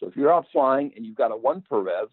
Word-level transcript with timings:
So 0.00 0.08
if 0.08 0.16
you're 0.16 0.32
out 0.32 0.46
flying 0.50 0.92
and 0.96 1.04
you've 1.04 1.16
got 1.16 1.30
a 1.30 1.36
one 1.36 1.62
per 1.68 1.78
rev, 1.80 2.08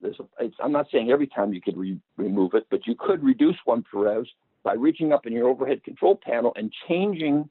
there's 0.00 0.16
a, 0.20 0.50
I'm 0.62 0.72
not 0.72 0.86
saying 0.92 1.10
every 1.10 1.26
time 1.26 1.52
you 1.52 1.60
could 1.60 1.76
re- 1.76 2.00
remove 2.16 2.54
it, 2.54 2.66
but 2.70 2.86
you 2.86 2.94
could 2.98 3.22
reduce 3.22 3.56
one 3.64 3.82
per 3.82 4.04
rev 4.04 4.24
by 4.62 4.74
reaching 4.74 5.12
up 5.12 5.26
in 5.26 5.32
your 5.32 5.48
overhead 5.48 5.82
control 5.82 6.18
panel 6.22 6.52
and 6.54 6.72
changing 6.88 7.48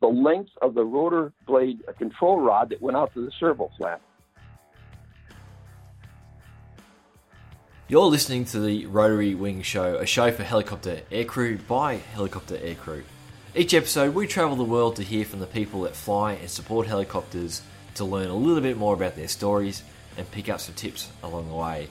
the 0.00 0.06
length 0.06 0.50
of 0.60 0.74
the 0.74 0.84
rotor 0.84 1.32
blade 1.46 1.82
uh, 1.88 1.92
control 1.92 2.40
rod 2.40 2.70
that 2.70 2.80
went 2.80 2.96
out 2.96 3.12
to 3.14 3.24
the 3.24 3.32
servo 3.38 3.70
flap. 3.76 4.00
You're 7.88 8.06
listening 8.06 8.44
to 8.46 8.60
the 8.60 8.86
Rotary 8.86 9.34
Wing 9.34 9.62
Show, 9.62 9.96
a 9.96 10.06
show 10.06 10.30
for 10.30 10.44
helicopter 10.44 11.00
aircrew 11.10 11.66
by 11.66 11.96
helicopter 11.96 12.56
aircrew. 12.56 13.02
Each 13.54 13.74
episode, 13.74 14.14
we 14.14 14.28
travel 14.28 14.54
the 14.54 14.62
world 14.62 14.94
to 14.96 15.02
hear 15.02 15.24
from 15.24 15.40
the 15.40 15.46
people 15.46 15.82
that 15.82 15.96
fly 15.96 16.34
and 16.34 16.48
support 16.48 16.86
helicopters 16.86 17.62
to 17.94 18.04
learn 18.04 18.28
a 18.28 18.34
little 18.34 18.62
bit 18.62 18.76
more 18.76 18.94
about 18.94 19.16
their 19.16 19.28
stories 19.28 19.82
and 20.16 20.30
pick 20.30 20.48
up 20.48 20.60
some 20.60 20.74
tips 20.74 21.10
along 21.22 21.48
the 21.48 21.54
way. 21.54 21.88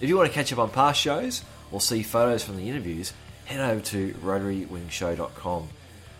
If 0.00 0.08
you 0.08 0.16
want 0.16 0.28
to 0.28 0.34
catch 0.34 0.52
up 0.52 0.58
on 0.58 0.70
past 0.70 1.00
shows 1.00 1.42
or 1.70 1.80
see 1.80 2.02
photos 2.02 2.42
from 2.42 2.56
the 2.56 2.68
interviews, 2.68 3.12
head 3.44 3.60
over 3.60 3.80
to 3.80 4.12
rotarywingshow.com. 4.14 5.68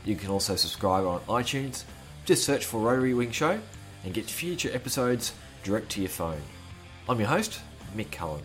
You 0.05 0.17
can 0.17 0.31
also 0.31 0.57
subscribe 0.57 1.05
on 1.05 1.21
iTunes. 1.21 1.85
Just 2.25 2.45
search 2.45 2.65
for 2.65 2.81
Rotary 2.81 3.15
Wing 3.15 3.31
Show 3.31 3.61
and 4.05 4.15
get 4.15 4.27
future 4.27 4.71
episodes 4.73 5.33
direct 5.63 5.91
to 5.93 6.01
your 6.01 6.11
phone. 6.11 6.41
I'm 7.09 7.19
your 7.19 7.29
host, 7.29 7.61
Mick 7.97 8.11
Cullen. 8.11 8.43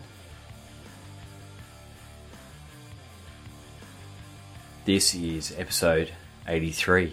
This 4.84 5.14
is 5.14 5.54
episode 5.58 6.12
83. 6.46 7.12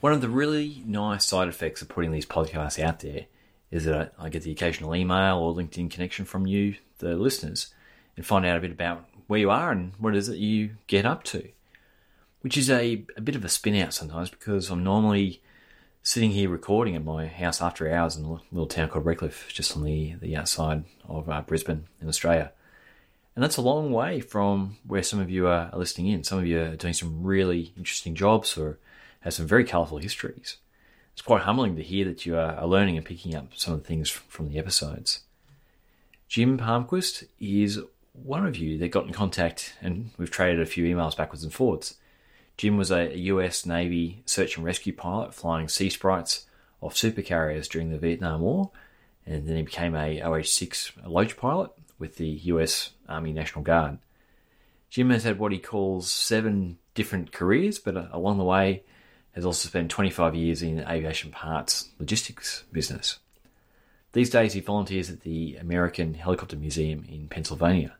One 0.00 0.12
of 0.12 0.20
the 0.20 0.28
really 0.28 0.84
nice 0.86 1.24
side 1.24 1.48
effects 1.48 1.82
of 1.82 1.88
putting 1.88 2.12
these 2.12 2.26
podcasts 2.26 2.80
out 2.80 3.00
there 3.00 3.26
is 3.72 3.84
that 3.86 4.12
I 4.16 4.28
get 4.28 4.44
the 4.44 4.52
occasional 4.52 4.94
email 4.94 5.38
or 5.38 5.52
LinkedIn 5.52 5.90
connection 5.90 6.24
from 6.24 6.46
you, 6.46 6.76
the 6.98 7.16
listeners, 7.16 7.74
and 8.16 8.24
find 8.24 8.46
out 8.46 8.56
a 8.56 8.60
bit 8.60 8.70
about 8.70 9.08
where 9.26 9.40
you 9.40 9.50
are 9.50 9.72
and 9.72 9.92
what 9.98 10.14
it 10.14 10.18
is 10.18 10.28
that 10.28 10.38
you 10.38 10.76
get 10.86 11.04
up 11.04 11.24
to. 11.24 11.48
Which 12.42 12.56
is 12.56 12.70
a, 12.70 13.04
a 13.16 13.20
bit 13.20 13.34
of 13.34 13.44
a 13.44 13.48
spin 13.48 13.74
out 13.74 13.92
sometimes 13.92 14.30
because 14.30 14.70
I'm 14.70 14.84
normally 14.84 15.42
sitting 16.04 16.30
here 16.30 16.48
recording 16.48 16.94
at 16.94 17.04
my 17.04 17.26
house 17.26 17.60
after 17.60 17.92
hours 17.92 18.16
in 18.16 18.24
a 18.24 18.38
little 18.52 18.68
town 18.68 18.88
called 18.90 19.04
Redcliffe, 19.04 19.48
just 19.52 19.76
on 19.76 19.82
the, 19.82 20.14
the 20.20 20.36
outside 20.36 20.84
of 21.08 21.28
uh, 21.28 21.42
Brisbane 21.42 21.88
in 22.00 22.08
Australia. 22.08 22.52
And 23.34 23.42
that's 23.42 23.56
a 23.56 23.62
long 23.62 23.90
way 23.90 24.20
from 24.20 24.76
where 24.86 25.02
some 25.02 25.18
of 25.18 25.28
you 25.28 25.48
are 25.48 25.70
listening 25.74 26.06
in. 26.06 26.22
Some 26.22 26.38
of 26.38 26.46
you 26.46 26.60
are 26.60 26.76
doing 26.76 26.94
some 26.94 27.24
really 27.24 27.72
interesting 27.76 28.14
jobs 28.14 28.56
or 28.56 28.78
have 29.20 29.34
some 29.34 29.46
very 29.46 29.64
colourful 29.64 29.98
histories. 29.98 30.56
It's 31.12 31.22
quite 31.22 31.42
humbling 31.42 31.76
to 31.76 31.82
hear 31.82 32.04
that 32.04 32.26
you 32.26 32.36
are 32.36 32.64
learning 32.66 32.96
and 32.96 33.04
picking 33.04 33.34
up 33.34 33.48
some 33.56 33.74
of 33.74 33.82
the 33.82 33.86
things 33.86 34.08
from 34.08 34.48
the 34.48 34.58
episodes. 34.58 35.20
Jim 36.28 36.58
Palmquist 36.58 37.24
is 37.40 37.80
one 38.12 38.46
of 38.46 38.56
you 38.56 38.78
that 38.78 38.90
got 38.90 39.06
in 39.06 39.12
contact, 39.12 39.74
and 39.80 40.10
we've 40.18 40.30
traded 40.30 40.60
a 40.60 40.66
few 40.66 40.84
emails 40.84 41.16
backwards 41.16 41.42
and 41.42 41.52
forwards. 41.52 41.96
Jim 42.56 42.76
was 42.76 42.90
a 42.90 43.16
US 43.16 43.64
Navy 43.64 44.22
search 44.26 44.56
and 44.56 44.64
rescue 44.64 44.92
pilot 44.92 45.34
flying 45.34 45.68
Sea 45.68 45.90
Sprites 45.90 46.46
off 46.80 46.94
supercarriers 46.94 47.68
during 47.68 47.90
the 47.90 47.98
Vietnam 47.98 48.40
War, 48.40 48.70
and 49.26 49.46
then 49.46 49.56
he 49.56 49.62
became 49.62 49.94
a 49.94 50.20
OH-6 50.22 51.06
Loach 51.06 51.36
pilot 51.36 51.70
with 51.98 52.16
the 52.16 52.28
US 52.28 52.90
Army 53.08 53.32
National 53.32 53.64
Guard. 53.64 53.98
Jim 54.90 55.10
has 55.10 55.24
had 55.24 55.38
what 55.38 55.52
he 55.52 55.58
calls 55.58 56.10
seven 56.10 56.78
different 56.94 57.32
careers, 57.32 57.78
but 57.78 57.96
uh, 57.96 58.08
along 58.12 58.38
the 58.38 58.44
way 58.44 58.82
has 59.38 59.46
also 59.46 59.68
spent 59.68 59.88
25 59.88 60.34
years 60.34 60.62
in 60.62 60.80
aviation 60.80 61.30
parts 61.30 61.90
logistics 62.00 62.64
business. 62.72 63.20
These 64.12 64.30
days 64.30 64.52
he 64.52 64.60
volunteers 64.60 65.10
at 65.10 65.20
the 65.20 65.54
American 65.56 66.14
Helicopter 66.14 66.56
Museum 66.56 67.04
in 67.08 67.28
Pennsylvania. 67.28 67.94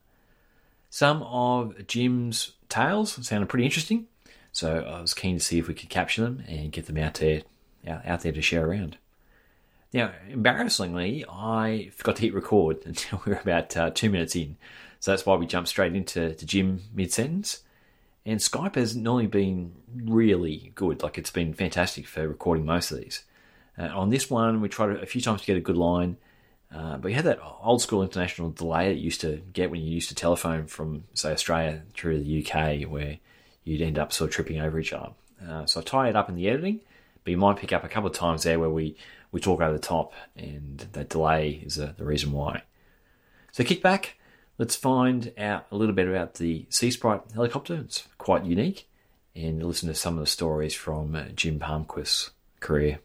Some 0.91 1.23
of 1.23 1.87
Jim's 1.87 2.53
tales 2.69 3.25
sounded 3.25 3.49
pretty 3.49 3.67
interesting, 3.67 4.09
so 4.51 4.81
I 4.81 5.01
was 5.01 5.15
keen 5.15 5.39
to 5.39 5.45
see 5.45 5.61
if 5.61 5.69
we 5.69 5.75
could 5.75 5.91
capture 5.91 6.23
them 6.23 6.43
and 6.49 6.73
get 6.73 6.87
them 6.87 6.97
out 6.99 7.15
there, 7.15 7.43
out 7.87 8.23
there 8.23 8.33
to 8.33 8.43
share 8.43 8.67
around. 8.67 8.97
Now, 9.93 10.11
embarrassingly, 10.29 11.25
I 11.29 11.93
forgot 11.95 12.17
to 12.17 12.23
hit 12.23 12.35
record 12.35 12.79
until 12.85 13.23
we 13.25 13.33
were 13.33 13.39
about 13.39 13.77
uh, 13.77 13.91
two 13.91 14.11
minutes 14.11 14.35
in. 14.35 14.57
So 14.99 15.13
that's 15.13 15.25
why 15.25 15.37
we 15.37 15.47
jumped 15.47 15.69
straight 15.69 15.95
into 15.95 16.35
to 16.35 16.47
Jim 16.47 16.83
mid 16.93 17.13
sentence. 17.13 17.61
And 18.29 18.41
Skype 18.41 18.75
has 18.75 18.95
normally 18.95 19.27
been 19.27 19.73
really 20.05 20.71
good. 20.75 21.03
Like 21.03 21.17
it's 21.17 21.31
been 21.31 21.55
fantastic 21.55 22.07
for 22.07 22.29
recording 22.29 22.67
most 22.67 22.91
of 22.91 22.99
these. 22.99 23.25
Uh, 23.79 23.85
on 23.85 24.11
this 24.11 24.29
one, 24.29 24.61
we 24.61 24.69
tried 24.69 24.91
a 24.91 25.07
few 25.07 25.23
times 25.23 25.41
to 25.41 25.47
get 25.47 25.57
a 25.57 25.63
good 25.63 25.79
line, 25.79 26.19
uh, 26.71 26.99
but 26.99 27.05
we 27.05 27.15
had 27.15 27.25
that 27.25 27.39
old 27.63 27.81
school 27.81 28.03
international 28.03 28.51
delay 28.51 28.89
that 28.89 28.99
you 28.99 29.05
used 29.05 29.23
to 29.23 29.41
get 29.55 29.71
when 29.71 29.81
you 29.81 29.91
used 29.91 30.11
to 30.11 30.15
telephone 30.15 30.67
from, 30.67 31.05
say, 31.15 31.33
Australia 31.33 31.85
through 31.95 32.23
the 32.23 32.45
UK, 32.45 32.83
where 32.83 33.17
you'd 33.65 33.81
end 33.81 33.99
up 33.99 34.13
sort 34.13 34.29
of 34.29 34.35
tripping 34.35 34.61
over 34.61 34.79
each 34.79 34.93
other. 34.93 35.13
Uh, 35.49 35.65
so 35.65 35.81
I 35.81 35.83
tie 35.83 36.09
it 36.11 36.17
up 36.17 36.29
in 36.29 36.35
the 36.35 36.51
editing, 36.51 36.81
but 37.25 37.31
you 37.31 37.39
might 37.39 37.57
pick 37.57 37.73
up 37.73 37.83
a 37.83 37.89
couple 37.89 38.11
of 38.11 38.15
times 38.15 38.43
there 38.43 38.59
where 38.59 38.69
we 38.69 38.95
we 39.33 39.41
talk 39.41 39.63
over 39.63 39.73
the 39.73 39.79
top, 39.79 40.13
and 40.37 40.87
that 40.93 41.09
delay 41.09 41.63
is 41.65 41.77
the 41.77 41.95
reason 41.99 42.33
why. 42.33 42.65
So 43.53 43.65
kick 43.65 43.83
back, 43.83 44.18
let's 44.59 44.75
find 44.75 45.33
out 45.39 45.67
a 45.71 45.77
little 45.77 45.95
bit 45.95 46.09
about 46.09 46.35
the 46.35 46.67
Sea 46.69 46.91
Sprite 46.91 47.23
helicopter. 47.33 47.77
It's 47.77 48.07
quite 48.19 48.45
unique, 48.45 48.89
and 49.35 49.63
listen 49.63 49.89
to 49.89 49.95
some 49.95 50.15
of 50.15 50.21
the 50.21 50.27
stories 50.27 50.75
from 50.75 51.15
uh, 51.15 51.25
Jim 51.35 51.59
Palmquist's 51.61 52.33
career. 52.61 52.99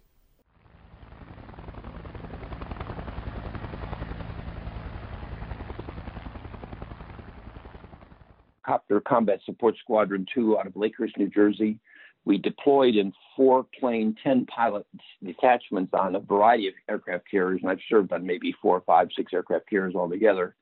Copter 8.66 9.02
Combat 9.02 9.40
Support 9.46 9.76
Squadron 9.78 10.26
2 10.34 10.58
out 10.58 10.66
of 10.68 10.74
Lakehurst, 10.74 11.18
New 11.18 11.30
Jersey 11.30 11.80
we 12.26 12.38
deployed 12.38 12.96
in 12.96 13.14
four 13.36 13.66
plane, 13.80 14.16
10 14.24 14.46
pilot 14.46 14.86
detachments 15.24 15.94
on 15.94 16.16
a 16.16 16.20
variety 16.20 16.68
of 16.68 16.74
aircraft 16.90 17.30
carriers, 17.30 17.60
and 17.62 17.70
I've 17.70 17.80
served 17.90 18.14
on 18.14 18.26
maybe 18.26 18.56
four, 18.62 18.82
five, 18.86 19.10
six 19.16 19.34
aircraft 19.34 19.70
carriers 19.70 19.96
altogether. 19.96 20.56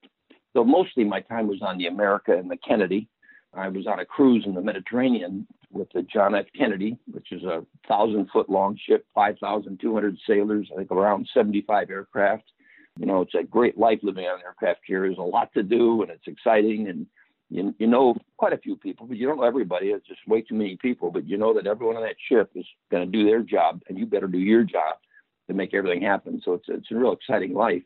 So 0.53 0.63
mostly 0.63 1.03
my 1.03 1.22
time 1.22 1.47
was 1.47 1.62
on 1.62 1.78
the 1.78 1.88
America 1.88 2.35
and 2.35 2.50
the 2.50 2.57
Kennedy. 2.57 3.07
I 3.53 3.67
was 3.67 3.88
on 3.88 4.00
a 4.00 4.06
cruise 4.06 4.44
in 4.45 4.53
the 4.53 4.62
Mediterranean 4.62 5.47
with 5.72 5.89
the 5.94 6.03
John 6.03 6.35
F. 6.35 6.45
Kennedy, 6.57 6.97
which 7.12 7.31
is 7.31 7.44
a 7.44 7.66
thousand 7.88 8.29
foot 8.31 8.50
long 8.50 8.78
ship, 8.85 9.06
5,200 9.16 10.17
sailors, 10.28 10.69
I 10.73 10.78
think 10.78 10.91
around 10.91 11.29
75 11.34 11.90
aircraft. 11.90 12.44
You 13.00 13.06
know, 13.06 13.22
it's 13.22 13.35
a 13.35 13.44
great 13.44 13.78
life 13.78 14.00
living 14.03 14.25
on 14.25 14.40
an 14.40 14.45
aircraft 14.45 14.81
carrier. 14.85 15.07
There's 15.07 15.17
a 15.17 15.22
lot 15.22 15.53
to 15.53 15.63
do 15.63 16.01
and 16.01 16.11
it's 16.11 16.28
exciting 16.28 16.88
and 16.88 17.06
you, 17.51 17.75
you 17.79 17.88
know 17.88 18.16
quite 18.38 18.53
a 18.53 18.57
few 18.57 18.78
people, 18.78 19.06
but 19.06 19.17
you 19.17 19.28
don't 19.28 19.38
know 19.38 19.44
everybody. 19.44 19.88
It's 19.88 20.07
just 20.07 20.25
way 20.28 20.41
too 20.41 20.56
many 20.56 20.78
people. 20.78 21.11
But 21.11 21.28
you 21.28 21.38
know 21.38 21.53
that 21.53 21.67
everyone 21.67 21.97
on 21.97 22.03
that 22.03 22.16
ship 22.29 22.50
is 22.56 22.66
going 22.90 23.06
to 23.06 23.11
do 23.11 23.25
their 23.25 23.41
job, 23.41 23.81
and 23.90 23.97
you 23.97 24.06
better 24.06 24.28
do 24.28 24.40
your 24.40 24.63
job 24.63 24.95
to 25.47 25.53
make 25.53 25.73
everything 25.73 26.01
happen. 26.01 26.41
So 26.44 26.53
it's 26.53 26.66
it's 26.69 26.90
a 26.91 26.95
real 26.95 27.11
exciting 27.11 27.53
life. 27.53 27.84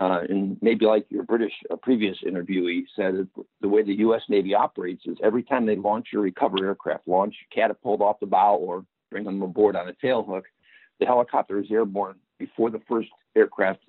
Uh, 0.00 0.20
and 0.30 0.56
maybe 0.62 0.86
like 0.86 1.04
your 1.10 1.24
British 1.24 1.52
uh, 1.70 1.76
previous 1.76 2.16
interviewee 2.26 2.84
said, 2.96 3.28
the 3.60 3.68
way 3.68 3.82
the 3.82 3.98
U.S. 3.98 4.22
Navy 4.30 4.54
operates 4.54 5.02
is 5.04 5.18
every 5.22 5.42
time 5.42 5.66
they 5.66 5.76
launch 5.76 6.08
a 6.14 6.18
recover 6.18 6.64
aircraft, 6.64 7.06
launch 7.06 7.34
catapult 7.54 8.00
off 8.00 8.18
the 8.18 8.26
bow 8.26 8.56
or 8.56 8.86
bring 9.10 9.24
them 9.24 9.42
aboard 9.42 9.76
on 9.76 9.88
a 9.88 9.92
tailhook, 9.92 10.44
the 11.00 11.06
helicopter 11.06 11.60
is 11.60 11.70
airborne 11.70 12.16
before 12.38 12.70
the 12.70 12.80
first 12.88 13.10
aircraft 13.36 13.80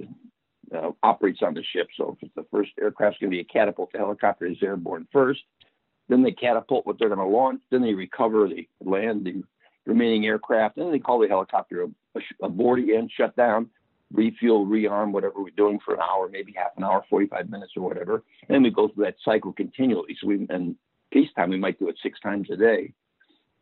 uh, 0.75 0.91
operates 1.01 1.41
on 1.41 1.53
the 1.53 1.63
ship. 1.63 1.87
So 1.95 2.17
if 2.17 2.27
it's 2.27 2.35
the 2.35 2.45
first 2.51 2.71
aircraft's 2.81 3.19
going 3.19 3.31
to 3.31 3.35
be 3.35 3.41
a 3.41 3.45
catapult, 3.45 3.93
the 3.93 3.99
helicopter 3.99 4.45
is 4.45 4.57
airborne 4.61 5.07
first. 5.13 5.41
Then 6.09 6.23
they 6.23 6.31
catapult 6.31 6.85
what 6.85 6.99
they're 6.99 7.07
going 7.07 7.19
to 7.19 7.25
launch. 7.25 7.61
Then 7.69 7.81
they 7.81 7.93
recover, 7.93 8.49
they 8.49 8.67
land 8.83 9.25
the 9.25 9.43
remaining 9.85 10.25
aircraft. 10.25 10.75
And 10.75 10.85
then 10.85 10.91
they 10.91 10.99
call 10.99 11.19
the 11.19 11.29
helicopter 11.29 11.87
aboard 12.41 12.79
again, 12.79 13.09
shut 13.15 13.33
down, 13.37 13.69
refuel, 14.13 14.65
rearm, 14.65 15.11
whatever 15.11 15.41
we're 15.41 15.49
doing 15.51 15.79
for 15.83 15.93
an 15.93 16.01
hour, 16.01 16.29
maybe 16.29 16.53
half 16.55 16.71
an 16.77 16.83
hour, 16.83 17.03
45 17.09 17.49
minutes 17.49 17.73
or 17.75 17.83
whatever. 17.83 18.23
And 18.49 18.63
we 18.63 18.69
go 18.69 18.87
through 18.87 19.05
that 19.05 19.15
cycle 19.23 19.53
continually. 19.53 20.17
So 20.19 20.27
we, 20.27 20.45
and 20.49 20.75
peacetime, 21.11 21.49
we 21.49 21.57
might 21.57 21.79
do 21.79 21.89
it 21.89 21.97
six 22.01 22.19
times 22.19 22.49
a 22.51 22.57
day. 22.57 22.93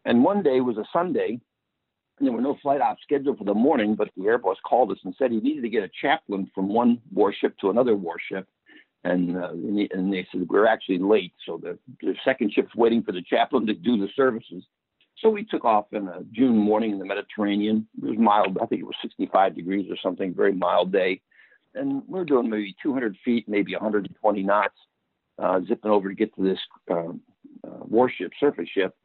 And 0.06 0.24
one 0.24 0.44
day 0.44 0.62
was 0.62 0.78
a 0.78 0.86
Sunday, 0.92 1.40
and 2.18 2.28
there 2.28 2.34
were 2.34 2.42
no 2.42 2.58
flight 2.62 2.82
ops 2.82 3.02
scheduled 3.04 3.38
for 3.38 3.44
the 3.44 3.54
morning, 3.54 3.96
but 3.96 4.10
the 4.16 4.26
Air 4.26 4.38
Boss 4.38 4.58
called 4.66 4.92
us 4.92 4.98
and 5.04 5.16
said 5.18 5.32
he 5.32 5.40
needed 5.40 5.62
to 5.62 5.70
get 5.70 5.84
a 5.84 5.90
chaplain 6.02 6.50
from 6.54 6.70
one 6.70 7.02
warship 7.12 7.58
to 7.60 7.70
another 7.70 7.96
warship. 7.96 8.48
And, 9.06 9.38
uh, 9.38 9.52
and 9.52 10.12
they 10.12 10.28
said, 10.30 10.48
We're 10.50 10.68
actually 10.68 10.98
late. 10.98 11.34
So 11.46 11.58
the, 11.58 11.80
the 12.02 12.16
second 12.26 12.52
ship's 12.52 12.76
waiting 12.76 13.02
for 13.02 13.14
the 13.14 13.22
chaplain 13.22 13.66
to 13.68 13.74
do 13.74 13.98
the 13.98 14.10
services. 14.14 14.64
So 15.22 15.30
we 15.30 15.44
took 15.44 15.66
off 15.66 15.86
in 15.92 16.08
a 16.08 16.24
June 16.32 16.58
morning 16.58 16.92
in 16.92 17.00
the 17.00 17.06
Mediterranean. 17.06 17.88
It 18.02 18.06
was 18.06 18.18
mild. 18.18 18.58
I 18.62 18.66
think 18.66 18.82
it 18.82 18.86
was 18.86 18.96
65 19.02 19.56
degrees 19.56 19.92
or 19.92 19.98
something, 20.02 20.34
very 20.34 20.54
mild 20.54 20.92
day. 20.92 21.22
And 21.76 22.04
we're 22.08 22.26
doing 22.26 22.50
maybe 22.50 22.76
200 22.82 23.18
feet, 23.24 23.48
maybe 23.48 23.74
120 23.74 24.44
knots, 24.44 24.76
uh, 25.38 25.60
zipping 25.68 25.92
over 25.92 26.10
to 26.10 26.16
get 26.16 26.34
to 26.36 26.44
this 26.44 26.60
uh, 26.90 27.10
uh, 27.68 27.84
warship, 27.86 28.32
surface 28.40 28.70
ship 28.70 28.96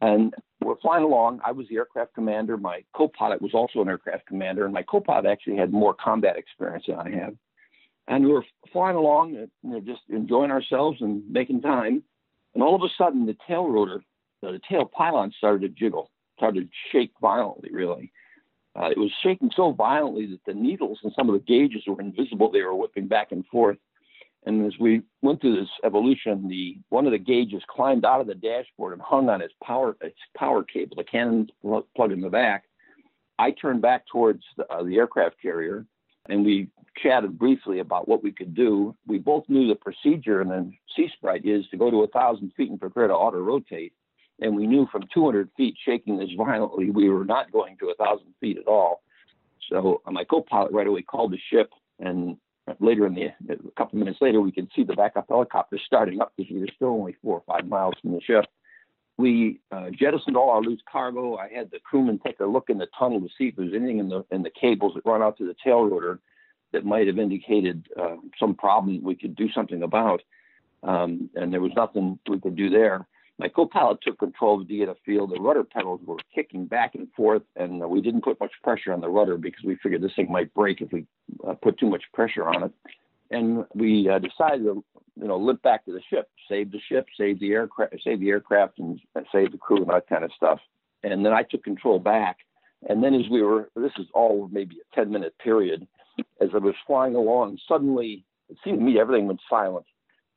And 0.00 0.34
we're 0.60 0.78
flying 0.80 1.04
along. 1.04 1.40
I 1.44 1.52
was 1.52 1.68
the 1.68 1.76
aircraft 1.76 2.14
commander. 2.14 2.56
My 2.56 2.82
co-pilot 2.96 3.42
was 3.42 3.52
also 3.54 3.82
an 3.82 3.88
aircraft 3.88 4.26
commander, 4.26 4.64
and 4.64 4.74
my 4.74 4.82
co-pilot 4.82 5.26
actually 5.26 5.56
had 5.56 5.72
more 5.72 5.94
combat 5.94 6.36
experience 6.36 6.84
than 6.88 6.96
I 6.96 7.10
have. 7.10 7.34
And 8.08 8.24
we 8.24 8.32
were 8.32 8.44
flying 8.72 8.96
along, 8.96 9.32
you 9.34 9.48
know, 9.62 9.80
just 9.80 10.02
enjoying 10.08 10.50
ourselves 10.50 11.00
and 11.00 11.22
making 11.30 11.60
time. 11.60 12.02
And 12.54 12.62
all 12.62 12.74
of 12.74 12.82
a 12.82 12.88
sudden, 12.98 13.26
the 13.26 13.36
tail 13.46 13.68
rotor, 13.68 14.02
the 14.42 14.60
tail 14.68 14.84
pylon 14.84 15.32
started 15.36 15.62
to 15.62 15.68
jiggle, 15.68 16.10
started 16.36 16.68
to 16.70 16.76
shake 16.92 17.12
violently, 17.20 17.70
really. 17.72 18.12
Uh, 18.76 18.88
it 18.90 18.98
was 18.98 19.10
shaking 19.22 19.50
so 19.54 19.72
violently 19.72 20.26
that 20.26 20.40
the 20.46 20.54
needles 20.54 20.98
and 21.02 21.12
some 21.16 21.28
of 21.28 21.34
the 21.34 21.44
gauges 21.46 21.82
were 21.86 22.00
invisible. 22.00 22.50
They 22.50 22.62
were 22.62 22.74
whipping 22.74 23.08
back 23.08 23.32
and 23.32 23.44
forth. 23.46 23.78
And 24.46 24.64
as 24.64 24.78
we 24.78 25.02
went 25.22 25.40
through 25.40 25.56
this 25.56 25.68
evolution, 25.84 26.48
the 26.48 26.78
one 26.88 27.04
of 27.06 27.12
the 27.12 27.18
gauges 27.18 27.62
climbed 27.68 28.04
out 28.04 28.20
of 28.20 28.26
the 28.26 28.34
dashboard 28.34 28.94
and 28.94 29.02
hung 29.02 29.28
on 29.28 29.42
its 29.42 29.52
power 29.62 29.96
its 30.00 30.18
power 30.36 30.62
cable, 30.62 30.96
the 30.96 31.04
cannon 31.04 31.50
plug 31.62 32.12
in 32.12 32.20
the 32.20 32.30
back. 32.30 32.64
I 33.38 33.50
turned 33.50 33.82
back 33.82 34.06
towards 34.06 34.42
the, 34.56 34.70
uh, 34.72 34.82
the 34.82 34.96
aircraft 34.96 35.36
carrier, 35.42 35.84
and 36.28 36.44
we 36.44 36.68
chatted 37.02 37.38
briefly 37.38 37.80
about 37.80 38.08
what 38.08 38.22
we 38.22 38.32
could 38.32 38.54
do. 38.54 38.94
We 39.06 39.18
both 39.18 39.44
knew 39.48 39.68
the 39.68 39.74
procedure 39.74 40.42
in 40.42 40.48
the 40.48 40.70
Sea 40.96 41.10
Sprite 41.16 41.44
is 41.44 41.66
to 41.70 41.76
go 41.76 41.90
to 41.90 42.02
a 42.02 42.08
thousand 42.08 42.52
feet 42.56 42.70
and 42.70 42.80
prepare 42.80 43.08
to 43.08 43.14
auto 43.14 43.38
rotate. 43.38 43.92
And 44.40 44.56
we 44.56 44.66
knew 44.66 44.86
from 44.90 45.04
200 45.12 45.50
feet 45.56 45.76
shaking 45.84 46.18
this 46.18 46.30
violently, 46.36 46.90
we 46.90 47.08
were 47.08 47.24
not 47.24 47.52
going 47.52 47.76
to 47.78 47.94
thousand 47.98 48.34
feet 48.40 48.58
at 48.58 48.66
all. 48.66 49.02
So 49.70 50.00
uh, 50.06 50.10
my 50.10 50.24
co-pilot 50.24 50.72
right 50.72 50.86
away 50.86 51.02
called 51.02 51.32
the 51.32 51.38
ship 51.50 51.70
and 51.98 52.36
later 52.78 53.06
in 53.06 53.14
the 53.14 53.26
a 53.48 53.56
couple 53.76 53.98
of 53.98 54.04
minutes 54.04 54.20
later, 54.20 54.40
we 54.40 54.52
could 54.52 54.70
see 54.74 54.84
the 54.84 54.94
backup 54.94 55.26
helicopter 55.28 55.78
starting 55.84 56.20
up 56.20 56.32
because 56.36 56.52
we 56.52 56.60
were 56.60 56.68
still 56.74 56.88
only 56.88 57.16
four 57.22 57.36
or 57.36 57.42
five 57.46 57.66
miles 57.66 57.94
from 58.00 58.12
the 58.12 58.20
ship. 58.20 58.46
We 59.18 59.60
uh, 59.70 59.90
jettisoned 59.90 60.36
all 60.36 60.50
our 60.50 60.62
loose 60.62 60.80
cargo. 60.90 61.36
I 61.36 61.48
had 61.48 61.70
the 61.70 61.78
crewman 61.80 62.20
take 62.24 62.40
a 62.40 62.46
look 62.46 62.70
in 62.70 62.78
the 62.78 62.88
tunnel 62.98 63.20
to 63.20 63.28
see 63.36 63.48
if 63.48 63.56
there 63.56 63.64
was 63.64 63.74
anything 63.74 63.98
in 63.98 64.08
the 64.08 64.24
in 64.30 64.42
the 64.42 64.50
cables 64.50 64.94
that 64.94 65.04
run 65.04 65.22
out 65.22 65.36
to 65.38 65.46
the 65.46 65.56
tail 65.62 65.84
rotor 65.84 66.20
that 66.72 66.84
might 66.84 67.06
have 67.06 67.18
indicated 67.18 67.86
uh, 68.00 68.16
some 68.38 68.54
problem 68.54 69.02
we 69.02 69.16
could 69.16 69.34
do 69.34 69.50
something 69.50 69.82
about. 69.82 70.22
Um, 70.82 71.28
and 71.34 71.52
there 71.52 71.60
was 71.60 71.72
nothing 71.76 72.18
we 72.28 72.40
could 72.40 72.56
do 72.56 72.70
there. 72.70 73.06
My 73.40 73.48
co-pilot 73.48 74.02
took 74.02 74.18
control 74.18 74.60
of 74.60 74.68
the 74.68 74.94
field. 75.06 75.30
The 75.30 75.40
rudder 75.40 75.64
pedals 75.64 76.02
were 76.04 76.18
kicking 76.34 76.66
back 76.66 76.94
and 76.94 77.08
forth, 77.16 77.40
and 77.56 77.82
uh, 77.82 77.88
we 77.88 78.02
didn't 78.02 78.22
put 78.22 78.38
much 78.38 78.52
pressure 78.62 78.92
on 78.92 79.00
the 79.00 79.08
rudder 79.08 79.38
because 79.38 79.64
we 79.64 79.76
figured 79.82 80.02
this 80.02 80.12
thing 80.14 80.30
might 80.30 80.52
break 80.52 80.82
if 80.82 80.92
we 80.92 81.06
uh, 81.48 81.54
put 81.54 81.78
too 81.78 81.88
much 81.88 82.02
pressure 82.12 82.44
on 82.44 82.64
it. 82.64 82.72
And 83.30 83.64
we 83.74 84.10
uh, 84.10 84.18
decided 84.18 84.64
to, 84.64 84.84
you 85.16 85.26
know, 85.26 85.38
limp 85.38 85.62
back 85.62 85.86
to 85.86 85.92
the 85.92 86.02
ship, 86.10 86.28
save 86.50 86.70
the 86.70 86.80
ship, 86.86 87.06
save 87.16 87.40
the 87.40 87.52
aircraft, 87.52 87.94
save 88.04 88.20
the 88.20 88.28
aircraft, 88.28 88.78
and 88.78 89.00
save 89.32 89.52
the 89.52 89.58
crew 89.58 89.78
and 89.78 89.88
that 89.88 90.06
kind 90.06 90.22
of 90.22 90.32
stuff. 90.36 90.58
And 91.02 91.24
then 91.24 91.32
I 91.32 91.42
took 91.42 91.64
control 91.64 91.98
back. 91.98 92.36
And 92.90 93.02
then 93.02 93.14
as 93.14 93.26
we 93.30 93.40
were, 93.40 93.70
this 93.74 93.92
is 93.98 94.06
all 94.12 94.50
maybe 94.52 94.76
a 94.76 94.94
10 94.94 95.10
minute 95.10 95.34
period, 95.42 95.88
as 96.42 96.50
I 96.52 96.58
was 96.58 96.74
flying 96.86 97.14
along, 97.14 97.56
suddenly 97.66 98.22
it 98.50 98.58
seemed 98.62 98.80
to 98.80 98.84
me 98.84 99.00
everything 99.00 99.28
went 99.28 99.40
silent. 99.48 99.86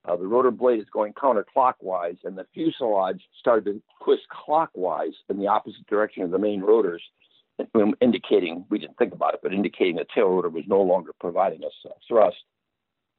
Uh, 0.05 0.17
the 0.17 0.27
rotor 0.27 0.51
blade 0.51 0.79
is 0.79 0.85
going 0.91 1.13
counterclockwise, 1.13 2.17
and 2.25 2.37
the 2.37 2.45
fuselage 2.53 3.21
started 3.39 3.65
to 3.65 3.81
twist 4.03 4.23
clockwise 4.29 5.13
in 5.29 5.39
the 5.39 5.47
opposite 5.47 5.85
direction 5.87 6.23
of 6.23 6.31
the 6.31 6.39
main 6.39 6.61
rotors, 6.61 7.01
indicating 8.01 8.65
we 8.69 8.79
didn't 8.79 8.97
think 8.97 9.13
about 9.13 9.33
it, 9.33 9.39
but 9.41 9.53
indicating 9.53 9.95
the 9.95 10.05
tail 10.13 10.27
rotor 10.27 10.49
was 10.49 10.65
no 10.67 10.81
longer 10.81 11.11
providing 11.19 11.63
us 11.63 11.71
uh, 11.85 11.89
thrust. 12.07 12.35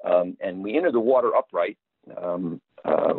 Um, 0.04 0.36
and 0.40 0.62
we 0.62 0.76
entered 0.76 0.92
the 0.92 1.00
water 1.00 1.34
upright, 1.34 1.78
um, 2.22 2.60
uh, 2.84 3.14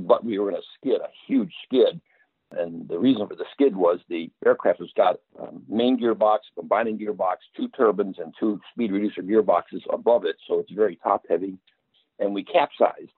but 0.00 0.24
we 0.24 0.38
were 0.40 0.50
in 0.50 0.56
a 0.56 0.62
skid, 0.76 1.00
a 1.00 1.08
huge 1.28 1.52
skid. 1.64 2.00
And 2.50 2.88
the 2.88 2.98
reason 2.98 3.26
for 3.28 3.36
the 3.36 3.44
skid 3.52 3.76
was 3.76 4.00
the 4.08 4.30
aircraft 4.44 4.80
has 4.80 4.90
got 4.96 5.16
um, 5.40 5.62
main 5.68 6.00
gearbox, 6.00 6.38
combining 6.58 6.98
gearbox, 6.98 7.36
two 7.56 7.68
turbines, 7.68 8.16
and 8.18 8.34
two 8.38 8.60
speed 8.72 8.90
reducer 8.90 9.22
gearboxes 9.22 9.82
above 9.92 10.24
it, 10.24 10.36
so 10.48 10.58
it's 10.58 10.72
very 10.72 10.96
top 10.96 11.24
heavy 11.28 11.58
and 12.18 12.34
we 12.34 12.44
capsized. 12.44 13.10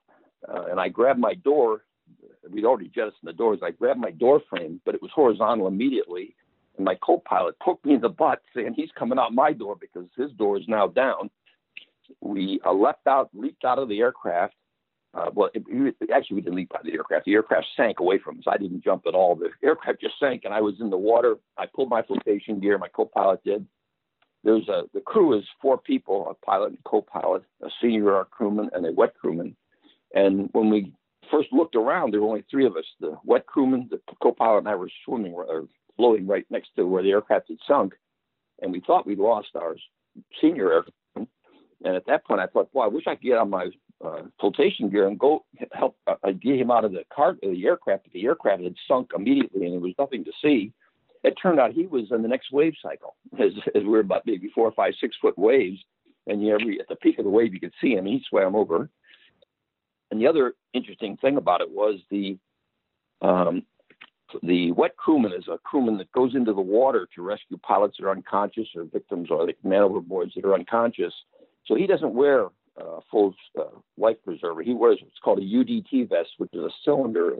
Uh, 0.48 0.66
and 0.70 0.80
I 0.80 0.88
grabbed 0.88 1.18
my 1.18 1.34
door. 1.34 1.84
We'd 2.48 2.64
already 2.64 2.88
jettisoned 2.88 3.24
the 3.24 3.32
doors. 3.32 3.60
I 3.62 3.70
grabbed 3.70 4.00
my 4.00 4.10
door 4.10 4.40
frame, 4.48 4.80
but 4.84 4.94
it 4.94 5.02
was 5.02 5.10
horizontal 5.14 5.66
immediately. 5.66 6.34
And 6.76 6.84
my 6.84 6.94
co-pilot 6.94 7.58
poked 7.60 7.84
me 7.84 7.94
in 7.94 8.00
the 8.00 8.08
butt, 8.08 8.40
saying 8.54 8.74
he's 8.74 8.90
coming 8.96 9.18
out 9.18 9.34
my 9.34 9.52
door 9.52 9.76
because 9.78 10.08
his 10.16 10.30
door 10.32 10.56
is 10.56 10.64
now 10.68 10.86
down. 10.86 11.30
We 12.20 12.60
uh, 12.64 12.72
leapt 12.72 13.06
out, 13.06 13.30
leaped 13.34 13.64
out 13.64 13.78
of 13.78 13.88
the 13.88 14.00
aircraft. 14.00 14.54
Uh, 15.14 15.30
well, 15.34 15.50
it, 15.54 15.64
it, 15.68 16.10
actually, 16.14 16.36
we 16.36 16.40
didn't 16.42 16.56
leap 16.56 16.72
out 16.74 16.80
of 16.80 16.86
the 16.86 16.92
aircraft. 16.92 17.24
The 17.24 17.34
aircraft 17.34 17.66
sank 17.76 18.00
away 18.00 18.18
from 18.18 18.38
us. 18.38 18.44
I 18.46 18.56
didn't 18.56 18.84
jump 18.84 19.04
at 19.06 19.14
all. 19.14 19.34
The 19.34 19.50
aircraft 19.62 20.00
just 20.00 20.18
sank, 20.20 20.42
and 20.44 20.54
I 20.54 20.60
was 20.60 20.74
in 20.80 20.90
the 20.90 20.98
water. 20.98 21.36
I 21.56 21.66
pulled 21.66 21.90
my 21.90 22.02
flotation 22.02 22.60
gear. 22.60 22.78
My 22.78 22.88
co-pilot 22.88 23.42
did 23.44 23.66
there's 24.44 24.68
a 24.68 24.82
the 24.94 25.00
crew 25.00 25.38
is 25.38 25.44
four 25.60 25.78
people, 25.78 26.28
a 26.30 26.46
pilot 26.46 26.70
and 26.70 26.84
co-pilot, 26.84 27.42
a 27.62 27.68
senior 27.80 28.24
crewman, 28.30 28.70
and 28.72 28.86
a 28.86 28.92
wet 28.92 29.14
crewman. 29.14 29.56
And 30.14 30.48
when 30.52 30.70
we 30.70 30.92
first 31.30 31.52
looked 31.52 31.76
around, 31.76 32.12
there 32.12 32.20
were 32.20 32.28
only 32.28 32.44
three 32.50 32.66
of 32.66 32.76
us: 32.76 32.84
the 33.00 33.16
wet 33.24 33.46
crewman, 33.46 33.88
the 33.90 34.00
co-pilot, 34.22 34.58
and 34.58 34.68
I 34.68 34.74
were 34.74 34.90
swimming 35.04 35.34
or 35.34 35.66
floating 35.96 36.26
right 36.26 36.46
next 36.50 36.70
to 36.76 36.86
where 36.86 37.02
the 37.02 37.10
aircraft 37.10 37.48
had 37.48 37.58
sunk. 37.66 37.94
And 38.62 38.72
we 38.72 38.80
thought 38.80 39.06
we'd 39.06 39.18
lost 39.18 39.48
our 39.54 39.76
senior 40.40 40.72
aircraft. 40.72 40.94
And 41.84 41.94
at 41.94 42.06
that 42.06 42.24
point, 42.26 42.40
I 42.40 42.46
thought, 42.46 42.72
boy, 42.72 42.82
I 42.82 42.88
wish 42.88 43.06
I 43.06 43.14
could 43.14 43.22
get 43.22 43.38
on 43.38 43.50
my 43.50 43.68
uh, 44.04 44.22
flotation 44.40 44.90
gear 44.90 45.06
and 45.06 45.18
go 45.18 45.44
help 45.72 45.96
uh, 46.06 46.14
get 46.40 46.58
him 46.58 46.70
out 46.70 46.84
of 46.84 46.92
the 46.92 47.04
car, 47.12 47.36
the 47.40 47.66
aircraft. 47.66 48.08
The 48.12 48.24
aircraft 48.24 48.62
had 48.62 48.74
sunk 48.86 49.10
immediately, 49.14 49.66
and 49.66 49.74
there 49.74 49.80
was 49.80 49.94
nothing 49.98 50.24
to 50.24 50.32
see 50.42 50.72
it 51.24 51.34
turned 51.40 51.58
out 51.58 51.72
he 51.72 51.86
was 51.86 52.10
in 52.10 52.22
the 52.22 52.28
next 52.28 52.52
wave 52.52 52.74
cycle 52.82 53.16
as, 53.38 53.52
as 53.74 53.82
we 53.82 53.88
were 53.88 54.00
about 54.00 54.26
maybe 54.26 54.50
four 54.54 54.66
or 54.66 54.72
five, 54.72 54.94
six 55.00 55.16
foot 55.20 55.38
waves. 55.38 55.78
And 56.26 56.46
every, 56.46 56.78
at 56.78 56.88
the 56.88 56.96
peak 56.96 57.18
of 57.18 57.24
the 57.24 57.30
wave, 57.30 57.54
you 57.54 57.60
could 57.60 57.72
see 57.80 57.92
him. 57.92 58.04
He 58.04 58.22
swam 58.28 58.54
over. 58.54 58.90
And 60.10 60.20
the 60.20 60.26
other 60.26 60.54
interesting 60.74 61.16
thing 61.16 61.36
about 61.36 61.62
it 61.62 61.70
was 61.70 62.00
the 62.10 62.38
um, 63.20 63.62
the 64.42 64.72
wet 64.72 64.96
crewman 64.96 65.32
is 65.32 65.48
a 65.48 65.58
crewman 65.58 65.96
that 65.98 66.12
goes 66.12 66.34
into 66.34 66.52
the 66.52 66.60
water 66.60 67.08
to 67.14 67.22
rescue 67.22 67.56
pilots 67.58 67.96
that 67.98 68.06
are 68.06 68.10
unconscious 68.10 68.68
or 68.76 68.84
victims 68.84 69.28
or 69.30 69.46
the 69.46 69.54
man 69.64 69.80
overboards 69.80 70.34
that 70.34 70.44
are 70.44 70.54
unconscious. 70.54 71.14
So 71.66 71.74
he 71.74 71.86
doesn't 71.86 72.12
wear 72.12 72.48
a 72.76 73.00
full 73.10 73.34
uh, 73.58 73.64
life 73.96 74.18
preserver. 74.24 74.62
He 74.62 74.74
wears 74.74 74.98
what's 75.02 75.18
called 75.24 75.38
a 75.38 75.42
UDT 75.42 76.10
vest, 76.10 76.30
which 76.36 76.50
is 76.52 76.60
a 76.60 76.70
cylinder 76.84 77.36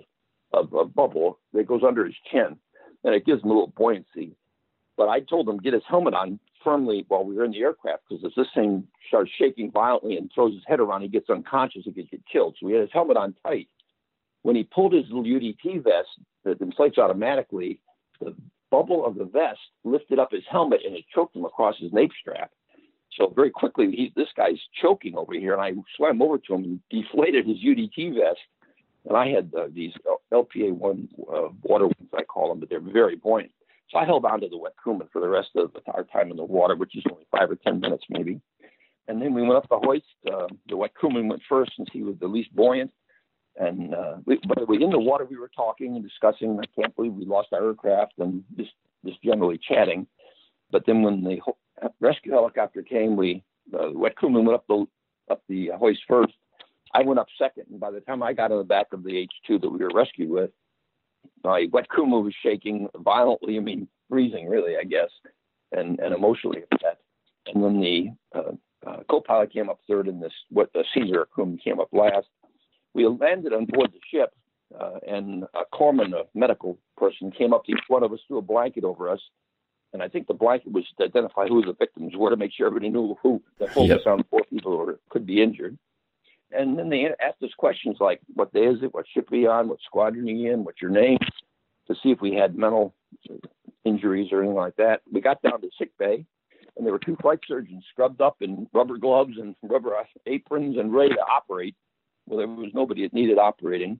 of, 0.53 0.73
of 0.73 0.95
bubble 0.95 1.39
that 1.53 1.69
goes 1.69 1.83
under 1.87 2.07
his 2.07 2.17
chin 2.33 2.57
and 3.05 3.15
it 3.15 3.25
gives 3.25 3.43
him 3.43 3.51
a 3.51 3.55
little 3.55 3.73
buoyancy. 3.77 4.37
But 4.97 5.09
I 5.09 5.21
told 5.21 5.49
him 5.49 5.59
get 5.59 5.75
his 5.75 5.83
helmet 5.89 6.15
on 6.15 6.41
firmly 6.65 7.05
while 7.09 7.25
we 7.25 7.37
were 7.37 7.45
in 7.45 7.53
the 7.53 7.61
aircraft 7.61 8.03
because 8.09 8.25
if 8.25 8.35
this 8.35 8.49
thing 8.55 8.87
starts 9.07 9.31
shaking 9.39 9.71
violently 9.71 10.17
and 10.17 10.31
throws 10.35 10.55
his 10.55 10.65
head 10.67 10.81
around, 10.81 11.03
he 11.03 11.09
gets 11.09 11.31
unconscious, 11.31 11.83
he 11.85 11.93
could 11.93 12.11
get 12.11 12.23
killed. 12.31 12.57
So 12.59 12.67
we 12.67 12.73
had 12.73 12.83
his 12.83 12.91
helmet 12.93 13.17
on 13.17 13.35
tight. 13.45 13.69
When 14.43 14.57
he 14.57 14.65
pulled 14.65 14.93
his 14.93 15.05
little 15.11 15.25
UDT 15.25 15.85
vest 15.85 16.09
that 16.45 16.61
inflates 16.61 16.99
automatically, 16.99 17.81
the 18.21 18.35
bubble 18.71 19.07
of 19.07 19.15
the 19.15 19.25
vest 19.25 19.61
lifted 19.85 20.19
up 20.19 20.33
his 20.33 20.45
helmet 20.51 20.81
and 20.85 20.97
it 20.97 21.05
choked 21.15 21.37
him 21.37 21.45
across 21.45 21.77
his 21.79 21.93
nape 21.93 22.13
strap. 22.21 22.51
So 23.17 23.33
very 23.35 23.51
quickly, 23.51 23.91
he, 23.91 24.13
this 24.15 24.29
guy's 24.37 24.61
choking 24.81 25.17
over 25.17 25.35
here, 25.35 25.53
and 25.53 25.63
I 25.63 25.73
swam 25.97 26.23
over 26.23 26.39
to 26.39 26.55
him 26.55 26.65
and 26.65 26.81
deflated 26.91 27.47
his 27.47 27.57
UDT 27.59 28.15
vest 28.15 28.39
and 29.07 29.17
I 29.17 29.29
had 29.29 29.53
uh, 29.57 29.67
these 29.73 29.93
LPA 30.33 30.73
one 30.73 31.09
uh, 31.33 31.49
water 31.63 31.87
wings, 31.87 32.11
I 32.17 32.25
call 32.25 32.49
them, 32.49 32.61
but 32.61 32.69
they're 32.69 32.81
very 32.81 33.17
buoyant. 33.17 33.53
So 33.91 33.99
I 33.99 34.05
held 34.05 34.25
on 34.25 34.41
to 34.41 34.49
the 34.49 34.59
wet 34.59 34.77
crewman 34.77 35.09
for 35.13 35.21
the 35.21 35.29
rest 35.29 35.51
of 35.57 35.71
our 35.95 36.05
time 36.05 36.31
in 36.31 36.37
the 36.37 36.45
water, 36.45 36.77
which 36.77 36.95
is 36.97 37.05
only 37.11 37.27
five 37.31 37.51
or 37.51 37.57
ten 37.57 37.81
minutes 37.81 38.05
maybe. 38.11 38.41
And 39.07 39.23
then 39.23 39.33
we 39.33 39.43
went 39.43 39.55
up 39.55 39.69
the 39.69 39.79
hoist. 39.79 40.05
Uh, 40.31 40.47
the 40.69 40.77
wet 40.77 40.95
crewman 40.95 41.29
went 41.29 41.43
first 41.49 41.73
since 41.77 41.89
he 41.93 42.03
was 42.03 42.17
the 42.21 42.27
least 42.27 42.55
buoyant. 42.55 42.91
And 43.57 43.95
uh, 43.95 44.17
we, 44.27 44.39
but 44.47 44.69
we, 44.69 44.83
in 44.83 44.91
the 44.91 44.99
water, 44.99 45.25
we 45.25 45.39
were 45.39 45.51
talking 45.57 45.97
and 45.97 46.05
discussing. 46.05 46.61
I 46.61 46.81
can't 46.81 46.95
believe 46.95 47.15
we 47.15 47.25
lost 47.25 47.49
our 47.53 47.67
aircraft, 47.67 48.13
and 48.19 48.45
just 48.57 48.71
just 49.05 49.21
generally 49.23 49.59
chatting. 49.59 50.07
But 50.71 50.85
then 50.87 51.03
when 51.03 51.25
the 51.25 51.41
rescue 51.99 52.33
helicopter 52.33 52.83
came, 52.83 53.17
we 53.17 53.43
uh, 53.75 53.91
the 53.91 53.99
wet 53.99 54.15
crewman 54.15 54.45
went 54.45 54.57
up 54.57 54.67
the 54.69 54.87
up 55.31 55.43
the 55.49 55.71
hoist 55.77 56.01
first, 56.07 56.35
I 56.95 57.03
went 57.03 57.19
up 57.19 57.29
second, 57.39 57.65
and 57.71 57.81
by 57.81 57.91
the 57.91 58.01
time 58.01 58.23
I 58.23 58.33
got 58.33 58.53
on 58.53 58.59
the 58.59 58.65
back 58.65 58.93
of 58.93 59.03
the 59.03 59.27
H2 59.49 59.61
that 59.61 59.71
we 59.71 59.79
were 59.79 59.91
rescued 59.95 60.31
with, 60.31 60.51
my 61.45 61.67
wet 61.73 61.89
crewman 61.89 62.25
was 62.25 62.35
shaking 62.43 62.89
violently. 62.97 63.57
I 63.57 63.61
mean, 63.61 63.89
freezing, 64.09 64.49
really, 64.49 64.77
I 64.77 64.85
guess, 64.85 65.11
and 65.73 65.99
and 66.01 66.15
emotionally 66.15 66.63
upset. 66.73 66.99
And 67.47 67.65
then 67.65 67.81
the 67.81 68.09
uh, 68.35 68.53
uh, 68.87 69.03
co-pilot 69.11 69.53
came 69.53 69.69
up 69.69 69.81
third, 69.89 70.09
and 70.09 70.23
this 70.23 70.33
what 70.51 70.73
the 70.73 70.85
senior 70.95 71.27
crewman 71.27 71.59
came 71.59 71.81
up 71.81 71.89
last. 71.93 72.27
We 72.95 73.07
landed 73.07 73.53
on 73.53 73.67
board 73.67 73.93
the 73.93 74.01
ship, 74.11 74.35
uh, 74.79 74.99
and 75.07 75.45
a 75.55 75.77
corpsman, 75.77 76.15
a 76.15 76.25
medical 76.35 76.79
person, 76.97 77.31
came 77.31 77.53
up 77.53 77.65
to 77.65 77.73
each 77.73 77.85
one 77.89 78.03
of 78.03 78.13
us, 78.13 78.21
threw 78.27 78.39
a 78.39 78.43
blanket 78.43 78.85
over 78.85 79.11
us, 79.11 79.21
and 79.93 80.03
I 80.03 80.09
think 80.09 80.27
the 80.27 80.35
blanket 80.35 80.73
was 80.73 80.85
to 80.99 81.05
identify 81.05 81.47
who 81.47 81.65
the 81.65 81.73
victims 81.73 82.15
were 82.17 82.31
to 82.31 82.37
make 82.37 82.53
sure 82.53 82.67
everybody 82.67 82.91
knew 82.91 83.17
who 83.23 83.43
the 83.59 83.69
focus 83.69 84.03
yep. 84.05 84.07
on 84.07 84.25
four 84.31 84.43
people 84.51 84.85
who 84.85 84.99
could 85.09 85.27
be 85.27 85.43
injured. 85.43 85.79
And 86.51 86.79
then 86.79 86.89
they 86.89 87.09
asked 87.21 87.43
us 87.43 87.51
questions 87.59 87.97
like, 88.01 88.21
what 88.35 88.53
day 88.53 88.65
is 88.65 88.83
it? 88.83 88.95
What 88.95 89.07
ship 89.13 89.31
are 89.31 89.37
you 89.37 89.51
on? 89.51 89.69
What 89.69 89.81
squadron 89.85 90.29
are 90.29 90.33
you 90.33 90.53
in? 90.53 90.65
What's 90.65 90.81
your 90.81 90.91
name? 90.91 91.19
to 91.89 91.95
see 92.03 92.11
if 92.11 92.21
we 92.21 92.35
had 92.35 92.57
mental 92.57 92.95
injuries 93.85 94.29
or 94.31 94.41
anything 94.43 94.57
like 94.57 94.77
that. 94.77 95.01
We 95.11 95.21
got 95.21 95.43
down 95.43 95.61
to 95.63 95.69
sick 95.79 95.91
bay, 95.99 96.25
and 96.77 96.87
there 96.87 96.93
were 96.93 97.01
two 97.01 97.17
flight 97.21 97.41
surgeons 97.47 97.85
scrubbed 97.91 98.21
up 98.21 98.37
in 98.41 98.69
rubber 98.73 98.99
gloves 98.99 99.35
and 99.39 99.57
rubber 99.63 99.95
aprons 100.27 100.77
and 100.79 100.95
ready 100.95 101.15
to 101.15 101.21
operate. 101.21 101.75
Well, 102.27 102.39
there 102.39 102.47
was 102.47 102.71
nobody 102.75 103.03
that 103.03 103.15
needed 103.15 103.39
operating, 103.39 103.99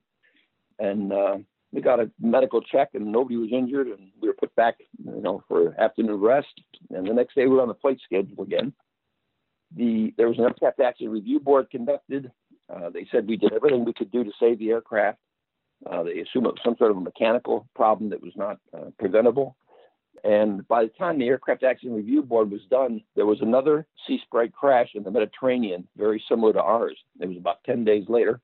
and 0.77 1.11
uh, 1.11 1.37
we 1.73 1.81
got 1.81 1.99
a 1.99 2.09
medical 2.21 2.61
check, 2.61 2.89
and 2.93 3.11
nobody 3.11 3.37
was 3.37 3.49
injured, 3.51 3.87
and 3.87 4.11
we 4.21 4.27
were 4.27 4.35
put 4.35 4.55
back, 4.55 4.75
you 5.03 5.21
know, 5.21 5.43
for 5.47 5.79
afternoon 5.79 6.21
rest. 6.21 6.61
And 6.91 7.07
the 7.07 7.13
next 7.13 7.35
day, 7.35 7.45
we 7.45 7.55
were 7.55 7.61
on 7.61 7.67
the 7.67 7.75
flight 7.75 7.99
schedule 8.03 8.43
again. 8.43 8.73
The 9.75 10.13
there 10.17 10.27
was 10.27 10.37
an 10.37 10.45
aircraft 10.45 10.79
accident 10.79 11.11
review 11.11 11.39
board 11.39 11.69
conducted. 11.69 12.31
Uh, 12.73 12.89
they 12.89 13.07
said 13.11 13.27
we 13.27 13.37
did 13.37 13.53
everything 13.53 13.83
we 13.83 13.93
could 13.93 14.11
do 14.11 14.23
to 14.23 14.31
save 14.39 14.59
the 14.59 14.69
aircraft. 14.69 15.17
Uh, 15.89 16.03
they 16.03 16.19
assumed 16.19 16.45
it 16.45 16.53
was 16.53 16.59
some 16.63 16.75
sort 16.77 16.91
of 16.91 16.97
a 16.97 17.01
mechanical 17.01 17.67
problem 17.75 18.09
that 18.09 18.21
was 18.21 18.33
not 18.35 18.57
uh, 18.75 18.89
preventable. 18.99 19.55
And 20.23 20.67
by 20.67 20.83
the 20.83 20.89
time 20.89 21.17
the 21.17 21.27
Aircraft 21.27 21.63
Accident 21.63 21.95
Review 21.95 22.21
Board 22.23 22.51
was 22.51 22.61
done, 22.69 23.01
there 23.15 23.25
was 23.25 23.41
another 23.41 23.87
Sea 24.05 24.19
Sprite 24.25 24.53
crash 24.53 24.89
in 24.93 25.03
the 25.03 25.11
Mediterranean, 25.11 25.87
very 25.95 26.21
similar 26.27 26.53
to 26.53 26.61
ours. 26.61 26.97
It 27.19 27.27
was 27.27 27.37
about 27.37 27.63
10 27.65 27.85
days 27.85 28.05
later. 28.09 28.41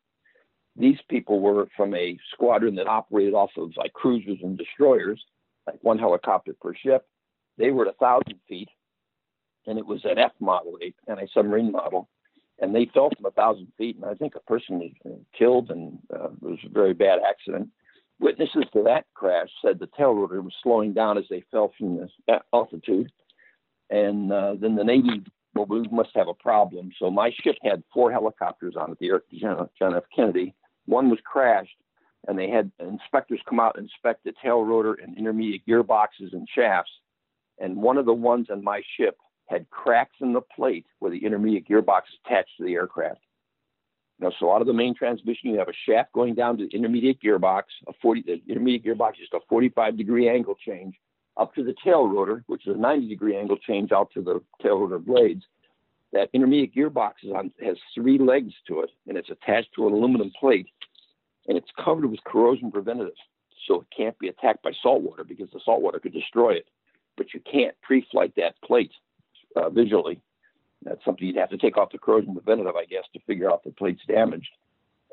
These 0.77 0.99
people 1.09 1.39
were 1.39 1.67
from 1.75 1.93
a 1.95 2.17
squadron 2.33 2.75
that 2.75 2.87
operated 2.87 3.33
off 3.33 3.51
of 3.57 3.71
like 3.77 3.93
cruisers 3.93 4.39
and 4.41 4.57
destroyers, 4.57 5.21
like 5.67 5.79
one 5.81 5.99
helicopter 5.99 6.55
per 6.59 6.73
ship. 6.73 7.05
They 7.57 7.71
were 7.71 7.87
at 7.87 7.99
1,000 7.99 8.39
feet, 8.47 8.69
and 9.65 9.77
it 9.77 9.85
was 9.85 10.03
an 10.03 10.17
F 10.17 10.33
model, 10.39 10.77
an 10.81 10.93
anti-submarine 11.07 11.71
model. 11.71 12.09
And 12.59 12.73
they 12.73 12.89
fell 12.93 13.09
from 13.15 13.25
a 13.25 13.35
1,000 13.35 13.67
feet, 13.77 13.97
and 13.97 14.05
I 14.05 14.13
think 14.13 14.35
a 14.35 14.39
person 14.39 14.79
was 14.79 15.19
killed, 15.37 15.71
and 15.71 15.99
uh, 16.13 16.29
it 16.29 16.41
was 16.41 16.59
a 16.65 16.69
very 16.69 16.93
bad 16.93 17.19
accident. 17.27 17.69
Witnesses 18.19 18.63
to 18.71 18.83
that 18.83 19.05
crash 19.13 19.49
said 19.61 19.77
the 19.77 19.89
tail 19.97 20.13
rotor 20.13 20.41
was 20.41 20.53
slowing 20.63 20.93
down 20.93 21.17
as 21.17 21.25
they 21.29 21.43
fell 21.51 21.73
from 21.77 21.97
the 22.27 22.39
altitude. 22.53 23.11
And 23.89 24.31
uh, 24.31 24.55
then 24.59 24.75
the 24.75 24.85
Navy, 24.85 25.23
well, 25.53 25.65
we 25.65 25.85
must 25.91 26.11
have 26.15 26.29
a 26.29 26.33
problem. 26.33 26.91
So 26.97 27.11
my 27.11 27.31
ship 27.43 27.57
had 27.61 27.83
four 27.93 28.11
helicopters 28.11 28.75
on 28.77 28.91
it, 28.91 28.99
the 28.99 29.19
John 29.77 29.95
F. 29.95 30.03
Kennedy. 30.15 30.55
One 30.85 31.09
was 31.09 31.19
crashed, 31.25 31.75
and 32.27 32.39
they 32.39 32.49
had 32.49 32.71
inspectors 32.79 33.41
come 33.47 33.59
out 33.59 33.77
and 33.77 33.83
inspect 33.85 34.23
the 34.23 34.33
tail 34.41 34.63
rotor 34.63 34.93
and 34.93 35.17
intermediate 35.17 35.65
gearboxes 35.67 36.31
and 36.31 36.47
shafts. 36.55 36.91
And 37.59 37.75
one 37.77 37.97
of 37.97 38.05
the 38.05 38.13
ones 38.13 38.47
on 38.49 38.63
my 38.63 38.81
ship 38.97 39.17
had 39.47 39.69
cracks 39.69 40.15
in 40.21 40.33
the 40.33 40.41
plate 40.41 40.85
where 40.99 41.11
the 41.11 41.25
intermediate 41.25 41.67
gearbox 41.67 42.01
is 42.11 42.19
attached 42.25 42.57
to 42.57 42.65
the 42.65 42.73
aircraft. 42.73 43.21
Now, 44.19 44.31
so 44.39 44.53
out 44.53 44.61
of 44.61 44.67
the 44.67 44.73
main 44.73 44.95
transmission, 44.95 45.49
you 45.49 45.59
have 45.59 45.67
a 45.67 45.73
shaft 45.87 46.13
going 46.13 46.35
down 46.35 46.57
to 46.57 46.67
the 46.67 46.75
intermediate 46.75 47.21
gearbox. 47.21 47.63
A 47.87 47.93
40, 48.01 48.21
the 48.21 48.41
intermediate 48.47 48.85
gearbox 48.85 49.13
is 49.21 49.27
a 49.33 49.39
45 49.49 49.97
degree 49.97 50.29
angle 50.29 50.55
change 50.55 50.95
up 51.37 51.53
to 51.55 51.63
the 51.63 51.75
tail 51.83 52.07
rotor, 52.07 52.43
which 52.47 52.65
is 52.65 52.75
a 52.75 52.79
90 52.79 53.09
degree 53.09 53.35
angle 53.35 53.57
change 53.57 53.91
out 53.91 54.09
to 54.13 54.21
the 54.21 54.41
tail 54.61 54.79
rotor 54.79 54.99
blades. 54.99 55.43
That 56.13 56.29
intermediate 56.31 56.73
gearbox 56.73 57.13
on, 57.35 57.51
has 57.61 57.75
three 57.93 58.17
legs 58.17 58.53
to 58.67 58.81
it, 58.81 58.89
and 59.07 59.17
it's 59.17 59.29
attached 59.29 59.73
to 59.75 59.87
an 59.87 59.93
aluminum 59.93 60.31
plate, 60.39 60.67
and 61.47 61.57
it's 61.57 61.71
covered 61.83 62.05
with 62.05 62.23
corrosion 62.23 62.71
preventative, 62.71 63.15
so 63.67 63.81
it 63.81 63.87
can't 63.95 64.17
be 64.17 64.29
attacked 64.29 64.63
by 64.63 64.71
salt 64.81 65.01
water 65.01 65.25
because 65.25 65.49
the 65.51 65.59
salt 65.65 65.81
water 65.81 65.99
could 65.99 66.13
destroy 66.13 66.51
it. 66.51 66.67
But 67.17 67.33
you 67.33 67.41
can't 67.41 67.75
pre-flight 67.81 68.33
that 68.37 68.55
plate 68.63 68.91
uh, 69.55 69.69
visually 69.69 70.21
that's 70.85 71.03
something 71.03 71.27
you'd 71.27 71.37
have 71.37 71.49
to 71.49 71.57
take 71.57 71.77
off 71.77 71.91
the 71.91 71.97
corrosion 71.97 72.33
preventative, 72.33 72.75
I 72.75 72.85
guess, 72.85 73.03
to 73.13 73.19
figure 73.25 73.51
out 73.51 73.63
the 73.63 73.71
plate's 73.71 74.01
damaged. 74.07 74.49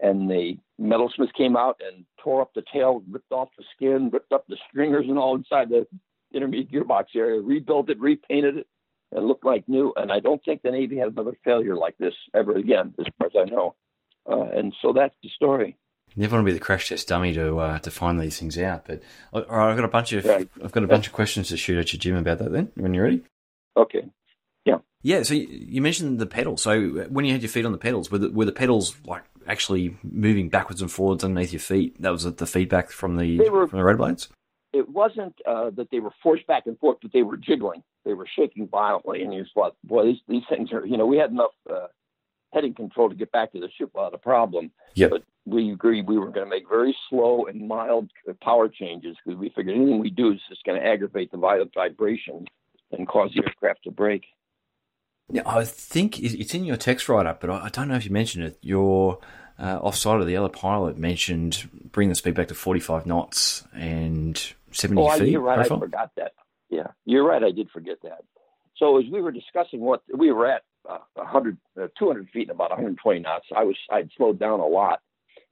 And 0.01 0.29
the 0.29 0.59
metalsmith 0.81 1.33
came 1.37 1.57
out 1.57 1.81
and 1.87 2.05
tore 2.23 2.43
up 2.43 2.53
the 2.55 2.63
tail, 2.73 3.03
ripped 3.11 3.33
off 3.33 3.49
the 3.57 3.65
skin, 3.75 4.11
ripped 4.13 4.33
up 4.33 4.47
the 4.49 4.57
stringers 4.69 5.07
and 5.09 5.19
all 5.19 5.37
inside 5.37 5.71
the 5.71 5.87
intermediate 6.35 6.73
gearbox 6.73 7.05
area, 7.15 7.41
rebuilt 7.41 7.89
it, 7.89 8.01
repainted 8.01 8.59
it, 8.59 8.67
and 9.13 9.27
looked 9.27 9.45
like 9.45 9.69
new. 9.69 9.93
And 9.97 10.13
I 10.13 10.21
don't 10.21 10.45
think 10.45 10.63
the 10.63 10.71
Navy 10.71 10.99
had 10.99 11.09
another 11.09 11.37
failure 11.45 11.77
like 11.77 11.97
this 11.99 12.15
ever 12.35 12.57
again, 12.57 12.95
as 12.99 13.07
far 13.19 13.29
as 13.29 13.33
I 13.39 13.51
know. 13.51 13.75
Uh, 14.29 14.49
and 14.57 14.75
so 14.83 14.93
that's 14.93 15.15
the 15.23 15.29
story. 15.31 15.77
You 16.15 16.23
never 16.23 16.37
want 16.37 16.47
to 16.47 16.53
be 16.53 16.59
the 16.59 16.65
crash 16.65 16.89
test 16.89 17.09
dummy 17.09 17.33
to 17.35 17.57
uh, 17.59 17.79
to 17.79 17.91
find 17.91 18.21
these 18.21 18.39
things 18.39 18.59
out. 18.59 18.87
But 18.87 19.03
all 19.33 19.41
right, 19.43 19.71
I've 19.71 19.77
got 19.77 19.85
a 19.85 19.89
bunch 19.89 20.13
of 20.13 20.25
right. 20.27 20.49
I've 20.63 20.73
got 20.73 20.85
a 20.85 20.89
bunch 20.89 21.07
of 21.07 21.13
questions 21.15 21.49
to 21.49 21.57
shoot 21.57 21.79
at 21.79 21.93
you, 21.93 21.99
Jim, 21.99 22.17
about 22.17 22.39
that. 22.39 22.53
Then, 22.53 22.71
when 22.75 22.93
you're 22.93 23.05
ready. 23.05 23.23
Okay. 23.77 24.05
Yeah. 25.03 25.19
Yeah. 25.19 25.23
So 25.25 25.35
you 25.35 25.83
mentioned 25.83 26.19
the 26.19 26.27
pedals. 26.27 26.63
So 26.63 26.89
when 27.09 27.25
you 27.25 27.33
had 27.33 27.43
your 27.43 27.51
feet 27.51 27.67
on 27.67 27.73
the 27.73 27.79
pedals, 27.79 28.11
were 28.11 28.19
the, 28.19 28.31
were 28.31 28.45
the 28.45 28.53
pedals 28.53 28.95
like 29.07 29.25
actually 29.47 29.97
moving 30.03 30.49
backwards 30.49 30.81
and 30.81 30.91
forwards 30.91 31.25
underneath 31.25 31.53
your 31.53 31.61
feet? 31.61 32.01
That 32.01 32.11
was 32.11 32.25
the 32.25 32.47
feedback 32.47 32.91
from 32.91 33.17
the 33.17 33.39
were, 33.51 33.67
from 33.67 33.79
the 33.79 33.85
rotor 33.85 33.99
blades. 33.99 34.29
It 34.73 34.89
wasn't 34.89 35.35
uh, 35.47 35.71
that 35.71 35.89
they 35.91 36.01
were 36.01 36.13
forced 36.23 36.47
back 36.47 36.67
and 36.67 36.79
forth, 36.79 36.99
but 37.03 37.13
they 37.13 37.23
were 37.23 37.37
jiggling. 37.37 37.83
They 38.05 38.15
were 38.15 38.27
shaking 38.27 38.69
violently, 38.69 39.23
and 39.23 39.33
you 39.33 39.43
just 39.43 39.55
thought, 39.55 39.77
"Boy, 39.85 40.07
these 40.07 40.21
these 40.29 40.45
things 40.49 40.73
are." 40.73 40.87
You 40.87 40.97
know, 40.97 41.07
we 41.07 41.19
had 41.19 41.31
enough 41.31 41.53
uh, 41.71 41.89
heading 42.53 42.75
control 42.75 43.09
to 43.09 43.15
get 43.15 43.33
back 43.33 43.53
to 43.53 43.61
the 43.61 43.69
ship 43.77 43.91
without 43.95 44.15
a 44.15 44.19
problem. 44.19 44.71
Yep. 44.95 45.11
But 45.11 45.23
we 45.45 45.73
agreed 45.73 46.07
we 46.07 46.19
were 46.19 46.31
going 46.31 46.47
to 46.47 46.51
make 46.51 46.69
very 46.69 46.97
slow 47.11 47.47
and 47.47 47.67
mild 47.67 48.11
power 48.41 48.69
changes 48.69 49.17
because 49.25 49.39
we 49.39 49.49
figured 49.51 49.77
anything 49.77 49.99
we 49.99 50.11
do 50.11 50.33
is 50.33 50.41
just 50.49 50.65
going 50.65 50.81
to 50.81 50.87
aggravate 50.87 51.33
the 51.33 51.39
violent 51.39 51.73
vibration 51.75 52.47
and 52.93 53.09
cause 53.09 53.31
the 53.35 53.43
aircraft 53.45 53.85
to 53.85 53.91
break. 53.91 54.25
Yeah, 55.33 55.43
I 55.47 55.65
think 55.65 56.21
it's 56.21 56.55
in 56.55 56.67
your 56.67 56.77
text 56.77 57.09
write 57.09 57.25
up, 57.25 57.41
but 57.41 57.49
I 57.49 57.71
don't 57.71 57.89
know 57.89 57.97
if 57.97 58.05
you 58.05 58.11
mentioned 58.11 58.45
it. 58.45 58.59
Your 58.61 59.19
uh, 59.59 59.79
offside 59.81 60.21
of 60.21 60.27
the 60.27 60.37
other 60.37 60.51
pilot 60.51 60.99
mentioned 60.99 61.71
bring 61.91 62.11
the 62.11 62.15
speed 62.15 62.35
back 62.35 62.49
to 62.49 62.55
45 62.55 63.07
knots 63.07 63.65
and 63.75 64.37
70 64.73 65.01
oh, 65.01 65.19
feet. 65.19 65.31
You're 65.31 65.41
right, 65.41 65.57
profile. 65.57 65.79
I 65.79 65.81
forgot 65.81 66.11
that. 66.17 66.33
Yeah, 66.69 66.89
you're 67.07 67.27
right, 67.27 67.43
I 67.43 67.51
did 67.51 67.71
forget 67.71 67.97
that. 68.03 68.25
So 68.77 68.99
as 68.99 69.05
we 69.11 69.23
were 69.23 69.33
discussing 69.33 69.81
what 69.81 70.03
we 70.15 70.31
were 70.33 70.47
at 70.47 70.65
uh, 70.87 70.99
100, 71.15 71.57
uh, 71.81 71.87
200 71.99 72.29
feet 72.29 72.43
and 72.43 72.51
about 72.51 72.69
120 72.69 73.21
knots, 73.21 73.47
I 73.57 73.65
was 73.65 73.77
I'd 73.91 74.11
slowed 74.17 74.39
down 74.39 74.61
a 74.61 74.67
lot. 74.67 75.01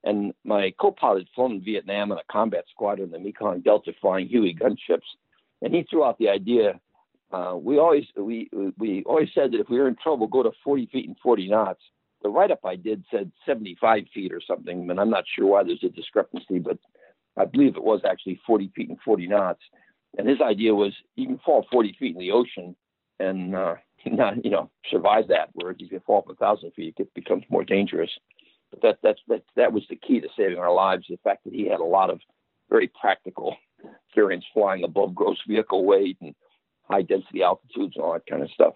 And 0.05 0.35
my 0.45 0.75
co-pilot 0.79 1.21
had 1.21 1.29
flown 1.35 1.53
in 1.53 1.65
Vietnam 1.65 2.13
in 2.13 2.19
a 2.19 2.23
combat 2.31 2.65
squadron, 2.71 3.07
in 3.07 3.13
the 3.13 3.19
Mekong 3.19 3.61
Delta 3.61 3.93
flying 4.01 4.29
Huey 4.29 4.55
gunships, 4.55 5.09
and 5.63 5.75
he 5.75 5.87
threw 5.89 6.05
out 6.05 6.19
the 6.19 6.29
idea 6.29 6.81
uh, 7.33 7.57
we 7.57 7.79
always 7.79 8.05
we 8.17 8.51
we 8.79 9.03
always 9.05 9.29
said 9.35 9.53
that 9.53 9.61
if 9.61 9.69
we 9.69 9.79
were 9.79 9.89
in 9.89 9.97
trouble, 10.03 10.27
go 10.27 10.43
to 10.43 10.51
40 10.65 10.89
feet 10.93 11.09
and 11.09 11.17
40 11.23 11.49
knots. 11.49 11.81
The 12.23 12.29
write-up 12.29 12.61
I 12.65 12.77
did 12.77 13.05
said 13.11 13.33
75 13.47 14.05
feet 14.13 14.33
or 14.33 14.43
something, 14.47 14.91
and 14.91 15.01
I'm 15.01 15.09
not 15.09 15.25
sure 15.35 15.47
why 15.47 15.63
there's 15.63 15.83
a 15.83 15.89
discrepancy, 15.89 16.59
but 16.59 16.79
I 17.37 17.47
believe 17.47 17.77
it 17.77 17.83
was 17.83 18.03
actually 18.05 18.41
40 18.47 18.73
feet 18.77 18.91
and 18.91 18.99
40 19.03 19.27
knots. 19.29 19.63
And 20.19 20.29
his 20.29 20.41
idea 20.41 20.75
was 20.75 20.93
you 21.15 21.27
can 21.27 21.39
fall 21.39 21.67
40 21.73 21.97
feet 21.99 22.15
in 22.15 22.21
the 22.21 22.33
ocean 22.33 22.77
and 23.19 23.55
uh, 23.55 23.77
not 24.07 24.45
you 24.45 24.51
know 24.51 24.71
survive 24.91 25.29
that. 25.29 25.51
Whereas 25.53 25.77
if 25.79 25.93
you 25.93 26.01
fall 26.05 26.23
from 26.23 26.33
a 26.33 26.37
thousand 26.37 26.73
feet, 26.73 26.95
it 26.99 27.15
becomes 27.15 27.45
more 27.49 27.65
dangerous. 27.65 28.11
But 28.71 28.83
that 28.83 28.99
that's 29.03 29.21
that 29.29 29.43
that 29.57 29.73
was 29.73 29.85
the 29.89 29.97
key 29.97 30.21
to 30.21 30.29
saving 30.37 30.59
our 30.59 30.73
lives. 30.73 31.07
The 31.09 31.19
fact 31.23 31.45
that 31.45 31.55
he 31.55 31.69
had 31.69 31.81
a 31.81 31.85
lot 31.85 32.11
of 32.11 32.21
very 32.69 32.91
practical 33.01 33.57
experience 34.09 34.45
flying 34.53 34.85
above 34.85 35.15
gross 35.15 35.39
vehicle 35.47 35.85
weight 35.85 36.19
and 36.21 36.35
high 36.91 37.03
density 37.03 37.43
altitudes 37.43 37.95
and 37.97 38.05
all 38.05 38.13
that 38.13 38.27
kind 38.27 38.43
of 38.43 38.51
stuff. 38.51 38.75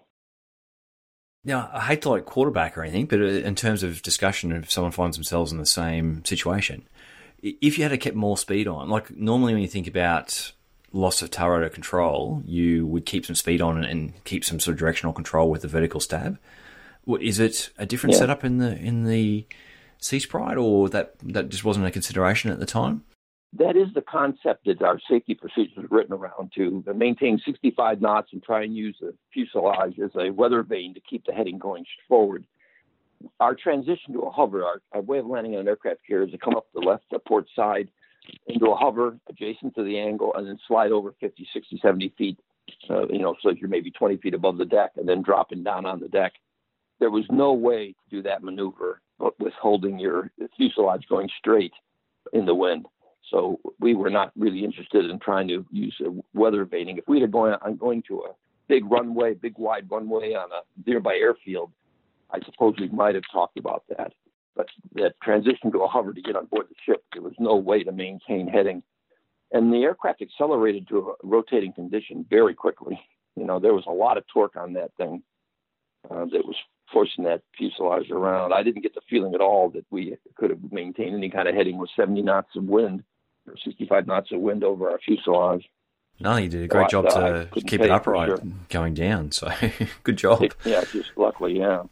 Now, 1.43 1.69
I 1.71 1.81
hate 1.81 2.01
to 2.03 2.09
like 2.09 2.25
quarterback 2.25 2.77
or 2.77 2.83
anything, 2.83 3.05
but 3.05 3.21
uh, 3.21 3.25
in 3.25 3.53
terms 3.55 3.83
of 3.83 4.01
discussion, 4.01 4.51
if 4.51 4.71
someone 4.71 4.91
finds 4.91 5.15
themselves 5.15 5.51
in 5.51 5.59
the 5.59 5.65
same 5.65 6.25
situation, 6.25 6.87
if 7.41 7.77
you 7.77 7.83
had 7.83 7.91
to 7.91 7.97
keep 7.97 8.15
more 8.15 8.37
speed 8.37 8.67
on, 8.67 8.89
like 8.89 9.15
normally 9.15 9.53
when 9.53 9.61
you 9.61 9.67
think 9.67 9.87
about 9.87 10.53
loss 10.91 11.21
of 11.21 11.29
tail 11.29 11.49
rotor 11.49 11.69
control, 11.69 12.41
you 12.45 12.87
would 12.87 13.05
keep 13.05 13.25
some 13.25 13.35
speed 13.35 13.61
on 13.61 13.83
and 13.83 14.23
keep 14.23 14.43
some 14.43 14.59
sort 14.59 14.73
of 14.73 14.79
directional 14.79 15.13
control 15.13 15.51
with 15.51 15.61
the 15.61 15.67
vertical 15.67 15.99
stab. 15.99 16.39
Is 17.21 17.39
it 17.39 17.69
a 17.77 17.85
different 17.85 18.13
yeah. 18.13 18.19
setup 18.19 18.43
in 18.43 18.57
the 18.57 18.75
in 18.77 19.03
the 19.03 19.45
Sea 19.99 20.19
Sprite, 20.19 20.57
or 20.57 20.89
that 20.89 21.13
that 21.21 21.49
just 21.49 21.63
wasn't 21.63 21.85
a 21.85 21.91
consideration 21.91 22.49
at 22.49 22.59
the 22.59 22.65
time? 22.65 23.03
That 23.57 23.77
is 23.77 23.87
the 23.93 24.01
concept 24.01 24.65
that 24.65 24.81
our 24.81 24.99
safety 25.09 25.33
procedures 25.33 25.77
are 25.77 25.95
written 25.95 26.13
around 26.13 26.51
to 26.55 26.83
maintain 26.93 27.41
65 27.45 28.01
knots 28.01 28.29
and 28.33 28.43
try 28.43 28.63
and 28.63 28.75
use 28.75 28.97
the 28.99 29.13
fuselage 29.33 29.97
as 29.99 30.11
a 30.19 30.29
weather 30.29 30.63
vane 30.63 30.93
to 30.93 30.99
keep 30.99 31.25
the 31.25 31.31
heading 31.31 31.57
going 31.57 31.85
forward. 32.07 32.45
Our 33.39 33.55
transition 33.55 34.13
to 34.13 34.21
a 34.21 34.31
hover, 34.31 34.63
our, 34.63 34.81
our 34.91 35.01
way 35.01 35.19
of 35.19 35.25
landing 35.25 35.55
on 35.55 35.61
an 35.61 35.67
aircraft 35.67 36.01
carrier 36.05 36.25
is 36.25 36.31
to 36.31 36.37
come 36.37 36.55
up 36.55 36.67
the 36.73 36.81
left 36.81 37.05
the 37.11 37.19
port 37.19 37.47
side 37.55 37.89
into 38.47 38.71
a 38.71 38.75
hover 38.75 39.17
adjacent 39.29 39.75
to 39.75 39.83
the 39.83 39.99
angle 39.99 40.33
and 40.35 40.47
then 40.47 40.59
slide 40.67 40.91
over 40.91 41.13
50, 41.19 41.47
60, 41.53 41.79
70 41.81 42.13
feet, 42.17 42.39
uh, 42.89 43.07
you 43.07 43.19
know, 43.19 43.35
so 43.41 43.51
you're 43.51 43.69
maybe 43.69 43.91
20 43.91 44.17
feet 44.17 44.33
above 44.33 44.57
the 44.57 44.65
deck 44.65 44.91
and 44.97 45.07
then 45.07 45.21
dropping 45.21 45.63
down 45.63 45.85
on 45.85 45.99
the 45.99 46.09
deck. 46.09 46.33
There 46.99 47.11
was 47.11 47.25
no 47.29 47.53
way 47.53 47.93
to 47.93 48.15
do 48.15 48.21
that 48.23 48.43
maneuver 48.43 49.01
with 49.39 49.53
holding 49.53 49.99
your 49.99 50.31
fuselage 50.57 51.05
going 51.07 51.29
straight 51.39 51.73
in 52.33 52.45
the 52.45 52.55
wind. 52.55 52.85
So 53.31 53.59
we 53.79 53.95
were 53.95 54.09
not 54.09 54.31
really 54.37 54.63
interested 54.63 55.09
in 55.09 55.19
trying 55.19 55.47
to 55.47 55.65
use 55.71 55.99
weather 56.33 56.65
vaning. 56.65 56.99
If 56.99 57.07
we 57.07 57.21
were 57.21 57.27
going 57.27 57.55
on 57.61 57.75
going 57.75 58.03
to 58.07 58.21
a 58.21 58.33
big 58.67 58.89
runway, 58.89 59.33
big 59.33 59.57
wide 59.57 59.89
runway 59.89 60.33
on 60.33 60.49
a 60.51 60.89
nearby 60.89 61.15
airfield, 61.15 61.71
I 62.31 62.39
suppose 62.45 62.75
we 62.79 62.89
might 62.89 63.15
have 63.15 63.23
talked 63.31 63.57
about 63.57 63.83
that. 63.89 64.13
But 64.55 64.67
that 64.93 65.15
transition 65.21 65.71
to 65.71 65.79
a 65.79 65.87
hover 65.87 66.13
to 66.13 66.21
get 66.21 66.35
on 66.35 66.45
board 66.45 66.67
the 66.69 66.75
ship, 66.85 67.03
there 67.13 67.21
was 67.21 67.33
no 67.39 67.55
way 67.55 67.83
to 67.83 67.91
maintain 67.91 68.47
heading. 68.47 68.83
and 69.51 69.71
the 69.71 69.83
aircraft 69.83 70.21
accelerated 70.21 70.87
to 70.87 70.97
a 71.09 71.13
rotating 71.23 71.73
condition 71.73 72.25
very 72.29 72.53
quickly. 72.53 72.99
You 73.35 73.45
know, 73.45 73.59
there 73.59 73.73
was 73.73 73.83
a 73.87 73.91
lot 73.91 74.17
of 74.17 74.25
torque 74.27 74.55
on 74.55 74.73
that 74.73 74.91
thing 74.97 75.23
uh, 76.09 76.25
that 76.25 76.45
was 76.45 76.55
forcing 76.91 77.25
that 77.25 77.41
fuselage 77.57 78.09
around. 78.11 78.53
I 78.53 78.63
didn't 78.63 78.83
get 78.83 78.95
the 78.95 79.01
feeling 79.09 79.35
at 79.35 79.41
all 79.41 79.69
that 79.71 79.85
we 79.89 80.15
could 80.35 80.51
have 80.51 80.71
maintained 80.71 81.15
any 81.15 81.29
kind 81.29 81.47
of 81.47 81.55
heading 81.55 81.77
with 81.77 81.89
70 81.95 82.21
knots 82.21 82.55
of 82.55 82.63
wind 82.63 83.03
65 83.63 84.07
knots 84.07 84.31
of 84.31 84.39
wind 84.39 84.63
over 84.63 84.89
our 84.89 84.99
fuselage. 84.99 85.65
No, 86.19 86.37
you 86.37 86.47
did 86.47 86.63
a 86.63 86.67
great 86.67 86.89
job 86.89 87.09
to 87.09 87.49
keep 87.67 87.81
it 87.81 87.91
upright 87.91 88.29
sure. 88.29 88.39
going 88.69 88.93
down. 88.93 89.31
So 89.31 89.51
good 90.03 90.17
job. 90.17 90.43
Yeah, 90.65 90.83
just 90.91 91.09
luckily, 91.17 91.59
yeah. 91.59 91.83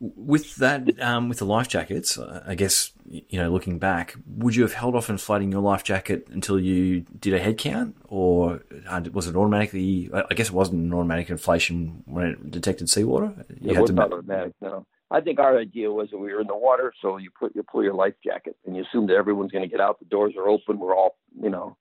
With 0.00 0.56
that, 0.56 0.98
um, 1.02 1.28
with 1.28 1.38
the 1.38 1.44
life 1.44 1.68
jackets, 1.68 2.18
I 2.18 2.54
guess 2.54 2.92
you 3.10 3.38
know, 3.38 3.50
looking 3.50 3.78
back, 3.78 4.14
would 4.26 4.56
you 4.56 4.62
have 4.62 4.72
held 4.72 4.94
off 4.96 5.10
inflating 5.10 5.52
your 5.52 5.60
life 5.60 5.84
jacket 5.84 6.26
until 6.30 6.58
you 6.58 7.00
did 7.18 7.34
a 7.34 7.38
head 7.38 7.58
count, 7.58 7.96
or 8.08 8.62
uh, 8.88 9.02
was 9.12 9.26
it 9.26 9.36
automatically? 9.36 10.08
I 10.12 10.32
guess 10.32 10.48
it 10.48 10.54
wasn't 10.54 10.84
an 10.84 10.94
automatic 10.94 11.28
inflation 11.28 12.02
when 12.06 12.26
it 12.26 12.50
detected 12.50 12.88
seawater. 12.88 13.44
You 13.60 13.72
it 13.72 13.80
was 13.80 13.90
not 13.90 14.10
automatic. 14.10 14.54
No, 14.62 14.86
I 15.10 15.20
think 15.20 15.38
our 15.38 15.58
idea 15.58 15.90
was 15.90 16.10
that 16.10 16.18
we 16.18 16.32
were 16.32 16.40
in 16.40 16.46
the 16.46 16.56
water, 16.56 16.92
so 17.02 17.16
you 17.16 17.30
put 17.36 17.54
you 17.54 17.62
pull 17.62 17.82
your 17.82 17.94
life 17.94 18.14
jacket, 18.24 18.56
and 18.66 18.76
you 18.76 18.84
assume 18.84 19.06
that 19.08 19.16
everyone's 19.16 19.52
going 19.52 19.64
to 19.64 19.70
get 19.70 19.80
out. 19.80 19.98
The 19.98 20.06
doors 20.06 20.34
are 20.38 20.48
open. 20.48 20.78
We're 20.78 20.96
all, 20.96 21.16
you 21.40 21.50
know, 21.50 21.76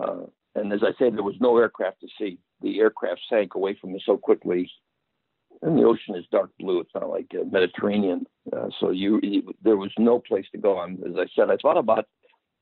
uh, 0.00 0.26
and 0.54 0.72
as 0.72 0.80
I 0.82 0.92
said, 0.98 1.14
there 1.14 1.22
was 1.22 1.36
no 1.40 1.58
aircraft 1.58 2.00
to 2.00 2.08
see. 2.18 2.38
The 2.62 2.80
aircraft 2.80 3.20
sank 3.28 3.54
away 3.54 3.76
from 3.80 3.94
us 3.94 4.02
so 4.06 4.16
quickly 4.16 4.70
and 5.62 5.78
the 5.78 5.84
ocean 5.84 6.14
is 6.14 6.24
dark 6.30 6.50
blue. 6.58 6.80
It's 6.80 6.94
not 6.94 7.08
like 7.08 7.32
uh, 7.34 7.44
Mediterranean. 7.50 8.26
Uh, 8.52 8.68
so 8.80 8.90
you, 8.90 9.18
you, 9.22 9.54
there 9.62 9.76
was 9.76 9.90
no 9.98 10.18
place 10.18 10.46
to 10.52 10.58
go. 10.58 10.80
And 10.82 10.98
as 11.04 11.14
I 11.16 11.26
said, 11.34 11.50
I 11.50 11.56
thought 11.56 11.78
about, 11.78 12.06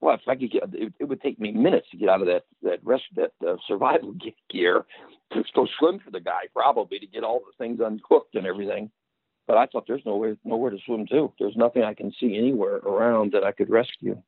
well, 0.00 0.14
if 0.14 0.20
I 0.28 0.36
could 0.36 0.50
get, 0.50 0.62
it, 0.72 0.92
it 1.00 1.04
would 1.04 1.20
take 1.20 1.40
me 1.40 1.52
minutes 1.52 1.88
to 1.90 1.96
get 1.96 2.08
out 2.08 2.20
of 2.20 2.26
that 2.26 2.44
that 2.62 2.78
rest 2.84 3.04
that 3.16 3.32
uh, 3.46 3.56
survival 3.66 4.14
gear 4.50 4.84
to 5.32 5.44
go 5.54 5.66
swim 5.78 6.00
for 6.04 6.10
the 6.10 6.20
guy, 6.20 6.42
probably 6.52 6.98
to 6.98 7.06
get 7.06 7.24
all 7.24 7.40
the 7.40 7.64
things 7.64 7.80
uncooked 7.80 8.34
and 8.34 8.46
everything. 8.46 8.90
But 9.46 9.56
I 9.56 9.66
thought 9.66 9.86
there's 9.86 10.04
nowhere 10.06 10.36
nowhere 10.44 10.70
to 10.70 10.78
swim 10.84 11.06
to. 11.08 11.32
There's 11.38 11.56
nothing 11.56 11.82
I 11.82 11.94
can 11.94 12.12
see 12.18 12.36
anywhere 12.36 12.76
around 12.76 13.32
that 13.32 13.44
I 13.44 13.52
could 13.52 13.70
rescue. 13.70 14.22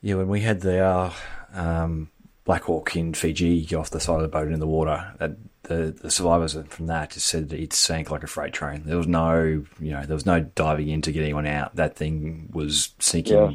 Yeah, 0.00 0.14
when 0.14 0.28
we 0.28 0.40
had 0.40 0.60
the 0.60 0.78
uh, 0.78 1.12
um, 1.52 2.10
Black 2.44 2.62
Hawk 2.62 2.96
in 2.96 3.12
Fiji 3.14 3.74
off 3.74 3.90
the 3.90 4.00
side 4.00 4.16
of 4.16 4.22
the 4.22 4.28
boat 4.28 4.50
in 4.50 4.58
the 4.60 4.66
water, 4.66 5.12
that 5.18 5.32
the, 5.64 5.94
the 6.00 6.10
survivors 6.10 6.56
from 6.68 6.86
that 6.86 7.10
just 7.10 7.26
said 7.26 7.52
it 7.52 7.72
sank 7.72 8.10
like 8.10 8.22
a 8.22 8.26
freight 8.26 8.52
train. 8.52 8.84
There 8.86 8.96
was 8.96 9.06
no, 9.06 9.64
you 9.78 9.90
know, 9.90 10.02
there 10.04 10.14
was 10.14 10.24
no 10.24 10.40
diving 10.40 10.88
in 10.88 11.02
to 11.02 11.12
get 11.12 11.22
anyone 11.22 11.46
out. 11.46 11.76
That 11.76 11.96
thing 11.96 12.48
was 12.52 12.94
sinking, 13.00 13.36
yeah. 13.36 13.50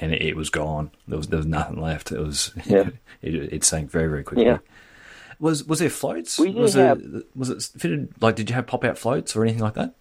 and 0.00 0.12
it, 0.12 0.20
it, 0.20 0.36
was 0.36 0.50
gone. 0.50 0.90
There 1.08 1.16
was 1.16 1.28
there 1.28 1.38
was 1.38 1.46
nothing 1.46 1.80
left. 1.80 2.12
It 2.12 2.18
was, 2.18 2.52
yeah. 2.66 2.90
it, 3.22 3.34
it 3.34 3.64
sank 3.64 3.90
very 3.90 4.08
very 4.08 4.24
quickly. 4.24 4.44
Yeah. 4.44 4.58
Was 5.38 5.64
was 5.64 5.78
there 5.78 5.90
floats? 5.90 6.38
We 6.38 6.50
was 6.50 6.74
have, 6.74 7.00
it 7.00 7.26
was 7.34 7.50
it 7.50 7.62
fitted 7.80 8.12
like? 8.20 8.36
Did 8.36 8.50
you 8.50 8.56
have 8.56 8.66
pop 8.66 8.84
out 8.84 8.98
floats 8.98 9.34
or 9.34 9.42
anything 9.42 9.62
like 9.62 9.74
that? 9.74 9.94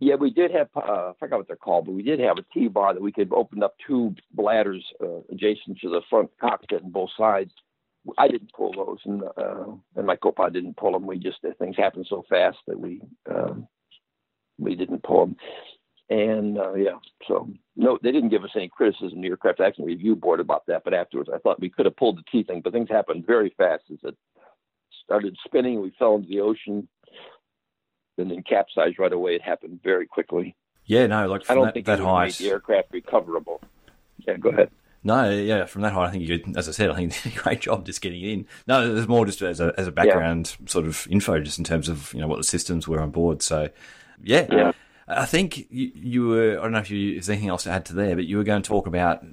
Yeah, 0.00 0.16
we 0.16 0.30
did 0.30 0.50
have. 0.52 0.68
Uh, 0.74 0.80
I 0.80 1.12
forgot 1.18 1.38
what 1.38 1.46
they're 1.46 1.56
called, 1.56 1.86
but 1.86 1.92
we 1.92 2.02
did 2.02 2.20
have 2.20 2.38
a 2.38 2.44
T 2.54 2.68
bar 2.68 2.94
that 2.94 3.02
we 3.02 3.12
could 3.12 3.32
open 3.32 3.62
up 3.62 3.76
two 3.86 4.14
bladders 4.32 4.84
uh, 5.02 5.20
adjacent 5.30 5.78
to 5.80 5.90
the 5.90 6.00
front 6.10 6.30
cockpit 6.40 6.82
on 6.82 6.90
both 6.90 7.10
sides 7.16 7.52
I 8.18 8.28
didn't 8.28 8.52
pull 8.52 8.72
those, 8.72 8.98
and 9.04 9.22
uh, 9.22 9.64
and 9.96 10.06
my 10.06 10.16
co-pilot 10.16 10.54
didn't 10.54 10.76
pull 10.76 10.92
them. 10.92 11.06
We 11.06 11.18
just 11.18 11.38
things 11.58 11.76
happened 11.76 12.06
so 12.08 12.24
fast 12.28 12.58
that 12.66 12.78
we 12.78 13.02
um, 13.30 13.68
we 14.58 14.74
didn't 14.74 15.02
pull 15.02 15.26
them. 15.26 15.36
And 16.08 16.58
uh, 16.58 16.74
yeah, 16.74 16.98
so 17.28 17.48
no, 17.76 17.98
they 18.02 18.10
didn't 18.10 18.30
give 18.30 18.42
us 18.42 18.50
any 18.56 18.68
criticism. 18.68 19.20
The 19.20 19.28
aircraft 19.28 19.60
accident 19.60 19.86
review 19.86 20.16
board 20.16 20.40
about 20.40 20.66
that, 20.66 20.82
but 20.84 20.94
afterwards, 20.94 21.30
I 21.32 21.38
thought 21.38 21.60
we 21.60 21.70
could 21.70 21.86
have 21.86 21.96
pulled 21.96 22.18
the 22.18 22.24
T 22.32 22.42
thing, 22.42 22.62
but 22.62 22.72
things 22.72 22.88
happened 22.88 23.26
very 23.26 23.54
fast. 23.56 23.84
As 23.92 23.98
it 24.02 24.16
started 25.04 25.36
spinning, 25.44 25.80
we 25.80 25.92
fell 25.98 26.16
into 26.16 26.28
the 26.28 26.40
ocean, 26.40 26.88
and 28.20 28.30
then 28.30 28.42
capsized 28.42 28.98
right 28.98 29.12
away. 29.12 29.34
It 29.34 29.42
happened 29.42 29.80
very 29.82 30.06
quickly. 30.06 30.54
Yeah, 30.86 31.06
no, 31.06 31.28
like 31.28 31.48
I 31.48 31.54
don't 31.54 31.66
that, 31.66 31.74
think 31.74 31.86
that 31.86 32.00
height, 32.00 32.34
the 32.34 32.50
aircraft 32.50 32.92
recoverable. 32.92 33.60
Yeah, 34.18 34.36
go 34.36 34.50
ahead. 34.50 34.70
No, 35.02 35.30
yeah, 35.30 35.64
from 35.64 35.82
that 35.82 35.92
height, 35.92 36.08
I 36.08 36.10
think 36.10 36.28
you, 36.28 36.42
as 36.56 36.68
I 36.68 36.72
said, 36.72 36.90
I 36.90 36.94
think 36.94 37.14
you 37.14 37.22
did 37.30 37.38
a 37.38 37.42
great 37.42 37.60
job 37.60 37.86
just 37.86 38.00
getting 38.00 38.22
it 38.22 38.32
in. 38.32 38.46
No, 38.66 38.92
there's 38.92 39.08
more 39.08 39.24
just 39.24 39.40
as 39.40 39.60
a, 39.60 39.72
as 39.78 39.86
a 39.86 39.92
background 39.92 40.56
yeah. 40.60 40.66
sort 40.68 40.86
of 40.86 41.06
info, 41.10 41.40
just 41.40 41.58
in 41.58 41.64
terms 41.64 41.88
of 41.88 42.12
you 42.12 42.20
know 42.20 42.28
what 42.28 42.36
the 42.36 42.44
systems 42.44 42.86
were 42.86 43.00
on 43.00 43.10
board. 43.10 43.42
So, 43.42 43.70
yeah, 44.22 44.46
yeah. 44.50 44.72
I 45.08 45.26
think 45.26 45.66
you, 45.70 45.90
you 45.94 46.26
were. 46.28 46.58
I 46.58 46.62
don't 46.62 46.72
know 46.72 46.78
if 46.78 46.90
you 46.90 47.10
if 47.10 47.14
there's 47.14 47.30
anything 47.30 47.48
else 47.48 47.64
to 47.64 47.70
add 47.70 47.86
to 47.86 47.94
there, 47.94 48.14
but 48.14 48.26
you 48.26 48.36
were 48.36 48.44
going 48.44 48.62
to 48.62 48.68
talk 48.68 48.86
about. 48.86 49.24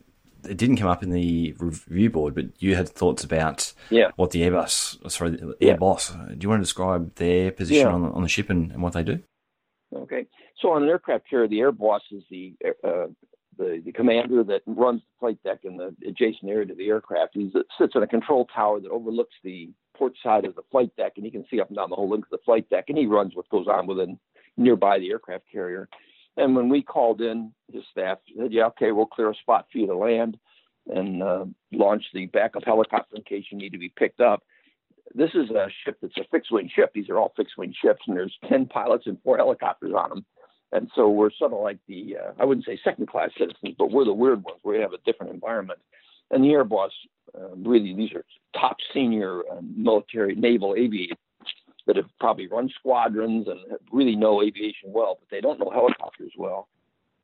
It 0.49 0.57
didn't 0.57 0.77
come 0.77 0.87
up 0.87 1.03
in 1.03 1.11
the 1.11 1.53
review 1.59 2.09
board, 2.09 2.35
but 2.35 2.45
you 2.59 2.75
had 2.75 2.89
thoughts 2.89 3.23
about 3.23 3.73
yeah. 3.89 4.11
what 4.15 4.31
the 4.31 4.43
Air 4.43 4.51
Boss, 4.51 4.97
sorry, 5.07 5.31
the 5.31 5.55
Air 5.61 5.77
Boss. 5.77 6.13
Yeah. 6.13 6.25
Do 6.29 6.37
you 6.41 6.49
want 6.49 6.61
to 6.61 6.63
describe 6.63 7.15
their 7.15 7.51
position 7.51 7.87
on, 7.87 8.05
on 8.05 8.23
the 8.23 8.29
ship 8.29 8.49
and, 8.49 8.71
and 8.71 8.81
what 8.81 8.93
they 8.93 9.03
do? 9.03 9.21
Okay. 9.95 10.25
So 10.61 10.71
on 10.71 10.83
an 10.83 10.89
aircraft 10.89 11.29
carrier, 11.29 11.47
the 11.47 11.59
air 11.59 11.71
boss 11.71 12.01
is 12.11 12.23
the 12.29 12.53
uh, 12.83 13.07
the, 13.57 13.81
the 13.83 13.91
commander 13.91 14.43
that 14.43 14.61
runs 14.65 15.01
the 15.01 15.19
flight 15.19 15.41
deck 15.43 15.59
in 15.63 15.77
the 15.77 15.95
adjacent 16.07 16.49
area 16.49 16.65
to 16.67 16.75
the 16.75 16.87
aircraft. 16.87 17.33
He 17.33 17.51
sits 17.77 17.93
in 17.95 18.03
a 18.03 18.07
control 18.07 18.45
tower 18.53 18.79
that 18.79 18.91
overlooks 18.91 19.33
the 19.43 19.71
port 19.95 20.13
side 20.23 20.45
of 20.45 20.55
the 20.55 20.61
flight 20.71 20.95
deck, 20.95 21.13
and 21.15 21.25
he 21.25 21.31
can 21.31 21.45
see 21.49 21.59
up 21.59 21.69
and 21.69 21.77
down 21.77 21.89
the 21.89 21.95
whole 21.95 22.09
length 22.09 22.27
of 22.31 22.39
the 22.39 22.43
flight 22.45 22.69
deck, 22.69 22.85
and 22.87 22.97
he 22.97 23.07
runs 23.07 23.35
what 23.35 23.49
goes 23.49 23.67
on 23.67 23.87
within 23.87 24.19
nearby 24.57 24.99
the 24.99 25.09
aircraft 25.09 25.45
carrier. 25.51 25.89
And 26.37 26.55
when 26.55 26.69
we 26.69 26.83
called 26.83 27.19
in, 27.21 27.51
his 27.71 27.83
staff 27.91 28.19
said, 28.37 28.53
"Yeah, 28.53 28.67
okay, 28.67 28.91
we'll 28.91 29.07
clear 29.07 29.31
a 29.31 29.35
spot 29.35 29.67
for 29.71 29.79
you 29.79 29.87
to 29.87 29.97
land 29.97 30.37
and 30.87 31.21
uh, 31.21 31.45
launch 31.71 32.05
the 32.13 32.27
backup 32.27 32.63
helicopter 32.63 33.17
in 33.17 33.23
case 33.23 33.45
you 33.51 33.57
need 33.57 33.71
to 33.71 33.79
be 33.79 33.89
picked 33.89 34.21
up." 34.21 34.43
This 35.15 35.31
is 35.33 35.49
a 35.49 35.67
ship 35.83 35.97
that's 36.01 36.17
a 36.17 36.25
fixed 36.31 36.51
wing 36.51 36.69
ship. 36.73 36.91
These 36.93 37.09
are 37.09 37.17
all 37.17 37.33
fixed 37.35 37.57
wing 37.57 37.73
ships, 37.81 38.01
and 38.07 38.15
there's 38.15 38.37
ten 38.47 38.67
pilots 38.67 39.07
and 39.07 39.17
four 39.23 39.37
helicopters 39.37 39.93
on 39.97 40.09
them. 40.09 40.25
And 40.71 40.91
so 40.95 41.09
we're 41.09 41.31
sort 41.31 41.53
of 41.53 41.59
like 41.59 41.79
the, 41.87 42.17
uh, 42.17 42.31
I 42.37 42.45
wouldn't 42.45 42.65
say 42.65 42.77
second 42.83 43.07
class 43.07 43.29
citizens, 43.37 43.75
but 43.79 43.89
we're 43.89 44.03
the 44.03 44.13
weird 44.13 44.43
ones. 44.43 44.59
We 44.65 44.79
have 44.79 44.91
a 44.91 44.97
different 45.05 45.33
environment. 45.33 45.79
And 46.29 46.43
the 46.43 46.51
Air 46.51 46.65
Boss, 46.65 46.91
uh, 47.33 47.55
really, 47.55 47.95
these 47.95 48.11
are 48.11 48.25
top 48.53 48.75
senior 48.93 49.43
uh, 49.49 49.61
military 49.61 50.35
naval 50.35 50.75
aviators 50.77 51.17
that 51.87 51.95
have 51.95 52.09
probably 52.19 52.47
run 52.47 52.69
squadrons 52.69 53.47
and 53.47 53.59
really 53.91 54.15
know 54.15 54.43
aviation 54.43 54.91
well, 54.91 55.17
but 55.19 55.29
they 55.31 55.41
don't 55.41 55.59
know 55.59 55.71
helicopters 55.73 56.33
well. 56.37 56.67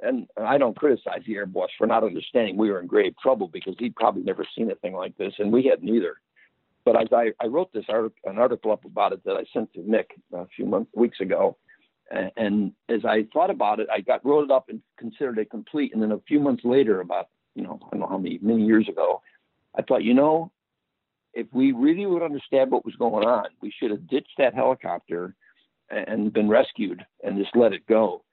And 0.01 0.27
I 0.37 0.57
don't 0.57 0.75
criticize 0.75 1.21
the 1.25 1.35
Air 1.35 1.45
Boss 1.45 1.69
for 1.77 1.87
not 1.87 2.03
understanding 2.03 2.57
we 2.57 2.71
were 2.71 2.79
in 2.79 2.87
grave 2.87 3.13
trouble 3.21 3.47
because 3.47 3.75
he'd 3.77 3.95
probably 3.95 4.23
never 4.23 4.45
seen 4.57 4.71
a 4.71 4.75
thing 4.75 4.93
like 4.93 5.15
this, 5.17 5.33
and 5.37 5.51
we 5.51 5.63
hadn't 5.63 5.87
either. 5.87 6.15
But 6.85 6.99
as 6.99 7.07
I, 7.13 7.31
I 7.39 7.47
wrote 7.47 7.71
this 7.71 7.85
article, 7.87 8.17
an 8.25 8.37
article 8.37 8.71
up 8.71 8.83
about 8.83 9.13
it 9.13 9.23
that 9.23 9.35
I 9.35 9.43
sent 9.53 9.71
to 9.73 9.89
Nick 9.89 10.11
a 10.33 10.45
few 10.47 10.65
months, 10.65 10.91
weeks 10.93 11.21
ago, 11.21 11.57
and 12.11 12.73
as 12.89 13.05
I 13.05 13.25
thought 13.33 13.49
about 13.49 13.79
it, 13.79 13.87
I 13.91 14.01
got 14.01 14.25
wrote 14.25 14.45
it 14.45 14.51
up 14.51 14.69
and 14.69 14.81
considered 14.97 15.37
it 15.39 15.49
complete. 15.49 15.93
And 15.93 16.01
then 16.01 16.11
a 16.11 16.19
few 16.27 16.39
months 16.39 16.63
later, 16.65 16.99
about 17.01 17.29
you 17.55 17.63
know 17.63 17.79
I 17.85 17.89
don't 17.91 18.01
know 18.01 18.07
how 18.07 18.17
many 18.17 18.39
many 18.41 18.65
years 18.65 18.87
ago, 18.89 19.21
I 19.77 19.81
thought 19.81 20.03
you 20.03 20.13
know 20.13 20.51
if 21.33 21.47
we 21.51 21.71
really 21.71 22.05
would 22.05 22.23
understand 22.23 22.71
what 22.71 22.85
was 22.85 22.95
going 22.95 23.25
on, 23.25 23.45
we 23.61 23.73
should 23.77 23.91
have 23.91 24.07
ditched 24.07 24.37
that 24.37 24.53
helicopter 24.53 25.35
and 25.89 26.33
been 26.33 26.49
rescued 26.49 27.05
and 27.23 27.37
just 27.37 27.55
let 27.55 27.73
it 27.73 27.85
go. 27.87 28.23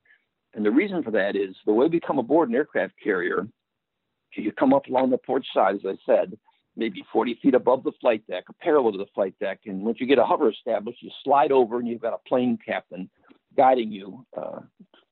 And 0.55 0.65
the 0.65 0.71
reason 0.71 1.03
for 1.03 1.11
that 1.13 1.37
is 1.37 1.55
the 1.65 1.73
way 1.73 1.87
we 1.87 2.01
come 2.01 2.19
aboard 2.19 2.49
an 2.49 2.55
aircraft 2.55 2.95
carrier, 3.03 3.47
you 4.35 4.53
come 4.53 4.73
up 4.73 4.87
along 4.87 5.11
the 5.11 5.19
port 5.19 5.45
side, 5.53 5.77
as 5.77 5.81
I 5.87 5.97
said, 6.07 6.39
maybe 6.77 7.05
40 7.13 7.39
feet 7.43 7.55
above 7.55 7.83
the 7.83 7.93
flight 8.01 8.23
deck, 8.29 8.45
parallel 8.61 8.93
to 8.93 8.99
the 8.99 9.07
flight 9.15 9.35
deck. 9.41 9.61
And 9.67 9.83
once 9.83 9.99
you 10.01 10.07
get 10.07 10.19
a 10.19 10.25
hover 10.25 10.51
established, 10.51 11.03
you 11.03 11.11
slide 11.25 11.53
over 11.53 11.79
and 11.79 11.89
you've 11.89 12.01
got 12.01 12.15
a 12.15 12.29
plane 12.29 12.59
captain 12.65 13.11
guiding 13.57 13.91
you 13.91 14.25
uh, 14.37 14.61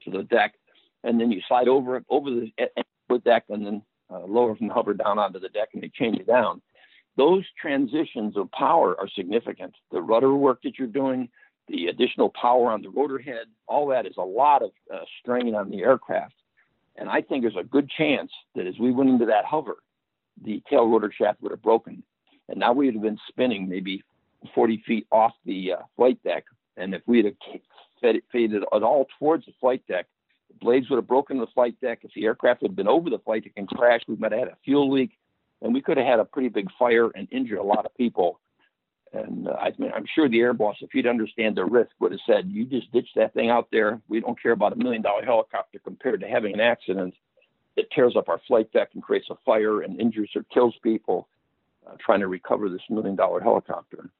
to 0.04 0.10
the 0.10 0.22
deck, 0.24 0.54
and 1.04 1.20
then 1.20 1.30
you 1.30 1.40
slide 1.48 1.68
over 1.68 2.02
over 2.08 2.30
the 2.30 3.18
deck, 3.24 3.44
and 3.48 3.66
then 3.66 3.82
uh, 4.10 4.20
lower 4.20 4.54
from 4.56 4.68
the 4.68 4.74
hover 4.74 4.94
down 4.94 5.18
onto 5.18 5.38
the 5.38 5.48
deck, 5.48 5.68
and 5.74 5.82
they 5.82 5.88
chain 5.88 6.14
you 6.14 6.24
down. 6.24 6.62
Those 7.18 7.44
transitions 7.60 8.36
of 8.36 8.50
power 8.52 8.98
are 8.98 9.08
significant. 9.08 9.74
The 9.90 10.00
rudder 10.00 10.32
work 10.34 10.62
that 10.62 10.78
you're 10.78 10.86
doing, 10.86 11.28
the 11.66 11.88
additional 11.88 12.30
power 12.30 12.70
on 12.70 12.80
the 12.80 12.90
rotor 12.90 13.18
head, 13.18 13.46
all 13.66 13.88
that 13.88 14.06
is 14.06 14.14
a 14.16 14.22
lot 14.22 14.62
of 14.62 14.70
uh, 14.92 15.00
strain 15.20 15.56
on 15.56 15.68
the 15.68 15.82
aircraft. 15.82 16.36
And 16.96 17.08
I 17.08 17.20
think 17.20 17.42
there's 17.42 17.56
a 17.56 17.64
good 17.64 17.90
chance 17.90 18.30
that 18.54 18.68
as 18.68 18.78
we 18.78 18.92
went 18.92 19.10
into 19.10 19.26
that 19.26 19.44
hover, 19.44 19.78
the 20.44 20.62
tail 20.70 20.86
rotor 20.86 21.12
shaft 21.12 21.42
would 21.42 21.50
have 21.50 21.60
broken. 21.60 22.04
And 22.48 22.60
now 22.60 22.72
we 22.72 22.86
would 22.86 22.94
have 22.94 23.02
been 23.02 23.18
spinning 23.28 23.68
maybe 23.68 24.04
40 24.54 24.84
feet 24.86 25.06
off 25.10 25.32
the 25.44 25.72
uh, 25.72 25.82
flight 25.96 26.22
deck. 26.22 26.44
And 26.76 26.94
if 26.94 27.02
we 27.06 27.24
had 27.24 27.36
faded 28.30 28.62
at 28.62 28.82
all 28.84 29.08
towards 29.18 29.44
the 29.46 29.52
flight 29.60 29.82
deck. 29.88 30.06
The 30.50 30.54
blades 30.60 30.88
would 30.88 30.96
have 30.96 31.08
broken 31.08 31.38
the 31.38 31.48
flight 31.48 31.74
deck. 31.80 32.00
If 32.02 32.12
the 32.14 32.26
aircraft 32.26 32.62
had 32.62 32.76
been 32.76 32.86
over 32.86 33.10
the 33.10 33.18
flight 33.18 33.42
deck 33.42 33.54
and 33.56 33.66
crashed, 33.66 34.06
we 34.06 34.14
might 34.14 34.30
have 34.30 34.38
had 34.38 34.48
a 34.48 34.56
fuel 34.64 34.88
leak, 34.88 35.17
and 35.62 35.74
we 35.74 35.82
could 35.82 35.96
have 35.96 36.06
had 36.06 36.20
a 36.20 36.24
pretty 36.24 36.48
big 36.48 36.68
fire 36.78 37.10
and 37.14 37.28
injured 37.30 37.58
a 37.58 37.62
lot 37.62 37.86
of 37.86 37.94
people. 37.96 38.40
And 39.12 39.48
uh, 39.48 39.52
I 39.52 39.72
mean, 39.78 39.90
I'm 39.94 40.06
sure 40.14 40.28
the 40.28 40.40
air 40.40 40.52
boss, 40.52 40.76
if 40.80 40.90
he'd 40.92 41.06
understand 41.06 41.56
the 41.56 41.64
risk, 41.64 41.90
would 42.00 42.12
have 42.12 42.20
said, 42.26 42.50
"You 42.50 42.64
just 42.64 42.92
ditch 42.92 43.08
that 43.16 43.32
thing 43.34 43.50
out 43.50 43.68
there. 43.72 44.00
We 44.08 44.20
don't 44.20 44.40
care 44.40 44.52
about 44.52 44.74
a 44.74 44.76
million 44.76 45.02
dollar 45.02 45.24
helicopter 45.24 45.78
compared 45.78 46.20
to 46.20 46.28
having 46.28 46.52
an 46.52 46.60
accident 46.60 47.14
that 47.76 47.90
tears 47.90 48.16
up 48.16 48.28
our 48.28 48.40
flight 48.46 48.72
deck 48.72 48.90
and 48.94 49.02
creates 49.02 49.28
a 49.30 49.36
fire 49.46 49.80
and 49.82 50.00
injures 50.00 50.30
or 50.36 50.44
kills 50.52 50.74
people." 50.82 51.28
uh, 51.88 51.96
trying 52.04 52.20
to 52.20 52.28
recover 52.28 52.68
this 52.68 52.82
million 52.90 53.16
dollar 53.16 53.40
helicopter. 53.40 54.10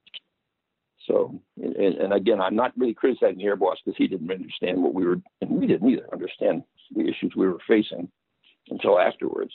So, 1.07 1.41
and, 1.57 1.75
and, 1.77 2.13
again, 2.13 2.41
I'm 2.41 2.55
not 2.55 2.77
really 2.77 2.93
criticizing 2.93 3.39
the 3.39 3.45
air 3.45 3.57
boss 3.57 3.79
because 3.83 3.97
he 3.97 4.09
didn't 4.09 4.31
understand 4.31 4.83
what 4.83 4.95
we 4.95 5.07
were, 5.07 5.21
and 5.41 5.51
we 5.51 5.67
didn't 5.67 5.89
either 5.89 6.07
understand 6.13 6.65
the 6.95 7.03
issues 7.03 7.33
we 7.35 7.49
were 7.49 7.59
facing 7.67 8.11
until 8.69 8.99
afterwards. 8.99 9.53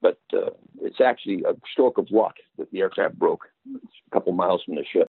But 0.00 0.18
uh, 0.32 0.50
it's 0.88 1.00
actually 1.00 1.44
a 1.46 1.54
stroke 1.70 1.98
of 1.98 2.10
luck 2.10 2.34
that 2.56 2.70
the 2.70 2.80
aircraft 2.80 3.18
broke. 3.18 3.44
It's 3.74 3.92
a 4.06 4.10
couple 4.10 4.32
miles 4.32 4.62
from 4.64 4.76
the 4.76 4.84
ship 4.90 5.06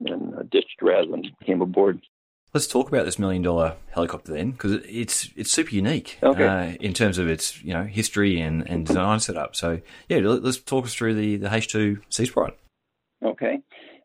and 0.00 0.34
uh, 0.34 0.42
ditched 0.50 0.80
rather 0.80 1.10
than 1.10 1.24
came 1.44 1.60
aboard. 1.60 2.00
Let's 2.54 2.66
talk 2.66 2.88
about 2.88 3.06
this 3.06 3.18
million 3.18 3.42
dollar 3.42 3.76
helicopter 3.90 4.32
then, 4.32 4.50
because 4.52 4.72
it's 4.86 5.30
it's 5.36 5.50
super 5.50 5.74
unique 5.74 6.18
okay. 6.22 6.46
uh, 6.46 6.76
in 6.80 6.92
terms 6.92 7.18
of 7.18 7.26
its 7.28 7.62
you 7.64 7.72
know 7.72 7.84
history 7.84 8.40
and, 8.40 8.68
and 8.68 8.86
design 8.86 9.20
setup. 9.20 9.56
So 9.56 9.80
yeah, 10.08 10.18
let's 10.18 10.58
talk 10.58 10.84
us 10.84 10.94
through 10.94 11.14
the 11.14 11.36
the 11.36 11.52
H 11.52 11.68
two 11.68 12.00
Sea 12.10 12.26
Sprite. 12.26 12.56
Okay, 13.24 13.60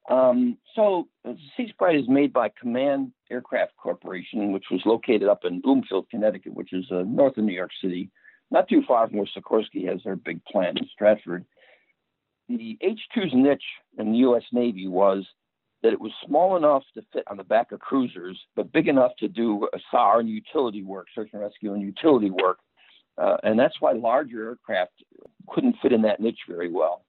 um, 0.09 0.57
so 0.75 1.09
the 1.25 1.35
Sea 1.57 1.67
Sprite 1.69 1.97
is 1.97 2.07
made 2.07 2.31
by 2.31 2.49
Kaman 2.49 3.11
Aircraft 3.29 3.75
Corporation, 3.75 4.53
which 4.53 4.65
was 4.71 4.81
located 4.85 5.27
up 5.27 5.43
in 5.43 5.59
Bloomfield, 5.59 6.09
Connecticut, 6.09 6.53
which 6.53 6.71
is 6.71 6.85
uh, 6.89 7.03
north 7.05 7.37
of 7.37 7.43
New 7.43 7.53
York 7.53 7.71
City, 7.83 8.09
not 8.51 8.67
too 8.67 8.83
far 8.87 9.07
from 9.07 9.17
where 9.17 9.27
Sikorsky 9.35 9.87
has 9.89 10.01
their 10.03 10.15
big 10.15 10.43
plant 10.45 10.79
in 10.79 10.87
Stratford. 10.93 11.45
The 12.49 12.77
H-2's 12.81 13.33
niche 13.33 13.61
in 13.97 14.11
the 14.11 14.19
U.S. 14.19 14.43
Navy 14.53 14.87
was 14.87 15.25
that 15.83 15.93
it 15.93 15.99
was 15.99 16.11
small 16.25 16.55
enough 16.55 16.83
to 16.93 17.01
fit 17.13 17.23
on 17.27 17.37
the 17.37 17.43
back 17.43 17.71
of 17.71 17.79
cruisers, 17.79 18.39
but 18.55 18.71
big 18.71 18.87
enough 18.87 19.11
to 19.19 19.27
do 19.27 19.67
SAR 19.91 20.21
and 20.21 20.29
utility 20.29 20.83
work, 20.83 21.07
search 21.13 21.29
and 21.33 21.41
rescue 21.41 21.73
and 21.73 21.81
utility 21.81 22.31
work. 22.31 22.59
Uh, 23.17 23.37
and 23.43 23.59
that's 23.59 23.79
why 23.79 23.91
larger 23.91 24.49
aircraft 24.49 24.91
couldn't 25.49 25.75
fit 25.81 25.91
in 25.91 26.01
that 26.03 26.19
niche 26.19 26.39
very 26.47 26.71
well. 26.71 27.05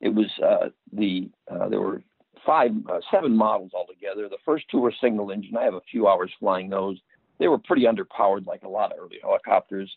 It 0.00 0.14
was 0.14 0.26
uh, 0.44 0.68
the 0.92 1.30
uh, 1.50 1.68
there 1.68 1.80
were 1.80 2.02
five, 2.44 2.72
uh, 2.90 3.00
seven 3.10 3.36
models 3.36 3.70
altogether. 3.74 4.28
The 4.28 4.36
first 4.44 4.64
two 4.70 4.80
were 4.80 4.92
single 5.00 5.30
engine. 5.30 5.56
I 5.56 5.64
have 5.64 5.74
a 5.74 5.80
few 5.90 6.08
hours 6.08 6.30
flying 6.40 6.68
those. 6.68 6.98
They 7.38 7.48
were 7.48 7.58
pretty 7.58 7.84
underpowered, 7.84 8.46
like 8.46 8.62
a 8.62 8.68
lot 8.68 8.92
of 8.92 8.98
early 8.98 9.18
helicopters. 9.22 9.90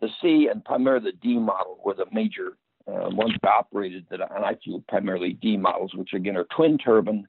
The 0.00 0.08
C 0.20 0.48
and 0.50 0.64
primarily 0.64 1.10
the 1.10 1.16
D 1.16 1.38
model 1.38 1.78
were 1.84 1.94
the 1.94 2.06
major 2.12 2.56
uh, 2.86 3.10
ones 3.10 3.34
that 3.42 3.48
operated 3.48 4.06
that, 4.10 4.22
I 4.22 4.56
flew 4.64 4.82
primarily 4.88 5.34
D 5.34 5.56
models, 5.56 5.94
which 5.94 6.12
again 6.14 6.36
are 6.36 6.46
twin 6.56 6.78
turbine, 6.78 7.28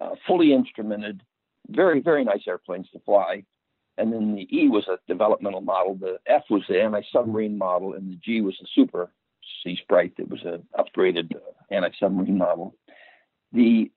uh, 0.00 0.14
fully 0.26 0.48
instrumented, 0.48 1.22
very 1.68 2.00
very 2.00 2.24
nice 2.24 2.42
airplanes 2.46 2.90
to 2.90 3.00
fly. 3.00 3.44
And 3.98 4.12
then 4.12 4.34
the 4.34 4.48
E 4.56 4.68
was 4.68 4.88
a 4.88 4.98
developmental 5.06 5.60
model. 5.60 5.94
The 5.94 6.18
F 6.26 6.42
was 6.48 6.62
the 6.68 6.82
anti-submarine 6.82 7.58
model, 7.58 7.92
and 7.92 8.10
the 8.10 8.16
G 8.16 8.40
was 8.40 8.56
the 8.60 8.66
super 8.74 9.12
Sea 9.62 9.76
Sprite 9.82 10.16
that 10.16 10.30
was 10.30 10.40
an 10.44 10.62
upgraded 10.78 11.34
uh, 11.34 11.74
anti-submarine 11.74 12.38
model. 12.38 12.74
The 13.52 13.90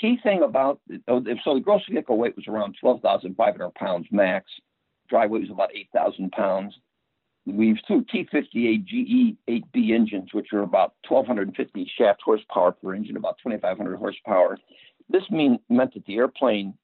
key 0.00 0.18
thing 0.22 0.42
about 0.42 0.80
oh, 1.08 1.24
so 1.44 1.54
the 1.54 1.60
gross 1.60 1.82
vehicle 1.90 2.16
weight 2.16 2.36
was 2.36 2.46
around 2.48 2.76
12,500 2.80 3.74
pounds 3.74 4.06
max. 4.10 4.50
Dry 5.08 5.26
weight 5.26 5.42
was 5.42 5.50
about 5.50 5.74
8,000 5.74 6.30
pounds. 6.30 6.74
We 7.46 7.68
used 7.68 7.84
two 7.88 8.04
T58 8.14 8.84
GE 8.84 9.36
8B 9.48 9.90
engines, 9.94 10.32
which 10.32 10.52
are 10.52 10.62
about 10.62 10.94
1,250 11.08 11.90
shaft 11.96 12.20
horsepower 12.24 12.72
per 12.72 12.94
engine, 12.94 13.16
about 13.16 13.38
2,500 13.42 13.96
horsepower. 13.96 14.58
This 15.08 15.22
mean, 15.30 15.58
meant 15.68 15.94
that 15.94 16.04
the 16.06 16.16
airplane 16.16 16.74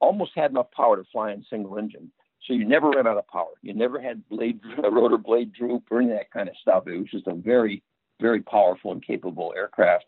almost 0.00 0.32
had 0.34 0.50
enough 0.50 0.70
power 0.72 0.96
to 0.96 1.04
fly 1.12 1.32
in 1.32 1.44
single 1.48 1.78
engine. 1.78 2.10
So 2.46 2.52
you 2.52 2.64
never 2.64 2.90
ran 2.90 3.06
out 3.06 3.16
of 3.16 3.28
power. 3.28 3.52
You 3.62 3.72
never 3.72 4.00
had 4.00 4.28
blade, 4.28 4.60
rotor 4.82 5.18
blade 5.18 5.52
droop 5.52 5.84
or 5.90 6.00
any 6.00 6.10
of 6.10 6.18
that 6.18 6.32
kind 6.32 6.48
of 6.48 6.56
stuff. 6.60 6.88
It 6.88 6.98
was 6.98 7.08
just 7.10 7.28
a 7.28 7.34
very, 7.34 7.82
very 8.20 8.42
powerful 8.42 8.92
and 8.92 9.04
capable 9.04 9.54
aircraft 9.56 10.06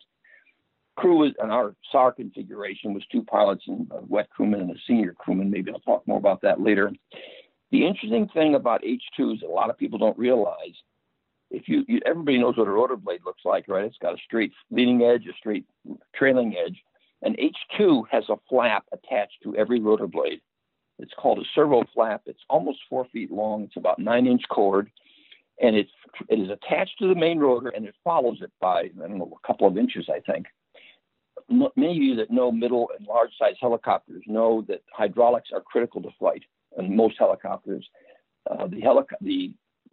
crew 0.96 1.18
was, 1.18 1.32
and 1.38 1.50
our 1.50 1.74
SAR 1.90 2.12
configuration 2.12 2.94
was 2.94 3.04
two 3.10 3.22
pilots 3.22 3.64
and 3.66 3.90
a 3.90 4.00
wet 4.06 4.30
crewman 4.30 4.60
and 4.60 4.70
a 4.70 4.74
senior 4.86 5.12
crewman. 5.12 5.50
Maybe 5.50 5.70
I'll 5.72 5.80
talk 5.80 6.06
more 6.06 6.18
about 6.18 6.42
that 6.42 6.60
later. 6.60 6.92
The 7.74 7.84
interesting 7.84 8.28
thing 8.28 8.54
about 8.54 8.84
H2s 8.84 9.40
that 9.40 9.48
a 9.48 9.52
lot 9.52 9.68
of 9.68 9.76
people 9.76 9.98
don't 9.98 10.16
realize, 10.16 10.76
if 11.50 11.66
you, 11.66 11.84
you 11.88 12.00
everybody 12.06 12.38
knows 12.38 12.56
what 12.56 12.68
a 12.68 12.70
rotor 12.70 12.94
blade 12.94 13.22
looks 13.26 13.42
like, 13.44 13.64
right? 13.66 13.84
It's 13.84 13.98
got 13.98 14.14
a 14.14 14.22
straight 14.24 14.52
leading 14.70 15.02
edge, 15.02 15.26
a 15.26 15.32
straight 15.36 15.66
trailing 16.14 16.54
edge. 16.56 16.80
And 17.22 17.36
H2 17.36 18.04
has 18.12 18.22
a 18.28 18.36
flap 18.48 18.84
attached 18.92 19.42
to 19.42 19.56
every 19.56 19.80
rotor 19.80 20.06
blade. 20.06 20.40
It's 21.00 21.10
called 21.18 21.40
a 21.40 21.44
servo 21.52 21.82
flap. 21.92 22.22
It's 22.26 22.44
almost 22.48 22.78
four 22.88 23.08
feet 23.12 23.32
long. 23.32 23.64
It's 23.64 23.76
about 23.76 23.98
nine 23.98 24.28
inch 24.28 24.42
chord, 24.48 24.88
and 25.60 25.74
it's 25.74 25.90
it 26.28 26.38
is 26.38 26.50
attached 26.50 26.96
to 27.00 27.08
the 27.08 27.16
main 27.16 27.40
rotor, 27.40 27.70
and 27.70 27.86
it 27.86 27.96
follows 28.04 28.38
it 28.40 28.52
by 28.60 28.82
I 28.82 29.08
don't 29.08 29.18
know 29.18 29.36
a 29.42 29.46
couple 29.48 29.66
of 29.66 29.76
inches, 29.76 30.08
I 30.08 30.20
think 30.20 30.46
many 31.50 31.96
of 31.96 32.02
you 32.02 32.16
that 32.16 32.30
know 32.30 32.50
middle 32.50 32.88
and 32.96 33.06
large 33.06 33.30
size 33.38 33.56
helicopters 33.60 34.22
know 34.26 34.64
that 34.68 34.82
hydraulics 34.92 35.50
are 35.52 35.60
critical 35.60 36.00
to 36.02 36.08
flight 36.18 36.42
in 36.78 36.96
most 36.96 37.16
helicopters. 37.18 37.86
Uh, 38.50 38.66
the 38.66 38.80
helic- 38.80 39.18
the 39.20 39.52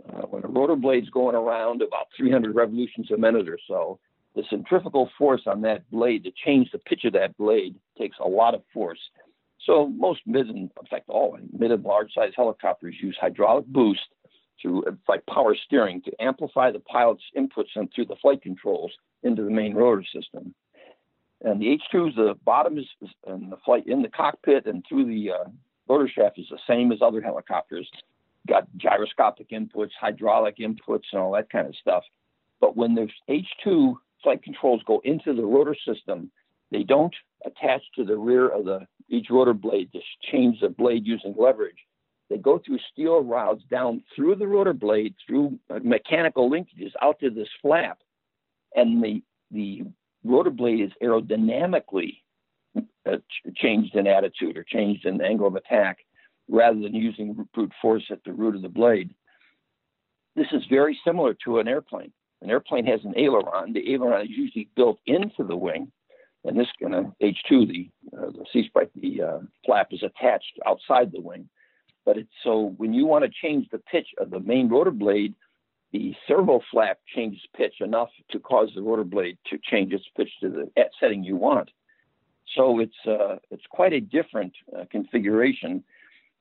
uh, 0.09 0.23
when 0.23 0.43
a 0.43 0.47
rotor 0.47 0.75
blade's 0.75 1.09
going 1.09 1.35
around 1.35 1.81
about 1.81 2.07
300 2.17 2.55
revolutions 2.55 3.11
a 3.11 3.17
minute 3.17 3.47
or 3.47 3.59
so, 3.67 3.99
the 4.35 4.43
centrifugal 4.49 5.09
force 5.17 5.41
on 5.45 5.61
that 5.61 5.89
blade 5.91 6.23
to 6.23 6.31
change 6.45 6.71
the 6.71 6.79
pitch 6.79 7.03
of 7.05 7.13
that 7.13 7.37
blade 7.37 7.75
takes 7.97 8.17
a 8.19 8.27
lot 8.27 8.55
of 8.55 8.63
force. 8.73 8.99
So 9.65 9.87
most 9.87 10.21
mid 10.25 10.47
and 10.47 10.57
in 10.57 10.87
fact 10.89 11.07
all 11.07 11.37
mid 11.51 11.71
and 11.71 11.83
large 11.83 12.13
size 12.13 12.31
helicopters 12.35 12.95
use 12.99 13.17
hydraulic 13.19 13.65
boost 13.67 14.01
to 14.63 14.83
it's 14.87 14.97
like 15.07 15.25
power 15.25 15.55
steering 15.55 16.01
to 16.03 16.11
amplify 16.21 16.71
the 16.71 16.79
pilot's 16.79 17.23
inputs 17.37 17.75
and 17.75 17.91
through 17.93 18.05
the 18.05 18.15
flight 18.21 18.41
controls 18.41 18.91
into 19.23 19.43
the 19.43 19.51
main 19.51 19.73
rotor 19.75 20.05
system. 20.13 20.55
And 21.43 21.59
the 21.59 21.77
H2 21.93 22.09
is 22.09 22.15
the 22.15 22.35
bottom 22.45 22.77
is, 22.77 22.87
and 23.25 23.51
the 23.51 23.57
flight 23.65 23.87
in 23.87 24.01
the 24.01 24.09
cockpit 24.09 24.67
and 24.67 24.85
through 24.87 25.05
the 25.05 25.31
uh, 25.31 25.49
rotor 25.91 26.09
shaft 26.09 26.39
is 26.39 26.47
the 26.49 26.59
same 26.67 26.91
as 26.91 26.99
other 27.01 27.21
helicopters. 27.21 27.89
Got 28.47 28.67
gyroscopic 28.77 29.49
inputs, 29.49 29.91
hydraulic 29.99 30.57
inputs, 30.57 31.03
and 31.11 31.21
all 31.21 31.33
that 31.33 31.49
kind 31.49 31.67
of 31.67 31.75
stuff. 31.75 32.03
But 32.59 32.77
when 32.77 32.95
the 32.95 33.07
H2 33.29 33.95
flight 34.23 34.41
controls 34.43 34.81
go 34.85 35.01
into 35.03 35.33
the 35.33 35.43
rotor 35.43 35.75
system, 35.85 36.31
they 36.71 36.83
don't 36.83 37.13
attach 37.45 37.81
to 37.95 38.05
the 38.05 38.17
rear 38.17 38.47
of 38.47 38.65
the 38.65 38.87
each 39.09 39.27
rotor 39.29 39.53
blade 39.53 39.91
to 39.91 39.99
change 40.31 40.61
the 40.61 40.69
blade 40.69 41.05
using 41.05 41.35
leverage. 41.37 41.75
They 42.29 42.37
go 42.37 42.61
through 42.65 42.79
steel 42.93 43.21
rods 43.21 43.61
down 43.69 44.03
through 44.15 44.35
the 44.35 44.47
rotor 44.47 44.73
blade, 44.73 45.15
through 45.27 45.59
uh, 45.69 45.79
mechanical 45.83 46.49
linkages 46.49 46.93
out 47.01 47.19
to 47.19 47.29
this 47.29 47.49
flap, 47.61 47.99
and 48.73 49.03
the 49.03 49.21
the 49.51 49.83
rotor 50.23 50.49
blade 50.49 50.79
is 50.79 50.91
aerodynamically 51.03 52.20
uh, 53.09 53.17
changed 53.55 53.95
in 53.95 54.07
attitude 54.07 54.57
or 54.57 54.63
changed 54.63 55.05
in 55.05 55.21
angle 55.21 55.47
of 55.47 55.55
attack 55.55 55.99
rather 56.49 56.79
than 56.79 56.93
using 56.93 57.47
brute 57.53 57.71
force 57.81 58.03
at 58.11 58.23
the 58.23 58.33
root 58.33 58.55
of 58.55 58.61
the 58.61 58.69
blade. 58.69 59.13
This 60.35 60.47
is 60.51 60.63
very 60.69 60.99
similar 61.05 61.35
to 61.45 61.59
an 61.59 61.67
airplane. 61.67 62.11
An 62.41 62.49
airplane 62.49 62.85
has 62.85 62.99
an 63.03 63.13
aileron. 63.17 63.73
The 63.73 63.93
aileron 63.93 64.25
is 64.25 64.31
usually 64.31 64.69
built 64.75 64.99
into 65.05 65.43
the 65.43 65.55
wing, 65.55 65.91
and 66.43 66.59
this 66.59 66.67
kind 66.81 66.95
of 66.95 67.05
H2, 67.21 67.67
the 67.67 67.89
uh, 68.17 68.31
the 68.31 68.45
Sea 68.51 68.65
Sprite, 68.67 68.89
the 68.95 69.21
uh, 69.21 69.39
flap 69.65 69.89
is 69.91 70.03
attached 70.03 70.59
outside 70.65 71.11
the 71.11 71.21
wing. 71.21 71.47
But 72.05 72.17
it's 72.17 72.31
so 72.43 72.73
when 72.77 72.93
you 72.93 73.05
want 73.05 73.25
to 73.25 73.31
change 73.41 73.67
the 73.71 73.77
pitch 73.77 74.07
of 74.17 74.31
the 74.31 74.39
main 74.39 74.69
rotor 74.69 74.91
blade, 74.91 75.35
the 75.91 76.15
servo 76.27 76.61
flap 76.71 76.97
changes 77.13 77.41
pitch 77.55 77.75
enough 77.79 78.09
to 78.31 78.39
cause 78.39 78.71
the 78.73 78.81
rotor 78.81 79.03
blade 79.03 79.37
to 79.47 79.59
change 79.61 79.93
its 79.93 80.05
pitch 80.17 80.31
to 80.41 80.49
the 80.49 80.85
setting 80.99 81.23
you 81.23 81.35
want. 81.35 81.69
So 82.55 82.79
it's 82.79 82.95
uh, 83.07 83.37
it's 83.49 83.65
quite 83.69 83.93
a 83.93 84.01
different 84.01 84.53
uh, 84.77 84.85
configuration. 84.91 85.83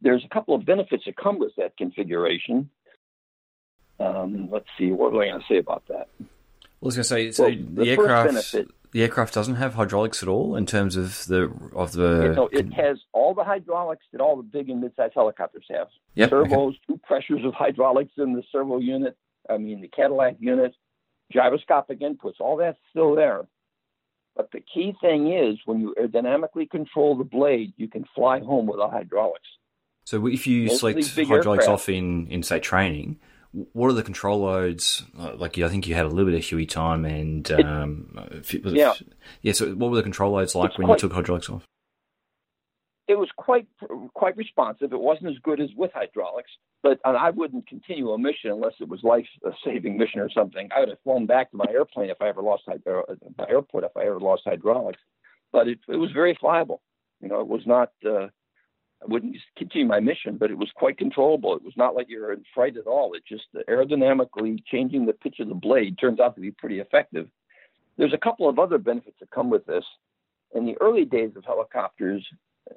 There's 0.02 0.24
a 0.24 0.28
couple 0.28 0.54
of 0.54 0.64
benefits 0.64 1.04
that 1.06 1.16
come 1.16 1.38
with 1.38 1.54
that 1.56 1.76
configuration. 1.76 2.70
Um, 3.98 4.48
let's 4.50 4.66
see, 4.78 4.90
what 4.92 5.12
was 5.12 5.20
I 5.22 5.28
going 5.28 5.40
to 5.40 5.46
say 5.46 5.58
about 5.58 5.86
that? 5.88 6.08
I 6.20 6.24
was 6.80 6.96
going 6.96 7.02
to 7.02 7.08
say, 7.08 7.30
so 7.32 7.44
well, 7.44 7.52
the, 7.52 7.84
the 7.84 7.90
aircraft 7.90 8.28
benefit, 8.28 8.68
the 8.92 9.02
aircraft 9.02 9.34
doesn't 9.34 9.56
have 9.56 9.74
hydraulics 9.74 10.22
at 10.22 10.28
all 10.28 10.56
in 10.56 10.64
terms 10.64 10.96
of 10.96 11.26
the 11.26 11.52
of 11.74 11.92
the. 11.92 12.32
no, 12.34 12.48
it 12.50 12.72
has 12.72 12.98
all 13.12 13.34
the 13.34 13.44
hydraulics 13.44 14.04
that 14.12 14.20
all 14.20 14.36
the 14.36 14.42
big 14.42 14.70
and 14.70 14.80
mid-sized 14.80 15.12
helicopters 15.14 15.66
have. 15.70 15.88
Yep, 16.14 16.30
Servos, 16.30 16.74
okay. 16.74 16.78
two 16.86 17.00
pressures 17.04 17.44
of 17.44 17.52
hydraulics 17.54 18.12
in 18.16 18.32
the 18.32 18.42
servo 18.50 18.78
unit, 18.78 19.16
I 19.48 19.58
mean, 19.58 19.80
the 19.82 19.88
Cadillac 19.88 20.36
unit, 20.40 20.74
gyroscopic 21.30 22.00
inputs, 22.00 22.40
all 22.40 22.56
that's 22.56 22.78
still 22.90 23.14
there. 23.14 23.46
But 24.36 24.50
the 24.52 24.60
key 24.60 24.94
thing 25.00 25.32
is 25.32 25.58
when 25.66 25.80
you 25.80 25.94
dynamically 26.08 26.66
control 26.66 27.16
the 27.16 27.24
blade, 27.24 27.72
you 27.76 27.88
can 27.88 28.04
fly 28.14 28.40
home 28.40 28.66
without 28.66 28.92
hydraulics. 28.92 29.48
So 30.04 30.26
if 30.26 30.46
you 30.46 30.66
Most 30.66 30.80
select 30.80 31.14
hydraulics 31.16 31.64
aircraft, 31.64 31.68
off 31.68 31.88
in, 31.88 32.26
in, 32.28 32.42
say, 32.42 32.58
training, 32.58 33.18
what 33.52 33.88
are 33.88 33.92
the 33.92 34.02
control 34.02 34.40
loads? 34.40 35.04
Uh, 35.18 35.34
like, 35.36 35.58
I 35.58 35.68
think 35.68 35.86
you 35.86 35.94
had 35.94 36.06
a 36.06 36.08
little 36.08 36.30
bit 36.30 36.38
of 36.38 36.44
Huey 36.44 36.66
time 36.66 37.04
and. 37.04 37.50
Um, 37.50 38.18
yeah. 38.64 38.94
yeah, 39.42 39.52
so 39.52 39.74
what 39.74 39.90
were 39.90 39.96
the 39.96 40.02
control 40.02 40.32
loads 40.32 40.54
like 40.54 40.70
it's 40.70 40.78
when 40.78 40.86
quite, 40.86 41.02
you 41.02 41.08
took 41.08 41.12
hydraulics 41.12 41.50
off? 41.50 41.64
It 43.10 43.18
was 43.18 43.28
quite 43.36 43.66
quite 44.14 44.36
responsive. 44.36 44.92
It 44.92 45.00
wasn't 45.00 45.32
as 45.32 45.38
good 45.42 45.60
as 45.60 45.70
with 45.76 45.90
hydraulics, 45.92 46.50
but 46.80 47.00
and 47.04 47.16
I 47.16 47.30
wouldn't 47.30 47.66
continue 47.66 48.12
a 48.12 48.18
mission 48.18 48.52
unless 48.52 48.74
it 48.80 48.88
was 48.88 49.02
life 49.02 49.26
saving 49.64 49.98
mission 49.98 50.20
or 50.20 50.30
something. 50.30 50.68
I 50.74 50.80
would 50.80 50.90
have 50.90 51.02
flown 51.02 51.26
back 51.26 51.50
to 51.50 51.56
my 51.56 51.66
airplane 51.70 52.10
if 52.10 52.22
I 52.22 52.28
ever 52.28 52.40
lost 52.40 52.62
uh, 52.68 52.74
my 53.36 53.48
airport 53.48 53.82
if 53.82 53.96
I 53.96 54.02
ever 54.02 54.20
lost 54.20 54.42
hydraulics. 54.44 55.00
But 55.50 55.66
it, 55.66 55.80
it 55.88 55.96
was 55.96 56.12
very 56.12 56.36
flyable. 56.36 56.78
You 57.20 57.28
know, 57.28 57.40
it 57.40 57.48
was 57.48 57.62
not. 57.66 57.90
Uh, 58.06 58.28
I 59.02 59.06
wouldn't 59.06 59.36
continue 59.56 59.88
my 59.88 59.98
mission, 59.98 60.36
but 60.36 60.52
it 60.52 60.58
was 60.58 60.70
quite 60.76 60.98
controllable. 60.98 61.56
It 61.56 61.64
was 61.64 61.76
not 61.76 61.96
like 61.96 62.06
you're 62.08 62.32
in 62.32 62.44
fright 62.54 62.76
at 62.76 62.86
all. 62.86 63.14
It 63.14 63.24
just 63.26 63.46
aerodynamically 63.68 64.58
changing 64.70 65.06
the 65.06 65.14
pitch 65.14 65.40
of 65.40 65.48
the 65.48 65.54
blade 65.54 65.98
turns 65.98 66.20
out 66.20 66.36
to 66.36 66.40
be 66.40 66.52
pretty 66.52 66.78
effective. 66.78 67.26
There's 67.96 68.12
a 68.12 68.18
couple 68.18 68.48
of 68.48 68.58
other 68.58 68.78
benefits 68.78 69.16
that 69.18 69.30
come 69.30 69.50
with 69.50 69.66
this. 69.66 69.84
In 70.54 70.66
the 70.66 70.76
early 70.80 71.04
days 71.04 71.30
of 71.34 71.44
helicopters, 71.44 72.26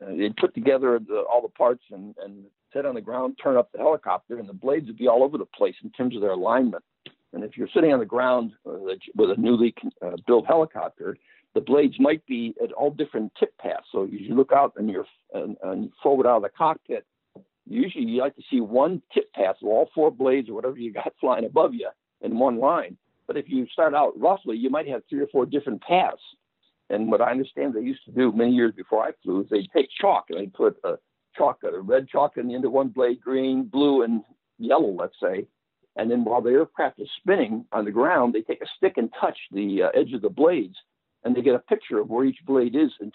uh, 0.02 0.16
they'd 0.18 0.36
put 0.38 0.54
together 0.54 1.00
the, 1.00 1.24
all 1.32 1.42
the 1.42 1.48
parts 1.50 1.84
and, 1.92 2.16
and 2.24 2.46
sit 2.74 2.86
on 2.86 2.96
the 2.96 3.02
ground, 3.02 3.38
turn 3.42 3.58
up 3.58 3.72
the 3.72 3.78
helicopter, 3.78 4.40
and 4.40 4.50
the 4.50 4.54
blades 4.54 4.88
would 4.88 4.98
be 4.98 5.08
all 5.08 5.24
over 5.24 5.38
the 5.38 5.46
place 5.46 5.76
in 5.84 5.92
terms 5.92 6.16
of 6.16 6.22
their 6.22 6.32
alignment. 6.32 6.84
And 7.34 7.44
if 7.44 7.58
you're 7.58 7.70
sitting 7.74 7.92
on 7.94 8.00
the 8.00 8.06
ground 8.06 8.52
with 8.64 9.32
a 9.32 9.36
newly 9.38 9.74
uh, 10.02 10.12
built 10.28 10.46
helicopter, 10.46 11.18
the 11.56 11.62
blades 11.62 11.96
might 12.00 12.26
be 12.26 12.56
at 12.64 12.72
all 12.72 12.92
different 12.92 13.32
tip 13.40 13.58
paths. 13.58 13.86
So 13.92 14.06
you 14.06 14.36
look 14.36 14.52
out 14.52 14.74
and 14.76 14.90
you're 14.90 15.06
and, 15.34 15.58
and 15.64 15.92
forward 16.02 16.28
out 16.28 16.38
of 16.38 16.44
the 16.44 16.50
cockpit, 16.50 17.06
usually 17.68 18.06
you 18.06 18.22
like 18.22 18.36
to 18.36 18.44
see 18.50 18.62
one 18.62 19.02
tip 19.14 19.32
path 19.34 19.56
of 19.62 19.68
all 19.68 19.90
four 19.94 20.12
blades 20.12 20.50
or 20.50 20.54
whatever 20.54 20.78
you 20.78 20.92
got 20.92 21.14
flying 21.20 21.46
above 21.46 21.74
you 21.74 21.90
in 22.22 22.38
one 22.38 22.60
line. 22.60 22.98
But 23.28 23.38
if 23.38 23.46
you 23.48 23.68
start 23.72 23.94
out 23.94 24.20
roughly, 24.20 24.58
you 24.58 24.70
might 24.70 24.88
have 24.88 25.04
three 25.10 25.22
or 25.22 25.28
four 25.28 25.46
different 25.46 25.82
paths. 25.82 26.22
And 26.94 27.10
what 27.10 27.22
I 27.22 27.32
understand 27.32 27.74
they 27.74 27.82
used 27.82 28.06
to 28.06 28.12
do 28.12 28.32
many 28.32 28.52
years 28.52 28.74
before 28.76 29.04
I 29.04 29.12
flew 29.24 29.42
is 29.42 29.48
they'd 29.50 29.72
take 29.76 29.90
chalk 30.00 30.26
and 30.30 30.40
they'd 30.40 30.54
put 30.54 30.78
a 30.84 30.98
chalk, 31.36 31.64
a 31.64 31.82
red 31.82 32.08
chalk 32.08 32.38
in 32.38 32.48
the 32.48 32.54
end 32.54 32.66
of 32.66 32.72
one 32.72 32.90
blade, 32.90 33.20
green, 33.20 33.64
blue, 33.64 34.04
and 34.04 34.22
yellow, 34.60 34.92
let's 34.92 35.16
say. 35.22 35.48
And 35.96 36.10
then 36.12 36.24
while 36.24 36.42
the 36.42 36.52
aircraft 36.52 37.00
is 37.00 37.10
spinning 37.18 37.66
on 37.72 37.86
the 37.86 37.92
ground, 37.92 38.34
they 38.34 38.42
take 38.42 38.62
a 38.62 38.68
stick 38.78 38.94
and 38.98 39.10
touch 39.20 39.38
the 39.52 39.84
uh, 39.84 40.00
edge 40.00 40.14
of 40.14 40.22
the 40.22 40.30
blades, 40.30 40.76
and 41.24 41.36
they 41.36 41.42
get 41.42 41.56
a 41.56 41.60
picture 41.60 42.00
of 42.00 42.10
where 42.10 42.26
each 42.26 42.40
blade 42.46 42.76
is 42.76 42.92
in 43.00 43.12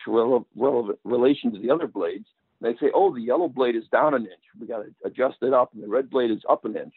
relation 1.04 1.52
to 1.52 1.60
the 1.60 1.70
other 1.70 1.86
blades. 1.86 2.26
And 2.60 2.74
they 2.74 2.78
say, 2.78 2.90
oh, 2.92 3.14
the 3.14 3.20
yellow 3.20 3.48
blade 3.48 3.76
is 3.76 3.84
down 3.92 4.14
an 4.14 4.22
inch. 4.22 4.44
We 4.60 4.66
got 4.66 4.78
to 4.78 4.90
adjust 5.04 5.36
it 5.42 5.52
up, 5.52 5.72
and 5.72 5.82
the 5.84 5.88
red 5.88 6.10
blade 6.10 6.32
is 6.32 6.42
up 6.48 6.64
an 6.64 6.76
inch. 6.76 6.94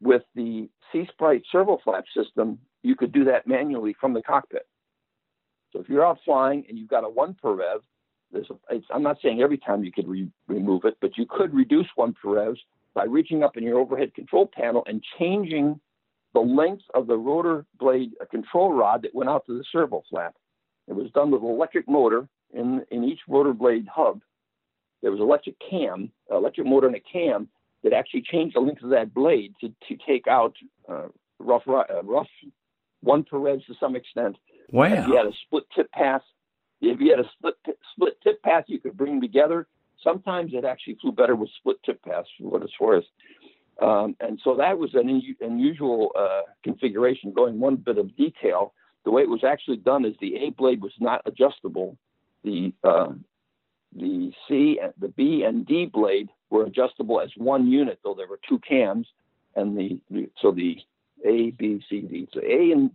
With 0.00 0.22
the 0.36 0.68
Sea 0.92 1.08
Sprite 1.10 1.42
servo 1.50 1.80
flap 1.82 2.04
system, 2.16 2.58
you 2.84 2.94
could 2.94 3.10
do 3.12 3.24
that 3.24 3.48
manually 3.48 3.96
from 4.00 4.12
the 4.12 4.22
cockpit. 4.22 4.66
So 5.76 5.82
if 5.82 5.90
you're 5.90 6.06
out 6.06 6.18
flying 6.24 6.64
and 6.68 6.78
you've 6.78 6.88
got 6.88 7.04
a 7.04 7.08
one 7.08 7.34
per 7.34 7.52
rev, 7.52 7.82
there's 8.32 8.48
a, 8.50 8.80
I'm 8.90 9.02
not 9.02 9.18
saying 9.22 9.42
every 9.42 9.58
time 9.58 9.84
you 9.84 9.92
could 9.92 10.08
re- 10.08 10.30
remove 10.48 10.86
it, 10.86 10.96
but 11.02 11.18
you 11.18 11.26
could 11.28 11.52
reduce 11.52 11.86
one 11.96 12.14
per 12.14 12.34
revs 12.34 12.58
by 12.94 13.04
reaching 13.04 13.42
up 13.42 13.58
in 13.58 13.62
your 13.62 13.78
overhead 13.78 14.14
control 14.14 14.50
panel 14.50 14.84
and 14.86 15.04
changing 15.18 15.78
the 16.32 16.40
length 16.40 16.84
of 16.94 17.06
the 17.06 17.16
rotor 17.16 17.66
blade 17.78 18.12
control 18.30 18.72
rod 18.72 19.02
that 19.02 19.14
went 19.14 19.28
out 19.28 19.44
to 19.46 19.58
the 19.58 19.64
servo 19.70 20.02
flap. 20.08 20.34
It 20.88 20.94
was 20.94 21.10
done 21.10 21.30
with 21.30 21.42
an 21.42 21.48
electric 21.48 21.86
motor 21.88 22.26
in, 22.54 22.82
in 22.90 23.04
each 23.04 23.20
rotor 23.28 23.52
blade 23.52 23.86
hub. 23.94 24.22
There 25.02 25.10
was 25.10 25.20
electric 25.20 25.56
cam, 25.70 26.10
electric 26.30 26.66
motor 26.66 26.86
and 26.86 26.96
a 26.96 27.00
cam 27.00 27.48
that 27.84 27.92
actually 27.92 28.22
changed 28.22 28.56
the 28.56 28.60
length 28.60 28.82
of 28.82 28.90
that 28.90 29.12
blade 29.12 29.52
to, 29.60 29.68
to 29.88 30.02
take 30.06 30.26
out 30.26 30.56
uh, 30.88 31.08
rough, 31.38 31.68
uh, 31.68 32.02
rough 32.02 32.28
one 33.02 33.24
per 33.24 33.38
revs 33.38 33.66
to 33.66 33.74
some 33.78 33.94
extent. 33.94 34.36
Wow. 34.70 34.86
If 34.86 35.06
you 35.06 35.16
had 35.16 35.26
a 35.26 35.32
split 35.46 35.64
tip 35.74 35.90
path, 35.92 36.22
if 36.80 37.00
you 37.00 37.10
had 37.10 37.20
a 37.20 37.30
split 37.38 37.54
split 37.92 38.20
tip 38.22 38.42
path, 38.42 38.64
you 38.66 38.80
could 38.80 38.96
bring 38.96 39.12
them 39.12 39.20
together. 39.20 39.66
Sometimes 40.02 40.52
it 40.54 40.64
actually 40.64 40.96
flew 41.00 41.12
better 41.12 41.34
with 41.34 41.48
split 41.58 41.76
tip 41.84 42.02
path, 42.02 42.24
for 42.38 42.50
what 42.50 42.62
it's 42.62 42.78
worth. 42.80 43.04
Um, 43.80 44.16
and 44.20 44.40
so 44.42 44.56
that 44.56 44.78
was 44.78 44.94
an 44.94 45.22
unusual 45.40 46.10
uh, 46.18 46.42
configuration. 46.62 47.32
Going 47.32 47.58
one 47.60 47.76
bit 47.76 47.98
of 47.98 48.16
detail, 48.16 48.72
the 49.04 49.10
way 49.10 49.22
it 49.22 49.28
was 49.28 49.44
actually 49.44 49.78
done 49.78 50.04
is 50.04 50.14
the 50.20 50.36
A 50.36 50.50
blade 50.50 50.82
was 50.82 50.92
not 51.00 51.22
adjustable. 51.26 51.96
The 52.44 52.72
uh, 52.84 53.12
the 53.94 54.32
C, 54.48 54.78
and 54.82 54.92
the 54.98 55.08
B, 55.08 55.44
and 55.46 55.66
D 55.66 55.86
blade 55.86 56.28
were 56.50 56.64
adjustable 56.64 57.20
as 57.20 57.30
one 57.36 57.66
unit, 57.66 57.98
though 58.04 58.14
there 58.14 58.28
were 58.28 58.40
two 58.48 58.58
cams, 58.60 59.06
and 59.54 59.76
the 59.76 60.00
so 60.40 60.52
the 60.52 60.78
A, 61.24 61.50
B, 61.50 61.82
C, 61.88 62.00
D. 62.00 62.28
So 62.32 62.40
A 62.40 62.72
and 62.72 62.90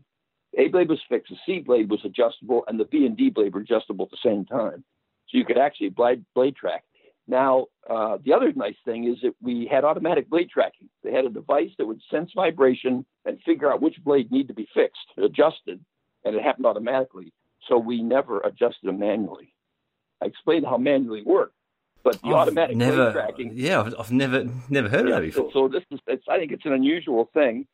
A 0.57 0.67
blade 0.67 0.89
was 0.89 0.99
fixed, 1.07 1.31
the 1.31 1.37
C 1.45 1.59
blade 1.59 1.89
was 1.89 2.01
adjustable, 2.03 2.63
and 2.67 2.79
the 2.79 2.85
B 2.85 3.05
and 3.05 3.15
D 3.15 3.29
blade 3.29 3.53
were 3.53 3.61
adjustable 3.61 4.05
at 4.05 4.11
the 4.11 4.29
same 4.29 4.45
time. 4.45 4.83
So 5.29 5.37
you 5.37 5.45
could 5.45 5.57
actually 5.57 5.89
blade, 5.89 6.25
blade 6.35 6.55
track. 6.55 6.83
Now, 7.27 7.67
uh, 7.89 8.17
the 8.25 8.33
other 8.33 8.51
nice 8.53 8.75
thing 8.83 9.05
is 9.05 9.17
that 9.21 9.33
we 9.41 9.69
had 9.71 9.85
automatic 9.85 10.29
blade 10.29 10.49
tracking. 10.49 10.89
They 11.03 11.13
had 11.13 11.23
a 11.23 11.29
device 11.29 11.69
that 11.77 11.85
would 11.85 12.01
sense 12.11 12.31
vibration 12.35 13.05
and 13.25 13.39
figure 13.45 13.71
out 13.71 13.81
which 13.81 13.95
blade 14.03 14.31
need 14.31 14.49
to 14.49 14.53
be 14.53 14.67
fixed, 14.73 14.99
adjusted, 15.17 15.79
and 16.25 16.35
it 16.35 16.43
happened 16.43 16.65
automatically. 16.65 17.31
So 17.69 17.77
we 17.77 18.01
never 18.01 18.41
adjusted 18.41 18.87
them 18.87 18.99
manually. 18.99 19.53
I 20.21 20.25
explained 20.25 20.65
how 20.65 20.77
manually 20.77 21.21
worked, 21.23 21.55
but 22.03 22.21
the 22.21 22.29
I've 22.29 22.33
automatic 22.33 22.75
never, 22.75 23.11
blade 23.11 23.13
tracking. 23.13 23.51
Yeah, 23.55 23.81
I've, 23.81 23.95
I've 23.97 24.11
never 24.11 24.45
never 24.69 24.89
heard 24.89 25.07
Yeah, 25.07 25.15
of 25.15 25.21
that 25.21 25.27
before. 25.27 25.51
So, 25.53 25.67
so 25.67 25.67
this 25.69 25.83
is, 25.91 25.99
it's, 26.07 26.25
I 26.27 26.37
think 26.37 26.51
it's 26.51 26.65
an 26.65 26.73
unusual 26.73 27.29
thing. 27.33 27.67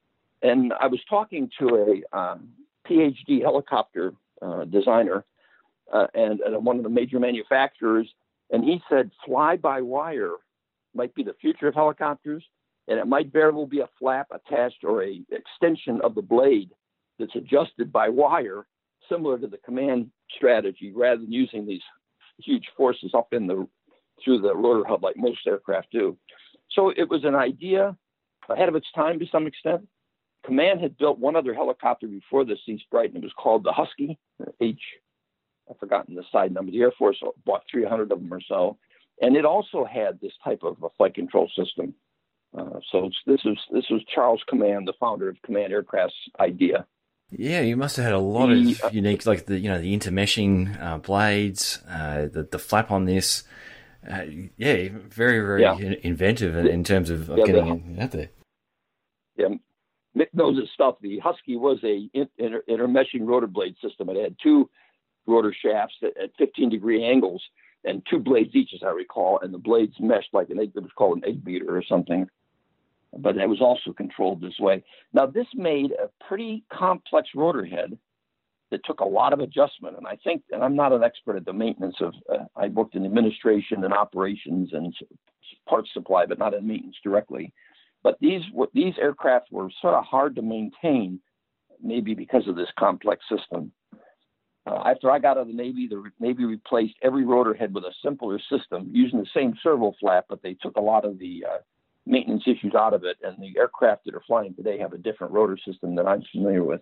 And 0.43 0.71
I 0.79 0.87
was 0.87 0.99
talking 1.09 1.49
to 1.59 2.03
a 2.13 2.17
um, 2.17 2.49
PhD 2.89 3.41
helicopter 3.41 4.13
uh, 4.41 4.65
designer 4.65 5.25
uh, 5.93 6.07
and, 6.13 6.39
and 6.41 6.65
one 6.65 6.77
of 6.77 6.83
the 6.83 6.89
major 6.89 7.19
manufacturers, 7.19 8.07
and 8.51 8.63
he 8.63 8.81
said 8.89 9.11
fly 9.25 9.55
by 9.57 9.81
wire 9.81 10.33
might 10.93 11.13
be 11.15 11.23
the 11.23 11.35
future 11.39 11.67
of 11.67 11.75
helicopters, 11.75 12.43
and 12.87 12.99
it 12.99 13.07
might 13.07 13.31
very 13.31 13.51
well 13.51 13.65
be 13.65 13.81
a 13.81 13.89
flap 13.99 14.27
attached 14.31 14.83
or 14.83 15.03
a 15.03 15.21
extension 15.31 16.01
of 16.03 16.15
the 16.15 16.21
blade 16.21 16.71
that's 17.19 17.35
adjusted 17.35 17.91
by 17.91 18.09
wire, 18.09 18.65
similar 19.09 19.37
to 19.37 19.47
the 19.47 19.57
Kaman 19.57 20.11
strategy, 20.35 20.91
rather 20.95 21.21
than 21.21 21.31
using 21.31 21.65
these 21.65 21.81
huge 22.39 22.65
forces 22.75 23.11
up 23.13 23.33
in 23.33 23.47
the 23.47 23.67
through 24.23 24.41
the 24.41 24.55
rotor 24.55 24.87
hub 24.87 25.03
like 25.03 25.15
most 25.17 25.39
aircraft 25.45 25.87
do. 25.91 26.17
So 26.71 26.89
it 26.89 27.09
was 27.09 27.23
an 27.23 27.35
idea 27.35 27.95
ahead 28.49 28.69
of 28.69 28.75
its 28.75 28.87
time 28.95 29.19
to 29.19 29.25
some 29.31 29.47
extent. 29.47 29.87
Kaman 30.47 30.79
had 30.79 30.97
built 30.97 31.19
one 31.19 31.35
other 31.35 31.53
helicopter 31.53 32.07
before 32.07 32.45
the 32.45 32.55
Sea 32.65 32.79
Sprite, 32.83 33.09
and 33.13 33.17
it 33.17 33.23
was 33.23 33.33
called 33.37 33.63
the 33.63 33.71
Husky 33.73 34.17
H. 34.61 34.79
I've 35.69 35.77
forgotten 35.77 36.15
the 36.15 36.23
side 36.31 36.53
number. 36.53 36.71
The 36.71 36.79
Air 36.81 36.93
Force 36.97 37.21
bought 37.45 37.63
300 37.69 38.11
of 38.11 38.19
them 38.19 38.33
or 38.33 38.39
so, 38.47 38.77
and 39.21 39.35
it 39.35 39.43
also 39.45 39.83
had 39.85 40.19
this 40.21 40.31
type 40.43 40.61
of 40.63 40.77
a 40.81 40.87
flight 40.97 41.13
control 41.15 41.49
system. 41.55 41.93
Uh, 42.57 42.79
so 42.91 43.09
this 43.25 43.41
was 43.43 43.57
this 43.71 43.83
was 43.89 44.01
Charles 44.13 44.41
Kaman, 44.49 44.85
the 44.85 44.93
founder 44.99 45.27
of 45.27 45.35
Kaman 45.45 45.71
Aircraft's 45.71 46.15
idea. 46.39 46.85
Yeah, 47.29 47.59
you 47.59 47.75
must 47.75 47.97
have 47.97 48.05
had 48.05 48.13
a 48.13 48.19
lot 48.19 48.47
The- 48.47 48.79
of 48.85 48.93
unique, 48.93 49.25
like 49.25 49.45
the 49.47 49.59
you 49.59 49.67
know 49.69 49.79
the 49.81 49.93
intermeshing 49.95 50.81
uh, 50.81 50.97
blades, 50.99 51.83
uh, 51.89 52.27
the 52.31 52.47
the 52.49 52.57
flap 52.59 52.89
on 52.89 53.03
this. 53.03 53.43
Uh, 54.09 54.23
yeah, 54.55 54.87
very 55.09 55.39
very 55.41 55.61
Yeah. 55.63 55.75
inventive 56.03 56.55
in, 56.55 56.67
in 56.67 56.83
terms 56.85 57.09
of, 57.09 57.29
of 57.29 57.39
Yeah, 57.39 57.45
getting 57.45 57.95
it 57.97 58.01
out 58.01 58.11
there. 58.11 58.29
Yeah, 59.35 59.49
Mick 60.17 60.27
knows 60.33 60.57
his 60.57 60.69
stuff. 60.73 60.95
The 61.01 61.19
Husky 61.19 61.55
was 61.55 61.77
a 61.83 62.09
inter- 62.13 62.63
intermeshing 62.67 63.27
rotor 63.27 63.47
blade 63.47 63.75
system. 63.81 64.09
It 64.09 64.21
had 64.21 64.35
two 64.41 64.69
rotor 65.27 65.53
shafts 65.53 65.95
at, 66.01 66.17
at 66.21 66.31
15 66.37 66.69
degree 66.69 67.03
angles 67.03 67.43
and 67.83 68.01
two 68.09 68.19
blades 68.19 68.55
each, 68.55 68.71
as 68.73 68.81
I 68.83 68.89
recall, 68.89 69.39
and 69.41 69.53
the 69.53 69.59
blades 69.59 69.93
meshed 69.99 70.33
like 70.33 70.49
an 70.49 70.59
egg. 70.59 70.71
It 70.75 70.81
was 70.81 70.91
called 70.95 71.17
an 71.17 71.25
egg 71.25 71.43
beater 71.43 71.75
or 71.75 71.83
something. 71.83 72.27
But 73.17 73.37
it 73.37 73.47
was 73.47 73.61
also 73.61 73.93
controlled 73.93 74.41
this 74.41 74.59
way. 74.59 74.83
Now, 75.13 75.25
this 75.25 75.47
made 75.53 75.91
a 75.91 76.09
pretty 76.27 76.63
complex 76.71 77.29
rotor 77.35 77.65
head 77.65 77.97
that 78.69 78.83
took 78.83 78.99
a 78.99 79.05
lot 79.05 79.31
of 79.31 79.39
adjustment. 79.39 79.95
And 79.97 80.05
I 80.05 80.17
think, 80.23 80.43
and 80.51 80.61
I'm 80.61 80.75
not 80.75 80.91
an 80.91 81.03
expert 81.03 81.37
at 81.37 81.45
the 81.45 81.53
maintenance 81.53 81.95
of, 82.01 82.13
uh, 82.31 82.43
I 82.55 82.67
worked 82.67 82.95
in 82.95 83.05
administration 83.05 83.83
and 83.85 83.93
operations 83.93 84.71
and 84.73 84.93
parts 85.67 85.89
supply, 85.93 86.25
but 86.25 86.37
not 86.37 86.53
in 86.53 86.67
maintenance 86.67 86.97
directly. 87.01 87.53
But 88.03 88.19
these 88.19 88.43
were- 88.53 88.69
these 88.73 88.97
aircraft 88.97 89.51
were 89.51 89.69
sort 89.81 89.93
of 89.93 90.05
hard 90.05 90.35
to 90.35 90.41
maintain, 90.41 91.19
maybe 91.81 92.13
because 92.13 92.47
of 92.47 92.55
this 92.55 92.71
complex 92.77 93.23
system. 93.29 93.71
Uh, 94.65 94.83
after 94.85 95.09
I 95.09 95.19
got 95.19 95.37
out 95.37 95.41
of 95.41 95.47
the 95.47 95.53
Navy, 95.53 95.87
the 95.87 96.03
Navy 96.19 96.43
replaced 96.43 96.95
every 97.01 97.23
rotor 97.23 97.53
head 97.53 97.73
with 97.73 97.85
a 97.85 97.93
simpler 98.03 98.39
system 98.39 98.89
using 98.91 99.19
the 99.19 99.29
same 99.33 99.55
servo 99.63 99.93
flap, 99.99 100.25
but 100.27 100.41
they 100.41 100.55
took 100.55 100.75
a 100.75 100.81
lot 100.81 101.05
of 101.05 101.19
the 101.19 101.45
uh, 101.45 101.57
maintenance 102.05 102.43
issues 102.45 102.75
out 102.75 102.93
of 102.93 103.05
it. 103.05 103.17
And 103.23 103.37
the 103.41 103.57
aircraft 103.57 104.05
that 104.05 104.15
are 104.15 104.23
flying 104.27 104.53
today 104.55 104.77
have 104.79 104.93
a 104.93 104.97
different 104.97 105.33
rotor 105.33 105.57
system 105.57 105.95
that 105.95 106.07
I'm 106.07 106.21
familiar 106.31 106.63
with. 106.63 106.81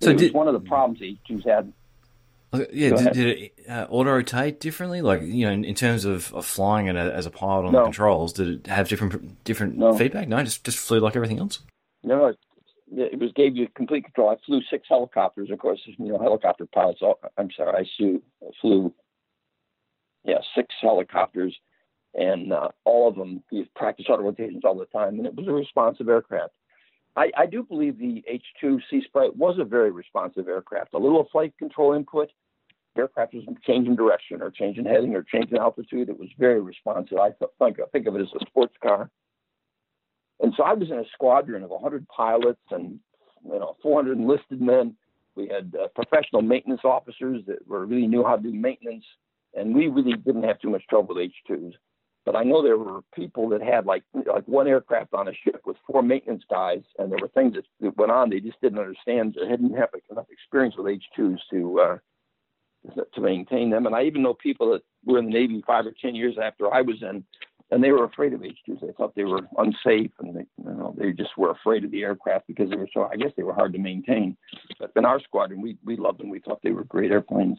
So 0.00 0.10
it 0.10 0.20
was 0.20 0.32
one 0.32 0.48
of 0.48 0.54
the 0.54 0.60
problems 0.60 1.00
the 1.00 1.16
E2s 1.28 1.44
had. 1.44 1.72
Yeah, 2.72 2.90
did, 2.96 3.12
did 3.12 3.26
it 3.38 3.60
uh, 3.68 3.86
auto 3.88 4.10
rotate 4.12 4.60
differently? 4.60 5.02
Like 5.02 5.22
you 5.22 5.46
know, 5.46 5.52
in, 5.52 5.64
in 5.64 5.74
terms 5.74 6.04
of, 6.04 6.32
of 6.34 6.46
flying 6.46 6.86
it 6.86 6.96
as 6.96 7.26
a 7.26 7.30
pilot 7.30 7.66
on 7.66 7.72
the 7.72 7.82
controls, 7.82 8.32
did 8.32 8.48
it 8.48 8.66
have 8.66 8.88
different 8.88 9.44
different 9.44 9.76
No. 9.76 9.96
feedback? 9.96 10.28
No, 10.28 10.42
just 10.42 10.64
just 10.64 10.78
flew 10.78 11.00
like 11.00 11.16
everything 11.16 11.38
else. 11.38 11.60
No, 12.02 12.26
it, 12.26 12.38
it 12.92 13.18
was 13.18 13.32
gave 13.34 13.56
you 13.56 13.66
complete 13.74 14.04
control. 14.04 14.30
I 14.30 14.36
flew 14.44 14.60
six 14.70 14.86
helicopters. 14.88 15.50
Of 15.50 15.58
course, 15.58 15.80
you 15.86 15.96
know, 16.12 16.18
helicopter 16.18 16.66
pilots. 16.66 17.00
I'm 17.38 17.50
sorry, 17.56 17.84
I 17.84 17.84
flew, 17.96 18.22
flew 18.60 18.94
yeah, 20.24 20.38
six 20.54 20.74
helicopters, 20.80 21.54
and 22.14 22.52
uh, 22.52 22.68
all 22.84 23.08
of 23.08 23.16
them 23.16 23.42
used 23.50 23.72
practice 23.74 24.06
auto 24.08 24.22
rotations 24.22 24.62
all 24.64 24.78
the 24.78 24.86
time, 24.86 25.18
and 25.18 25.26
it 25.26 25.34
was 25.34 25.46
a 25.48 25.52
responsive 25.52 26.08
aircraft. 26.08 26.52
I, 27.16 27.30
I 27.36 27.46
do 27.46 27.62
believe 27.62 27.98
the 27.98 28.24
H2 28.28 28.80
Sea 28.90 29.02
Sprite 29.06 29.36
was 29.36 29.56
a 29.60 29.64
very 29.64 29.90
responsive 29.92 30.48
aircraft. 30.48 30.94
A 30.94 30.98
little 30.98 31.28
flight 31.30 31.54
control 31.58 31.92
input, 31.94 32.30
aircraft 32.96 33.34
was 33.34 33.44
changing 33.66 33.96
direction 33.96 34.42
or 34.42 34.50
changing 34.50 34.84
heading 34.84 35.14
or 35.14 35.22
changing 35.22 35.58
altitude. 35.58 36.08
It 36.08 36.18
was 36.18 36.28
very 36.38 36.60
responsive. 36.60 37.18
I 37.18 37.30
think, 37.58 37.80
I 37.80 37.86
think 37.92 38.06
of 38.06 38.16
it 38.16 38.22
as 38.22 38.28
a 38.40 38.46
sports 38.46 38.74
car. 38.82 39.10
And 40.40 40.52
so 40.56 40.64
I 40.64 40.74
was 40.74 40.90
in 40.90 40.98
a 40.98 41.04
squadron 41.12 41.62
of 41.62 41.70
100 41.70 42.06
pilots 42.08 42.60
and 42.70 42.98
you 43.44 43.58
know 43.58 43.76
400 43.82 44.18
enlisted 44.18 44.60
men. 44.60 44.96
We 45.36 45.48
had 45.48 45.74
uh, 45.80 45.88
professional 45.94 46.42
maintenance 46.42 46.82
officers 46.84 47.42
that 47.46 47.66
were 47.66 47.86
really 47.86 48.06
knew 48.06 48.24
how 48.24 48.36
to 48.36 48.42
do 48.42 48.52
maintenance, 48.52 49.04
and 49.54 49.74
we 49.74 49.88
really 49.88 50.16
didn't 50.16 50.44
have 50.44 50.60
too 50.60 50.70
much 50.70 50.86
trouble 50.88 51.14
with 51.14 51.30
H2s. 51.48 51.72
But 52.24 52.36
I 52.36 52.42
know 52.42 52.62
there 52.62 52.78
were 52.78 53.02
people 53.14 53.48
that 53.50 53.62
had 53.62 53.84
like 53.84 54.02
like 54.26 54.46
one 54.46 54.66
aircraft 54.66 55.12
on 55.12 55.28
a 55.28 55.32
ship 55.34 55.62
with 55.66 55.76
four 55.86 56.02
maintenance 56.02 56.44
guys, 56.48 56.82
and 56.98 57.10
there 57.10 57.18
were 57.20 57.28
things 57.28 57.54
that, 57.54 57.64
that 57.80 57.96
went 57.96 58.12
on 58.12 58.30
they 58.30 58.40
just 58.40 58.60
didn't 58.60 58.78
understand. 58.78 59.36
They 59.38 59.48
didn't 59.48 59.76
have 59.76 59.90
enough 60.10 60.26
experience 60.30 60.76
with 60.76 60.86
H2s 60.86 61.38
to 61.50 61.80
uh, 61.80 61.98
to 63.14 63.20
maintain 63.20 63.70
them. 63.70 63.86
And 63.86 63.94
I 63.94 64.02
even 64.04 64.22
know 64.22 64.34
people 64.34 64.72
that 64.72 64.82
were 65.04 65.18
in 65.18 65.26
the 65.26 65.32
Navy 65.32 65.62
five 65.66 65.86
or 65.86 65.92
ten 66.00 66.14
years 66.14 66.36
after 66.42 66.72
I 66.72 66.82
was 66.82 67.02
in, 67.02 67.24
and 67.70 67.82
they 67.82 67.90
were 67.90 68.04
afraid 68.04 68.32
of 68.32 68.40
H2s. 68.40 68.80
They 68.80 68.92
thought 68.96 69.14
they 69.14 69.24
were 69.24 69.40
unsafe, 69.58 70.10
and 70.20 70.36
they 70.36 70.46
you 70.58 70.64
know 70.64 70.94
they 70.96 71.12
just 71.12 71.36
were 71.36 71.50
afraid 71.50 71.84
of 71.84 71.90
the 71.90 72.02
aircraft 72.02 72.46
because 72.46 72.70
they 72.70 72.76
were 72.76 72.88
so. 72.92 73.08
I 73.10 73.16
guess 73.16 73.30
they 73.36 73.42
were 73.42 73.54
hard 73.54 73.72
to 73.72 73.78
maintain. 73.78 74.36
But 74.78 74.92
in 74.96 75.04
our 75.04 75.20
squadron, 75.20 75.60
we 75.60 75.78
we 75.84 75.96
loved 75.96 76.20
them. 76.20 76.30
We 76.30 76.40
thought 76.40 76.60
they 76.62 76.72
were 76.72 76.84
great 76.84 77.10
airplanes. 77.10 77.58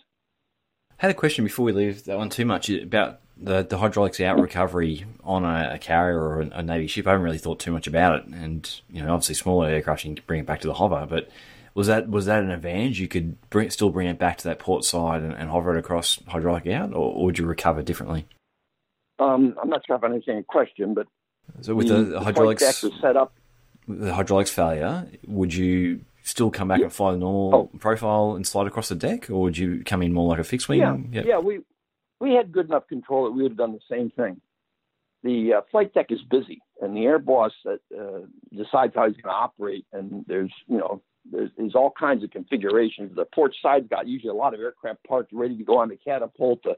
I 0.99 1.07
had 1.07 1.11
a 1.11 1.15
question 1.15 1.43
before 1.43 1.65
we 1.65 1.73
leave 1.73 2.05
that 2.05 2.17
one 2.17 2.29
too 2.29 2.45
much 2.45 2.69
about 2.69 3.19
the, 3.35 3.63
the 3.63 3.77
hydraulics 3.77 4.21
out 4.21 4.39
recovery 4.39 5.05
on 5.25 5.43
a, 5.43 5.71
a 5.73 5.77
carrier 5.77 6.17
or 6.17 6.41
a, 6.41 6.49
a, 6.53 6.63
Navy 6.63 6.88
ship. 6.88 7.05
I 7.05 7.11
haven't 7.11 7.25
really 7.25 7.38
thought 7.38 7.59
too 7.59 7.71
much 7.71 7.85
about 7.85 8.19
it, 8.19 8.27
and 8.27 8.81
you 8.89 9.01
know, 9.01 9.13
obviously 9.13 9.35
smaller 9.35 9.67
aircraft 9.67 10.05
you 10.05 10.15
can 10.15 10.23
bring 10.25 10.39
it 10.39 10.45
back 10.45 10.61
to 10.61 10.67
the 10.67 10.73
hover. 10.73 11.05
But 11.09 11.29
was 11.75 11.88
that 11.88 12.09
was 12.09 12.25
that 12.25 12.41
an 12.41 12.49
advantage? 12.49 12.99
You 12.99 13.07
could 13.07 13.38
bring, 13.49 13.69
still 13.69 13.89
bring 13.89 14.07
it 14.07 14.17
back 14.17 14.38
to 14.39 14.43
that 14.45 14.59
port 14.59 14.85
side 14.85 15.21
and, 15.21 15.33
and 15.33 15.49
hover 15.49 15.75
it 15.75 15.79
across 15.79 16.19
hydraulic 16.27 16.65
out, 16.67 16.91
or, 16.91 17.13
or 17.13 17.25
would 17.25 17.38
you 17.38 17.45
recover 17.45 17.83
differently? 17.83 18.25
Um, 19.19 19.55
I'm 19.61 19.69
not 19.69 19.85
sure 19.85 19.97
if 19.97 20.03
I 20.03 20.07
understand 20.07 20.38
your 20.38 20.43
question, 20.43 20.93
but 20.93 21.07
so 21.61 21.75
with 21.75 21.89
the, 21.89 22.03
the 22.03 22.19
hydraulics 22.21 22.83
set 23.01 23.15
up, 23.15 23.33
the 23.88 24.13
hydraulics 24.13 24.49
failure, 24.49 25.07
would 25.27 25.53
you 25.53 26.01
still 26.23 26.49
come 26.49 26.67
back 26.67 26.79
yeah. 26.79 26.85
and 26.85 26.93
fly 26.93 27.11
the 27.11 27.17
normal 27.17 27.69
oh. 27.73 27.77
profile 27.77 28.35
and 28.35 28.47
slide 28.47 28.67
across 28.67 28.89
the 28.89 28.95
deck, 28.95 29.29
or 29.29 29.41
would 29.41 29.57
you 29.57 29.83
come 29.83 30.01
in 30.01 30.13
more 30.13 30.29
like 30.29 30.39
a 30.39 30.43
fixed 30.43 30.69
wing? 30.69 30.79
Yeah, 30.79 30.97
yep. 31.11 31.25
yeah, 31.27 31.39
we 31.39 31.59
we 32.21 32.33
had 32.33 32.51
good 32.53 32.67
enough 32.67 32.88
control 32.88 33.25
that 33.25 33.31
we 33.31 33.43
would 33.43 33.51
have 33.51 33.57
done 33.57 33.73
the 33.73 33.95
same 33.95 34.09
thing. 34.11 34.39
The 35.23 35.55
uh, 35.55 35.61
flight 35.71 35.93
deck 35.93 36.07
is 36.09 36.21
busy, 36.29 36.61
and 36.81 36.95
the 36.95 37.03
air 37.03 37.19
boss 37.19 37.51
that 37.65 37.79
uh, 37.93 38.25
decides 38.51 38.93
how 38.95 39.07
he's 39.07 39.17
going 39.21 39.23
to 39.23 39.29
operate, 39.29 39.85
and 39.91 40.23
there's 40.27 40.53
you 40.67 40.77
know 40.77 41.01
there's, 41.31 41.49
there's 41.57 41.75
all 41.75 41.91
kinds 41.97 42.23
of 42.23 42.31
configurations. 42.31 43.15
The 43.15 43.25
port 43.25 43.55
side's 43.61 43.88
got 43.89 44.07
usually 44.07 44.29
a 44.29 44.33
lot 44.33 44.53
of 44.53 44.59
aircraft 44.59 45.03
parked 45.07 45.33
ready 45.33 45.57
to 45.57 45.63
go 45.63 45.77
on 45.77 45.89
the 45.89 45.97
catapult. 45.97 46.63
The, 46.63 46.77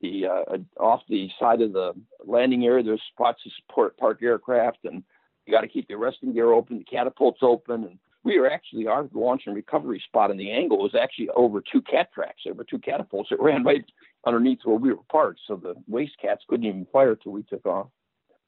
the 0.00 0.26
uh, 0.26 0.82
off 0.82 1.02
the 1.08 1.28
side 1.38 1.60
of 1.60 1.72
the 1.72 1.92
landing 2.24 2.64
area, 2.64 2.82
there's 2.82 3.02
spots 3.12 3.42
to 3.44 3.50
support 3.60 3.96
park 3.98 4.22
aircraft, 4.22 4.78
and 4.84 5.02
you 5.46 5.52
got 5.52 5.60
to 5.62 5.68
keep 5.68 5.88
the 5.88 5.94
arresting 5.94 6.32
gear 6.32 6.52
open. 6.52 6.78
The 6.78 6.84
catapult's 6.84 7.40
open, 7.42 7.84
and 7.84 7.98
we 8.24 8.38
were 8.38 8.50
actually 8.50 8.86
our 8.86 9.08
launch 9.12 9.42
and 9.46 9.54
recovery 9.54 10.02
spot 10.06 10.30
in 10.30 10.36
the 10.36 10.50
angle 10.50 10.78
was 10.78 10.94
actually 10.94 11.28
over 11.30 11.60
two 11.60 11.82
cat 11.82 12.12
tracks. 12.14 12.42
Were 12.46 12.64
two 12.64 12.78
catapults 12.78 13.30
that 13.30 13.40
ran 13.40 13.64
right 13.64 13.84
underneath 14.26 14.60
where 14.64 14.76
we 14.76 14.90
were 14.92 15.02
parked, 15.10 15.40
so 15.46 15.56
the 15.56 15.74
waste 15.88 16.16
cats 16.20 16.44
couldn't 16.48 16.66
even 16.66 16.86
fire 16.92 17.16
till 17.16 17.32
we 17.32 17.42
took 17.42 17.66
off. 17.66 17.88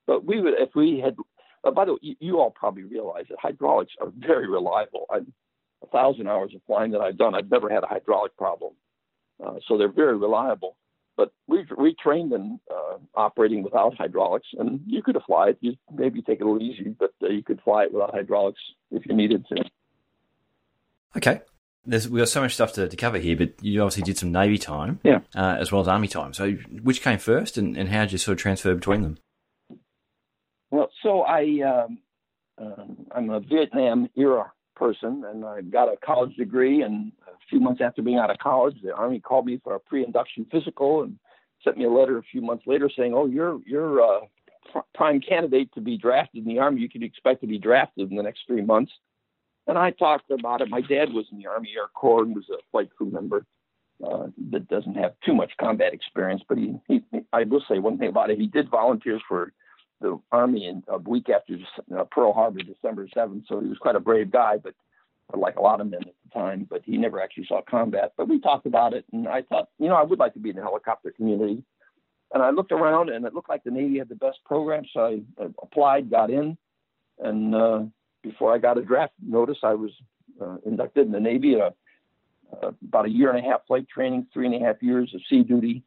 But 0.07 0.25
we 0.25 0.41
would, 0.41 0.55
if 0.59 0.71
we 0.75 1.01
had. 1.01 1.17
Uh, 1.65 1.71
by 1.71 1.85
the 1.85 1.93
way, 1.93 1.99
you, 2.03 2.17
you, 2.19 2.39
all 2.41 2.51
probably 2.51 2.83
realize 2.83 3.27
that 3.29 3.39
hydraulics 3.41 3.93
are 4.01 4.13
very 4.17 4.49
reliable. 4.49 5.07
I, 5.11 5.19
a 5.83 5.87
thousand 5.89 6.29
hours 6.29 6.53
of 6.55 6.61
flying 6.67 6.93
that 6.93 7.01
I've 7.01 7.19
done, 7.19 7.35
I've 7.35 7.51
never 7.51 7.69
had 7.69 7.83
a 7.83 7.87
hydraulic 7.87 8.37
problem. 8.37 8.73
Uh, 9.45 9.55
so 9.67 9.79
they're 9.79 9.93
very 9.93 10.17
reliable. 10.17 10.77
But 11.17 11.33
we 11.47 11.67
we 11.77 11.95
trained 11.95 12.33
in 12.33 12.59
uh, 12.71 12.97
operating 13.15 13.63
without 13.63 13.95
hydraulics, 13.95 14.49
and 14.59 14.81
you 14.87 15.03
could 15.03 15.19
fly 15.27 15.51
it. 15.51 15.59
You 15.61 15.77
maybe 15.93 16.23
take 16.23 16.41
it 16.41 16.43
a 16.43 16.51
little 16.51 16.63
easy, 16.63 16.97
but 16.99 17.13
uh, 17.23 17.29
you 17.29 17.43
could 17.43 17.61
fly 17.61 17.85
it 17.85 17.93
without 17.93 18.15
hydraulics 18.15 18.61
if 18.91 19.05
you 19.05 19.15
needed 19.15 19.45
to. 19.49 19.65
Okay. 21.17 21.43
There's, 21.85 22.09
we've 22.09 22.21
got 22.21 22.29
so 22.29 22.41
much 22.41 22.55
stuff 22.55 22.73
to, 22.75 22.89
to 22.89 22.97
cover 22.97 23.19
here, 23.19 23.37
but 23.37 23.55
you 23.61 23.83
obviously 23.83 24.05
did 24.05 24.17
some 24.17 24.31
Navy 24.31 24.57
time, 24.57 25.01
yeah, 25.03 25.19
uh, 25.35 25.57
as 25.59 25.73
well 25.73 25.81
as 25.81 25.89
Army 25.89 26.07
time. 26.07 26.33
So, 26.33 26.53
which 26.53 27.03
came 27.03 27.19
first, 27.19 27.59
and, 27.59 27.77
and 27.77 27.89
how 27.89 28.03
did 28.03 28.13
you 28.13 28.19
sort 28.19 28.39
of 28.39 28.41
transfer 28.41 28.73
between 28.75 29.03
them? 29.03 29.19
Well, 30.73 30.91
so 31.03 31.21
I 31.21 31.61
um, 31.61 31.99
uh, 32.61 32.85
I'm 33.15 33.29
a 33.29 33.41
Vietnam 33.41 34.09
era 34.17 34.51
person, 34.75 35.23
and 35.27 35.45
I 35.45 35.61
got 35.61 35.93
a 35.93 35.99
college 35.99 36.35
degree. 36.35 36.81
And 36.81 37.13
a 37.29 37.33
few 37.51 37.61
months 37.61 37.83
after 37.85 38.01
being 38.01 38.17
out 38.17 38.31
of 38.31 38.39
college, 38.39 38.77
the 38.83 38.95
Army 38.95 39.21
called 39.21 39.45
me 39.45 39.61
for 39.63 39.75
a 39.75 39.81
pre-induction 39.81 40.47
physical 40.51 41.03
and 41.03 41.19
sent 41.63 41.77
me 41.77 41.85
a 41.85 41.91
letter 41.91 42.17
a 42.17 42.23
few 42.23 42.41
months 42.41 42.65
later 42.67 42.91
saying, 42.97 43.13
"Oh, 43.15 43.27
you're 43.27 43.61
you're 43.67 44.01
a 44.01 44.21
prime 44.95 45.21
candidate 45.21 45.71
to 45.75 45.83
be 45.83 45.99
drafted 45.99 46.47
in 46.47 46.49
the 46.49 46.59
Army. 46.59 46.81
You 46.81 46.89
can 46.89 47.03
expect 47.03 47.43
to 47.43 47.47
be 47.47 47.59
drafted 47.59 48.11
in 48.11 48.17
the 48.17 48.23
next 48.23 48.41
three 48.47 48.63
months." 48.63 48.93
And 49.67 49.77
I 49.77 49.91
talked 49.91 50.31
about 50.31 50.63
it. 50.63 50.71
My 50.71 50.81
dad 50.81 51.13
was 51.13 51.27
in 51.31 51.39
the 51.39 51.49
Army 51.49 51.75
Air 51.77 51.89
Corps 51.95 52.23
and 52.23 52.35
was 52.35 52.49
a 52.49 52.57
flight 52.71 52.89
crew 52.97 53.11
member 53.11 53.45
uh, 54.03 54.29
that 54.51 54.69
doesn't 54.69 54.97
have 54.97 55.13
too 55.25 55.35
much 55.35 55.53
combat 55.61 55.93
experience, 55.93 56.43
but 56.49 56.57
he, 56.57 56.75
he, 56.89 57.03
I 57.33 57.45
will 57.45 57.63
say 57.69 57.79
one 57.79 57.99
thing 57.99 58.09
about 58.09 58.31
it. 58.31 58.39
He 58.39 58.47
did 58.47 58.71
volunteers 58.71 59.23
for 59.29 59.53
the 60.03 60.21
Army 60.31 60.67
in 60.67 60.83
a 60.89 60.99
week 60.99 61.29
after 61.31 61.57
uh, 61.97 62.05
Pearl 62.05 62.33
Harbor, 62.33 62.61
December 62.63 63.09
7th. 63.17 63.45
So 63.49 63.61
he 63.61 63.69
was 63.69 63.79
quite 63.79 63.97
a 63.97 64.01
brave 64.01 64.31
guy, 64.31 64.59
but 64.59 64.75
like 65.35 65.57
a 65.57 65.63
lot 65.63 65.81
of 65.81 65.89
men 65.89 66.03
at 66.03 66.15
the 66.25 66.39
time, 66.39 66.67
but 66.69 66.83
he 66.85 66.99
never 66.99 67.21
actually 67.21 67.47
saw 67.47 67.63
combat. 67.63 68.13
But 68.17 68.29
we 68.29 68.41
talked 68.41 68.67
about 68.67 68.93
it, 68.93 69.07
and 69.13 69.27
I 69.27 69.43
thought, 69.43 69.69
you 69.79 69.89
know, 69.89 69.95
I 69.95 70.03
would 70.03 70.19
like 70.19 70.35
to 70.35 70.41
be 70.41 70.51
in 70.51 70.57
the 70.57 70.63
helicopter 70.63 71.11
community. 71.11 71.65
And 72.35 72.43
I 72.43 72.51
looked 72.51 72.73
around, 72.73 73.09
and 73.09 73.25
it 73.25 73.35
looked 73.35 73.49
like 73.49 73.65
the 73.65 73.71
Navy 73.71 73.99
had 73.99 74.09
the 74.09 74.15
best 74.15 74.39
program, 74.45 74.85
so 74.93 75.01
I, 75.41 75.45
applied, 75.63 76.11
got 76.11 76.31
in, 76.31 76.57
and 77.19 77.55
uh, 77.55 77.83
before 78.23 78.55
I 78.55 78.59
got 78.59 78.79
a 78.79 78.83
draft 78.83 79.15
notice, 79.27 79.59
I 79.63 79.75
was 79.75 79.91
uh, 80.41 80.57
inducted 80.67 81.07
in 81.07 81.13
the 81.13 81.21
Navy. 81.21 81.61
Uh, 81.61 81.71
uh, 82.63 82.73
about 82.87 83.07
a 83.07 83.11
year 83.11 83.31
and 83.31 83.39
a 83.39 83.49
half 83.49 83.67
flight 83.67 83.89
training, 83.89 84.27
three 84.33 84.45
and 84.45 84.55
a 84.55 84.59
half 84.59 84.83
years 84.83 85.11
of 85.15 85.23
sea 85.29 85.43
duty, 85.43 85.83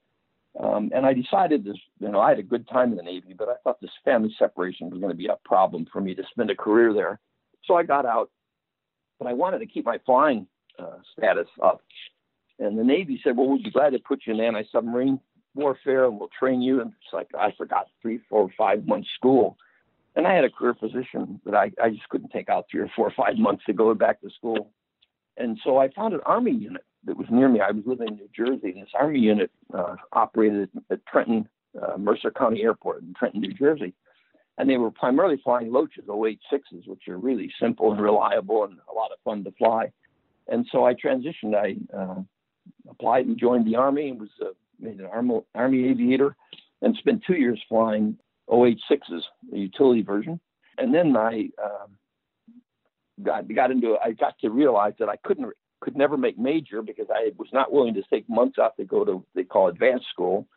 um, 0.59 0.91
and 0.95 1.05
I 1.05 1.13
decided 1.13 1.65
this, 1.65 1.77
you 1.99 2.09
know, 2.09 2.21
I 2.21 2.29
had 2.29 2.39
a 2.39 2.43
good 2.43 2.67
time 2.69 2.91
in 2.91 2.97
the 2.97 3.03
Navy, 3.03 3.33
but 3.37 3.49
I 3.49 3.55
thought 3.63 3.81
this 3.81 3.91
family 4.05 4.33
separation 4.39 4.89
was 4.89 4.99
going 4.99 5.11
to 5.11 5.17
be 5.17 5.27
a 5.27 5.37
problem 5.43 5.85
for 5.91 5.99
me 5.99 6.15
to 6.15 6.23
spend 6.31 6.49
a 6.49 6.55
career 6.55 6.93
there. 6.93 7.19
So 7.65 7.75
I 7.75 7.83
got 7.83 8.05
out, 8.05 8.29
but 9.19 9.27
I 9.27 9.33
wanted 9.33 9.59
to 9.59 9.65
keep 9.65 9.85
my 9.85 9.99
flying 10.05 10.47
uh, 10.79 10.97
status 11.17 11.47
up. 11.61 11.81
And 12.59 12.77
the 12.77 12.83
Navy 12.83 13.19
said, 13.23 13.35
well, 13.35 13.49
we'd 13.49 13.63
be 13.63 13.71
glad 13.71 13.91
to 13.91 13.99
put 13.99 14.21
you 14.25 14.33
in 14.33 14.39
anti 14.39 14.63
submarine 14.71 15.19
warfare 15.55 16.05
and 16.05 16.17
we'll 16.17 16.29
train 16.37 16.61
you. 16.61 16.79
And 16.81 16.91
it's 16.91 17.13
like, 17.13 17.27
I 17.37 17.51
forgot 17.57 17.87
three, 18.01 18.19
four, 18.29 18.49
five 18.57 18.85
months 18.85 19.09
school. 19.15 19.57
And 20.15 20.25
I 20.25 20.33
had 20.33 20.45
a 20.45 20.49
career 20.49 20.73
position 20.73 21.41
that 21.45 21.55
I, 21.55 21.71
I 21.83 21.89
just 21.89 22.07
couldn't 22.07 22.31
take 22.31 22.47
out 22.47 22.67
three 22.71 22.81
or 22.81 22.89
four 22.95 23.07
or 23.07 23.13
five 23.15 23.37
months 23.37 23.63
to 23.65 23.73
go 23.73 23.93
back 23.93 24.21
to 24.21 24.29
school. 24.29 24.69
And 25.35 25.59
so 25.65 25.77
I 25.77 25.89
found 25.89 26.13
an 26.13 26.21
Army 26.25 26.51
unit 26.51 26.83
that 27.05 27.17
was 27.17 27.27
near 27.29 27.49
me. 27.49 27.59
I 27.61 27.71
was 27.71 27.83
living 27.85 28.07
in 28.07 28.15
New 28.15 28.29
Jersey, 28.35 28.71
and 28.71 28.81
this 28.81 28.89
Army 28.99 29.19
unit 29.19 29.51
uh, 29.73 29.95
operated 30.13 30.69
at 30.89 31.05
Trenton, 31.05 31.47
uh, 31.81 31.97
Mercer 31.97 32.31
County 32.31 32.63
Airport 32.63 33.03
in 33.03 33.13
Trenton, 33.13 33.41
New 33.41 33.53
Jersey. 33.53 33.93
And 34.57 34.69
they 34.69 34.77
were 34.77 34.91
primarily 34.91 35.39
flying 35.43 35.71
Loaches, 35.71 36.05
OH-6s, 36.07 36.87
which 36.87 37.07
are 37.09 37.17
really 37.17 37.51
simple 37.59 37.91
and 37.91 38.01
reliable 38.01 38.63
and 38.63 38.77
a 38.89 38.93
lot 38.93 39.11
of 39.11 39.19
fun 39.23 39.43
to 39.43 39.51
fly. 39.51 39.91
And 40.47 40.65
so 40.71 40.85
I 40.85 40.93
transitioned. 40.93 41.55
I 41.55 41.75
uh, 41.95 42.21
applied 42.89 43.25
and 43.25 43.37
joined 43.37 43.67
the 43.67 43.75
Army 43.75 44.09
and 44.09 44.19
was 44.19 44.29
uh, 44.41 44.49
made 44.79 44.99
an 44.99 45.07
Army, 45.07 45.41
Army 45.53 45.89
aviator 45.89 46.35
and 46.81 46.95
spent 46.97 47.23
two 47.25 47.35
years 47.35 47.61
flying 47.67 48.17
OH-6s, 48.47 49.21
the 49.51 49.59
utility 49.59 50.03
version. 50.03 50.39
And 50.77 50.93
then 50.93 51.17
I 51.17 51.49
um, 51.61 51.97
got, 53.23 53.53
got 53.53 53.71
into 53.71 53.97
I 54.03 54.11
got 54.11 54.37
to 54.39 54.49
realize 54.49 54.93
that 54.99 55.09
I 55.09 55.15
couldn't 55.17 55.51
could 55.85 55.95
never 55.95 56.17
make 56.17 56.37
major 56.37 56.81
because 56.81 57.05
I 57.13 57.31
was 57.37 57.47
not 57.53 57.71
willing 57.71 57.93
to 57.93 58.03
take 58.09 58.27
months 58.27 58.57
off 58.57 58.75
to 58.75 58.83
go 58.83 59.05
to 59.05 59.17
what 59.17 59.25
they 59.35 59.43
call 59.43 59.67
advanced 59.67 60.07
school, 60.11 60.47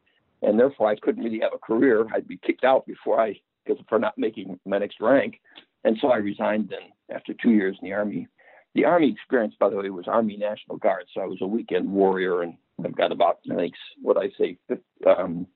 and 0.42 0.58
therefore 0.58 0.88
I 0.88 0.96
couldn't 0.96 1.22
really 1.22 1.40
have 1.40 1.52
a 1.54 1.58
career. 1.58 2.06
I'd 2.12 2.26
be 2.26 2.38
kicked 2.38 2.64
out 2.64 2.86
before 2.86 3.20
I 3.20 3.38
because 3.64 3.84
for 3.88 3.98
not 3.98 4.16
making 4.16 4.58
my 4.64 4.78
next 4.78 4.96
rank, 5.00 5.40
and 5.84 5.98
so 6.00 6.08
I 6.08 6.16
resigned 6.16 6.70
then 6.70 6.90
after 7.14 7.34
two 7.34 7.50
years 7.50 7.76
in 7.80 7.88
the 7.88 7.94
army. 7.94 8.26
The 8.74 8.84
army 8.84 9.10
experience, 9.10 9.54
by 9.58 9.70
the 9.70 9.76
way, 9.76 9.90
was 9.90 10.06
Army 10.08 10.36
National 10.36 10.76
Guard, 10.76 11.04
so 11.12 11.20
I 11.20 11.26
was 11.26 11.38
a 11.40 11.46
weekend 11.46 11.90
warrior, 11.90 12.42
and 12.42 12.54
I've 12.84 12.96
got 12.96 13.12
about 13.12 13.38
I 13.50 13.54
think 13.54 13.74
what 14.00 14.16
I 14.16 14.30
say 14.38 14.58
um, 15.06 15.46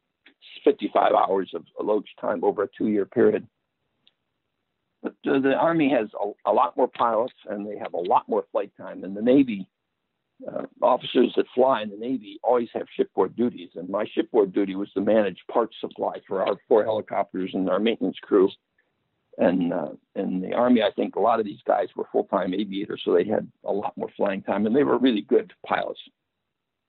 55 0.65 1.13
hours 1.13 1.51
of 1.55 1.65
loach 1.81 2.09
time 2.21 2.45
over 2.45 2.65
a 2.65 2.69
two-year 2.77 3.07
period. 3.07 3.47
But 5.03 5.15
the 5.25 5.55
Army 5.55 5.91
has 5.91 6.09
a, 6.21 6.51
a, 6.51 6.53
lot 6.53 6.77
more 6.77 6.87
pilots 6.87 7.35
and 7.49 7.67
they 7.67 7.77
have 7.77 7.93
a 7.93 7.99
lot 7.99 8.29
more 8.29 8.45
flight 8.53 8.71
time. 8.77 9.03
And 9.03 9.17
the 9.17 9.23
Navy, 9.23 9.67
uh, 10.47 10.63
officers 10.81 11.33
that 11.37 11.47
fly 11.55 11.83
in 11.83 11.91
the 11.91 11.97
Navy 11.97 12.39
always 12.43 12.69
have 12.73 12.87
shipboard 12.97 13.37
duties, 13.37 13.71
and 13.75 13.89
my 13.89 14.05
shipboard 14.13 14.53
duty 14.53 14.75
was 14.75 14.91
to 14.93 15.01
manage 15.01 15.39
parts 15.51 15.77
supply 15.81 16.21
for 16.27 16.47
our 16.47 16.57
four 16.69 16.85
helicopters 16.85 17.51
and 17.55 17.69
our 17.69 17.79
maintenance 17.79 18.19
crew. 18.23 18.49
And 19.39 19.73
uh, 19.73 19.93
in 20.15 20.41
the 20.41 20.53
Army, 20.53 20.83
I 20.83 20.91
think 20.91 21.17
a 21.17 21.21
lot 21.21 21.41
of 21.41 21.47
these 21.47 21.61
guys 21.67 21.89
were 21.97 22.09
full 22.13 22.25
time 22.25 22.55
aviators, 22.55 23.03
so 23.05 23.15
they 23.15 23.25
had 23.25 23.51
a 23.65 23.73
lot 23.73 23.97
more 23.97 24.11
flying 24.17 24.43
time, 24.43 24.67
and 24.67 24.77
they 24.77 24.85
were 24.85 24.99
really 24.99 25.23
good 25.23 25.53
pilots. 25.67 26.01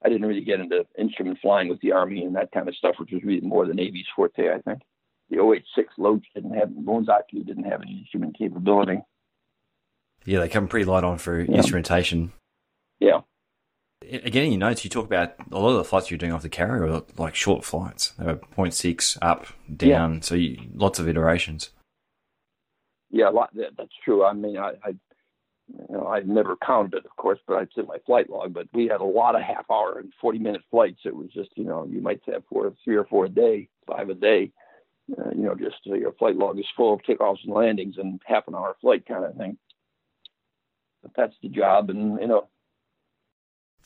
I 0.04 0.10
didn't 0.10 0.28
really 0.28 0.44
get 0.44 0.60
into 0.60 0.86
instrument 0.98 1.40
flying 1.42 1.70
with 1.70 1.80
the 1.80 1.94
Army 1.94 2.26
and 2.26 2.36
that 2.36 2.52
kind 2.52 2.68
of 2.68 2.76
stuff, 2.76 2.96
which 2.98 3.12
was 3.12 3.24
really 3.24 3.42
more 3.42 3.66
the 3.66 3.74
Navy's 3.74 4.06
forte, 4.16 4.54
I 4.54 4.60
think. 4.60 4.82
The 5.34 5.40
OH-6 5.40 5.86
Loach 5.98 6.26
didn't 6.36 6.54
have, 6.54 6.70
Bones 6.76 7.08
IQ 7.08 7.48
didn't 7.48 7.64
have 7.64 7.82
any 7.82 8.00
instrument 8.00 8.38
capability. 8.38 9.00
Yeah, 10.26 10.40
they 10.40 10.48
come 10.48 10.68
pretty 10.68 10.86
light 10.86 11.04
on 11.04 11.18
for 11.18 11.42
yeah. 11.42 11.58
instrumentation. 11.58 12.34
Yeah. 13.00 13.22
Again, 14.04 14.46
in 14.46 14.52
your 14.52 14.60
notes, 14.60 14.84
you 14.84 14.92
talk 14.92 15.06
about 15.06 15.34
a 15.52 15.58
lot 15.58 15.72
of 15.72 15.78
the 15.78 15.84
flights 15.84 16.12
you're 16.12 16.20
doing 16.20 16.34
off 16.34 16.44
the 16.44 16.50
carrier 16.50 16.86
are 16.86 17.04
like 17.18 17.34
short 17.34 17.66
flights. 17.66 18.10
They 18.20 18.26
were 18.26 18.36
0.6 18.36 19.18
up, 19.22 19.48
down, 19.76 20.16
yeah. 20.16 20.20
so 20.20 20.36
you, 20.36 20.58
lots 20.76 21.00
of 21.00 21.08
iterations. 21.08 21.72
Yeah, 23.10 23.30
lot, 23.30 23.50
that's 23.56 23.94
true. 24.06 24.24
I 24.24 24.34
mean, 24.34 24.58
I, 24.58 24.74
I 24.84 24.90
you 25.68 25.96
know, 25.96 26.08
I've 26.08 26.28
never 26.28 26.58
counted 26.58 26.96
it, 26.96 27.06
of 27.06 27.16
course, 27.16 27.40
but 27.48 27.58
I'd 27.58 27.70
in 27.76 27.88
my 27.88 27.98
flight 28.06 28.30
log. 28.30 28.54
But 28.54 28.68
we 28.74 28.88
had 28.88 29.02
a 29.02 29.06
lot 29.06 29.36
of 29.36 29.42
half 29.42 29.66
hour 29.72 29.98
and 29.98 30.12
40 30.22 30.40
minute 30.40 30.62
flights. 30.70 31.00
It 31.06 31.16
was 31.16 31.30
just, 31.34 31.50
you 31.56 31.64
know, 31.64 31.88
you 31.90 32.02
might 32.02 32.22
have 32.28 32.44
four, 32.50 32.72
three 32.84 32.98
or 32.98 33.06
four 33.06 33.26
a 33.26 33.30
day, 33.30 33.70
five 33.88 34.10
a 34.10 34.14
day. 34.14 34.52
Uh, 35.12 35.32
you 35.36 35.44
know, 35.44 35.56
just 35.56 35.76
uh, 35.90 35.96
your 35.96 36.14
flight 36.14 36.36
log 36.36 36.58
is 36.60 36.66
full 36.76 36.94
of 36.94 37.02
takeoffs 37.02 37.44
and 37.44 37.54
landings 37.54 37.96
and 37.98 38.22
half 38.26 38.48
an 38.48 38.56
hour 38.56 38.76
flight 38.82 39.06
kind 39.06 39.26
of 39.26 39.36
thing. 39.36 39.58
But 41.02 41.12
that's 41.16 41.36
the 41.42 41.50
job, 41.50 41.90
and 41.90 42.20
you 42.22 42.28
know. 42.28 42.48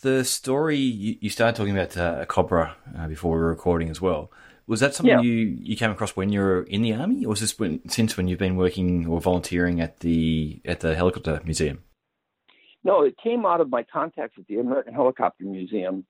The 0.01 0.23
story 0.23 0.77
you, 0.77 1.17
you 1.19 1.29
started 1.31 1.55
talking 1.55 1.75
about 1.75 1.97
uh, 1.97 2.25
Cobra 2.25 2.75
uh, 2.95 3.07
before 3.07 3.31
we 3.31 3.39
were 3.39 3.49
recording 3.49 3.89
as 3.89 3.99
well. 3.99 4.31
Was 4.67 4.81
that 4.81 4.93
something 4.93 5.11
yeah. 5.11 5.21
you, 5.21 5.57
you 5.59 5.75
came 5.75 5.89
across 5.89 6.15
when 6.15 6.29
you 6.29 6.41
were 6.41 6.63
in 6.63 6.81
the 6.81 6.93
army, 6.93 7.25
or 7.25 7.29
was 7.29 7.39
this 7.39 7.57
when, 7.57 7.87
since 7.89 8.15
when 8.15 8.27
you've 8.27 8.37
been 8.37 8.57
working 8.57 9.07
or 9.07 9.19
volunteering 9.19 9.81
at 9.81 10.01
the 10.01 10.61
at 10.65 10.81
the 10.81 10.93
helicopter 10.93 11.41
museum? 11.45 11.83
No, 12.83 13.01
it 13.01 13.15
came 13.17 13.45
out 13.45 13.61
of 13.61 13.69
my 13.69 13.83
contacts 13.83 14.35
at 14.37 14.45
the 14.47 14.59
American 14.59 14.93
Helicopter 14.93 15.45
Museum. 15.45 16.05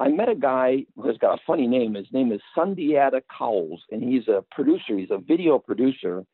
I 0.00 0.08
met 0.08 0.30
a 0.30 0.34
guy 0.34 0.86
who 0.96 1.06
has 1.08 1.18
got 1.18 1.38
a 1.38 1.42
funny 1.46 1.66
name. 1.66 1.94
His 1.94 2.06
name 2.10 2.32
is 2.32 2.40
Sundiata 2.56 3.20
Cowles, 3.36 3.82
and 3.90 4.02
he's 4.02 4.28
a 4.28 4.42
producer. 4.50 4.96
He's 4.96 5.10
a 5.10 5.18
video 5.18 5.58
producer, 5.58 6.24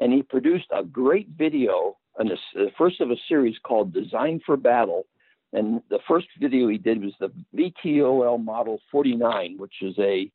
and 0.00 0.12
he 0.12 0.22
produced 0.22 0.66
a 0.72 0.82
great 0.82 1.28
video, 1.28 1.96
and 2.18 2.28
the 2.28 2.70
first 2.76 3.00
of 3.00 3.12
a 3.12 3.16
series 3.28 3.54
called 3.62 3.94
"Design 3.94 4.40
for 4.44 4.56
Battle." 4.56 5.06
And 5.52 5.80
the 5.88 6.00
first 6.08 6.26
video 6.40 6.66
he 6.66 6.78
did 6.78 7.00
was 7.00 7.12
the 7.20 7.30
VTOL 7.54 8.42
Model 8.42 8.80
49, 8.90 9.58
which 9.58 9.74
is 9.80 9.94
a 10.00 10.28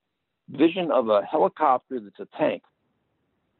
vision 0.47 0.89
of 0.89 1.09
a 1.09 1.21
helicopter 1.30 1.99
that's 1.99 2.21
a 2.21 2.38
tank. 2.38 2.63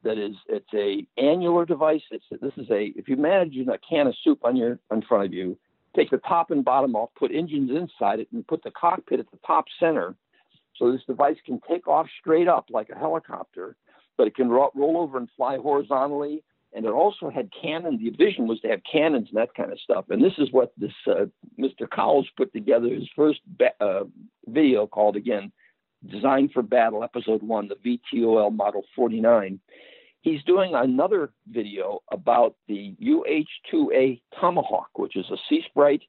That 0.04 0.18
is, 0.18 0.38
it's 0.48 0.74
a 0.74 1.06
annular 1.22 1.66
device. 1.66 2.04
It's 2.10 2.24
this 2.42 2.54
is 2.56 2.70
a 2.72 2.94
if 2.96 3.10
you 3.10 3.18
imagine 3.18 3.68
a 3.68 3.78
can 3.78 4.08
of 4.08 4.16
soup 4.24 4.46
on 4.46 4.56
your 4.56 4.80
in 4.90 5.02
front 5.02 5.26
of 5.26 5.34
you, 5.34 5.58
take 5.96 6.10
the 6.10 6.18
top 6.18 6.52
and 6.52 6.64
bottom 6.64 6.96
off, 6.96 7.10
put 7.18 7.32
engines 7.32 7.72
inside 7.72 8.20
it, 8.20 8.28
and 8.32 8.48
put 8.48 8.64
the 8.64 8.72
cockpit 8.72 9.20
at 9.20 9.32
the 9.32 9.40
top 9.46 9.66
center. 9.80 10.16
So 10.78 10.92
this 10.92 11.02
device 11.06 11.38
can 11.46 11.60
take 11.70 11.88
off 11.88 12.08
straight 12.20 12.48
up 12.48 12.68
like 12.70 12.90
a 12.90 12.98
helicopter, 12.98 13.76
but 14.18 14.28
it 14.28 14.36
can 14.36 14.50
ro- 14.50 14.72
roll 14.76 14.98
over 14.98 15.18
and 15.18 15.30
fly 15.36 15.58
horizontally. 15.58 16.44
And 16.74 16.86
it 16.86 16.92
also 16.92 17.32
had 17.32 17.50
cannons. 17.60 18.00
The 18.00 18.12
vision 18.12 18.48
was 18.48 18.60
to 18.62 18.68
have 18.68 18.82
cannons 18.90 19.30
and 19.30 19.38
that 19.38 19.56
kind 19.56 19.72
of 19.72 19.80
stuff. 19.80 20.06
And 20.10 20.24
this 20.24 20.38
is 20.38 20.52
what 20.52 20.72
this 20.78 20.94
uh, 21.08 21.26
Mr. 21.60 21.90
Cowles 21.90 22.28
put 22.38 22.54
together 22.54 22.88
his 22.90 23.10
first 23.16 23.40
ba- 23.48 23.74
uh, 23.82 24.04
video 24.48 24.86
called 24.86 25.16
again 25.16 25.52
Designed 26.08 26.52
for 26.54 26.62
Battle, 26.62 27.04
Episode 27.04 27.42
1, 27.42 27.70
the 27.70 28.00
VTOL 28.14 28.56
Model 28.56 28.84
49. 28.96 29.60
He's 30.22 30.44
doing 30.44 30.76
another 30.76 31.32
video 31.50 32.00
about 32.12 32.56
the 32.68 32.96
UH-2A 33.00 34.22
Tomahawk, 34.40 34.90
which 34.96 35.16
is 35.16 35.26
a 35.32 35.38
Sea 35.48 35.64
Sprite, 35.68 36.04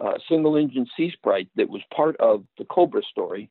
uh, 0.00 0.14
single 0.28 0.56
engine 0.56 0.86
Sea 0.96 1.10
Sprite 1.12 1.48
that 1.56 1.68
was 1.68 1.82
part 1.94 2.16
of 2.18 2.44
the 2.58 2.64
Cobra 2.64 3.02
story. 3.10 3.50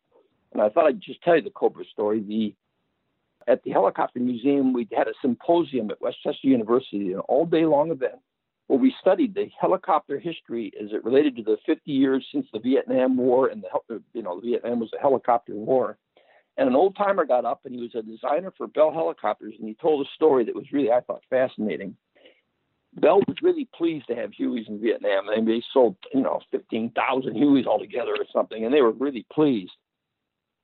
And 0.54 0.62
I 0.62 0.70
thought 0.70 0.86
I'd 0.86 1.02
just 1.02 1.22
tell 1.22 1.36
you 1.36 1.42
the 1.42 1.50
Cobra 1.50 1.84
story. 1.92 2.22
The 2.22 2.56
at 3.48 3.64
the 3.64 3.72
Helicopter 3.72 4.20
Museum, 4.20 4.74
we 4.74 4.88
had 4.96 5.08
a 5.08 5.14
symposium 5.22 5.90
at 5.90 6.02
West 6.02 6.18
Chester 6.22 6.48
University, 6.48 7.14
an 7.14 7.20
all 7.22 7.46
day 7.46 7.66
long 7.66 7.92
event 7.92 8.20
where 8.70 8.78
we 8.78 8.94
studied 9.02 9.34
the 9.34 9.50
helicopter 9.60 10.20
history 10.20 10.72
as 10.80 10.92
it 10.92 11.04
related 11.04 11.36
to 11.36 11.42
the 11.42 11.58
50 11.66 11.92
years 11.92 12.24
since 12.32 12.46
the 12.54 12.60
Vietnam 12.60 13.18
War, 13.18 13.48
and 13.48 13.64
the 13.90 14.02
you 14.14 14.22
know 14.22 14.40
Vietnam 14.40 14.80
was 14.80 14.92
a 14.94 15.02
helicopter 15.02 15.56
war. 15.56 15.98
And 16.60 16.68
an 16.68 16.76
old 16.76 16.98
timer 16.98 17.26
got 17.26 17.46
up, 17.46 17.62
and 17.64 17.74
he 17.74 17.80
was 17.80 17.96
a 17.96 18.02
designer 18.02 18.54
for 18.58 18.68
Bell 18.68 18.92
helicopters, 18.92 19.54
and 19.58 19.66
he 19.66 19.76
told 19.76 20.06
a 20.06 20.10
story 20.16 20.44
that 20.44 20.54
was 20.54 20.66
really 20.74 20.92
I 20.92 21.00
thought 21.00 21.24
fascinating. 21.30 21.96
Bell 22.96 23.22
was 23.26 23.38
really 23.42 23.70
pleased 23.74 24.08
to 24.08 24.16
have 24.16 24.32
Hueys 24.32 24.68
in 24.68 24.82
Vietnam. 24.82 25.28
They, 25.46 25.64
sold 25.72 25.96
you 26.14 26.20
know 26.20 26.42
15,000 26.52 27.34
Hueys 27.34 27.66
altogether 27.66 28.12
or 28.12 28.26
something, 28.34 28.66
and 28.66 28.74
they 28.74 28.82
were 28.82 28.92
really 28.92 29.26
pleased. 29.32 29.72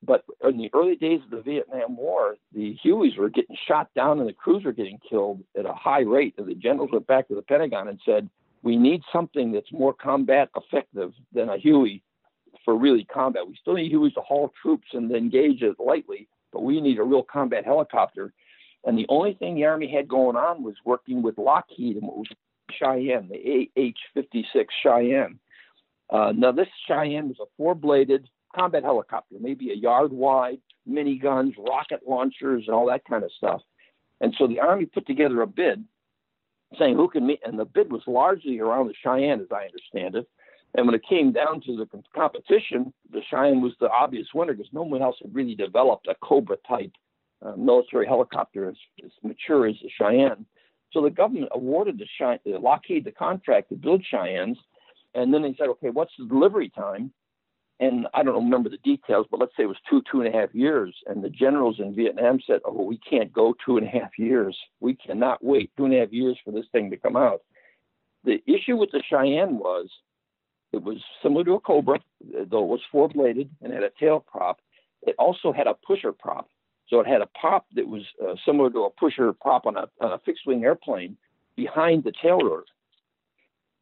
But 0.02 0.22
in 0.44 0.58
the 0.58 0.68
early 0.74 0.96
days 0.96 1.22
of 1.24 1.30
the 1.30 1.40
Vietnam 1.40 1.96
War, 1.96 2.36
the 2.52 2.76
Hueys 2.84 3.16
were 3.16 3.30
getting 3.30 3.56
shot 3.66 3.88
down 3.94 4.20
and 4.20 4.28
the 4.28 4.34
crews 4.34 4.64
were 4.64 4.72
getting 4.72 5.00
killed 5.08 5.42
at 5.58 5.64
a 5.64 5.72
high 5.72 6.00
rate. 6.02 6.34
And 6.36 6.46
the 6.46 6.54
generals 6.54 6.90
went 6.92 7.06
back 7.06 7.28
to 7.28 7.34
the 7.34 7.42
Pentagon 7.42 7.88
and 7.88 7.98
said, 8.04 8.28
we 8.62 8.76
need 8.76 9.00
something 9.10 9.50
that's 9.50 9.72
more 9.72 9.94
combat 9.94 10.50
effective 10.54 11.12
than 11.32 11.48
a 11.48 11.56
Huey 11.56 12.02
for 12.66 12.76
really 12.76 13.04
combat. 13.04 13.48
We 13.48 13.56
still 13.58 13.74
need 13.74 13.92
Hueys 13.92 14.12
to 14.14 14.20
haul 14.20 14.52
troops 14.60 14.88
and 14.92 15.10
engage 15.12 15.62
it 15.62 15.76
lightly, 15.78 16.28
but 16.52 16.64
we 16.64 16.82
need 16.82 16.98
a 16.98 17.04
real 17.04 17.22
combat 17.22 17.64
helicopter. 17.64 18.34
And 18.84 18.98
the 18.98 19.06
only 19.08 19.34
thing 19.34 19.54
the 19.54 19.64
Army 19.64 19.90
had 19.90 20.08
going 20.08 20.36
on 20.36 20.62
was 20.62 20.74
working 20.84 21.22
with 21.22 21.38
Lockheed 21.38 21.96
and 21.96 22.06
what 22.06 22.18
was 22.18 22.28
Cheyenne, 22.72 23.28
the 23.30 23.70
AH 23.78 23.92
56 24.12 24.74
Cheyenne. 24.82 25.38
Uh, 26.10 26.32
now, 26.36 26.52
this 26.52 26.68
Cheyenne 26.86 27.28
was 27.28 27.38
a 27.40 27.46
four 27.56 27.74
bladed 27.74 28.28
combat 28.54 28.82
helicopter, 28.82 29.36
maybe 29.40 29.70
a 29.70 29.74
yard 29.74 30.12
wide, 30.12 30.58
miniguns, 30.88 31.54
rocket 31.56 32.00
launchers, 32.06 32.64
and 32.66 32.74
all 32.74 32.86
that 32.86 33.04
kind 33.08 33.24
of 33.24 33.30
stuff. 33.32 33.62
And 34.20 34.34
so 34.38 34.46
the 34.46 34.60
Army 34.60 34.86
put 34.86 35.06
together 35.06 35.40
a 35.42 35.46
bid 35.46 35.84
saying 36.78 36.96
who 36.96 37.08
can 37.08 37.26
meet, 37.26 37.40
and 37.44 37.58
the 37.58 37.64
bid 37.64 37.92
was 37.92 38.02
largely 38.08 38.58
around 38.58 38.88
the 38.88 38.94
Cheyenne, 39.02 39.40
as 39.40 39.52
I 39.52 39.66
understand 39.66 40.16
it. 40.16 40.28
And 40.74 40.86
when 40.86 40.94
it 40.94 41.02
came 41.08 41.32
down 41.32 41.62
to 41.62 41.76
the 41.76 41.88
competition, 42.14 42.92
the 43.10 43.22
Cheyenne 43.30 43.62
was 43.62 43.72
the 43.80 43.90
obvious 43.90 44.26
winner 44.34 44.52
because 44.52 44.72
no 44.72 44.82
one 44.82 45.02
else 45.02 45.16
had 45.22 45.34
really 45.34 45.54
developed 45.54 46.06
a 46.08 46.14
Cobra 46.22 46.56
type 46.68 46.92
uh, 47.44 47.56
military 47.56 48.06
helicopter 48.06 48.68
as, 48.68 48.76
as, 49.04 49.10
mature 49.22 49.66
as 49.66 49.76
the 49.82 49.90
Cheyenne. 49.98 50.44
So 50.92 51.02
the 51.02 51.10
government 51.10 51.48
awarded 51.52 51.98
the 51.98 52.06
Cheyenne, 52.18 52.40
Lockheed 52.62 53.04
the 53.04 53.12
contract 53.12 53.70
to 53.70 53.76
build 53.76 54.04
Cheyennes, 54.04 54.58
and 55.14 55.32
then 55.32 55.42
they 55.42 55.54
said, 55.58 55.68
okay, 55.68 55.90
what's 55.90 56.12
the 56.18 56.26
delivery 56.26 56.68
time? 56.70 57.12
and 57.78 58.06
I 58.14 58.22
don't 58.22 58.44
remember 58.44 58.70
the 58.70 58.78
details, 58.78 59.26
but 59.30 59.38
let's 59.38 59.52
say 59.56 59.64
it 59.64 59.66
was 59.66 59.76
two, 59.88 60.02
two 60.10 60.20
and 60.22 60.34
a 60.34 60.36
half 60.36 60.54
years. 60.54 60.94
And 61.06 61.22
the 61.22 61.28
generals 61.28 61.76
in 61.78 61.94
Vietnam 61.94 62.40
said, 62.46 62.60
Oh, 62.64 62.82
we 62.82 62.98
can't 62.98 63.32
go 63.32 63.54
two 63.64 63.76
and 63.76 63.86
a 63.86 63.90
half 63.90 64.18
years. 64.18 64.56
We 64.80 64.94
cannot 64.94 65.44
wait 65.44 65.70
two 65.76 65.84
and 65.84 65.94
a 65.94 66.00
half 66.00 66.12
years 66.12 66.38
for 66.44 66.52
this 66.52 66.66
thing 66.72 66.90
to 66.90 66.96
come 66.96 67.16
out. 67.16 67.42
The 68.24 68.42
issue 68.46 68.76
with 68.76 68.90
the 68.92 69.02
Cheyenne 69.08 69.58
was 69.58 69.90
it 70.76 70.82
was 70.82 70.98
similar 71.22 71.44
to 71.44 71.54
a 71.54 71.60
Cobra, 71.60 72.00
though 72.20 72.64
it 72.64 72.68
was 72.68 72.80
four 72.90 73.08
bladed 73.08 73.50
and 73.62 73.72
had 73.72 73.82
a 73.82 73.90
tail 73.98 74.20
prop. 74.20 74.60
It 75.02 75.14
also 75.18 75.52
had 75.52 75.66
a 75.66 75.74
pusher 75.74 76.12
prop. 76.12 76.48
So 76.88 77.00
it 77.00 77.06
had 77.06 77.20
a 77.20 77.28
prop 77.40 77.66
that 77.74 77.88
was 77.88 78.02
uh, 78.22 78.34
similar 78.44 78.70
to 78.70 78.84
a 78.84 78.90
pusher 78.90 79.32
prop 79.32 79.66
on 79.66 79.76
a, 79.76 79.88
on 80.00 80.12
a 80.12 80.18
fixed 80.18 80.46
wing 80.46 80.64
airplane 80.64 81.16
behind 81.56 82.04
the 82.04 82.12
tail 82.22 82.38
rotor 82.38 82.64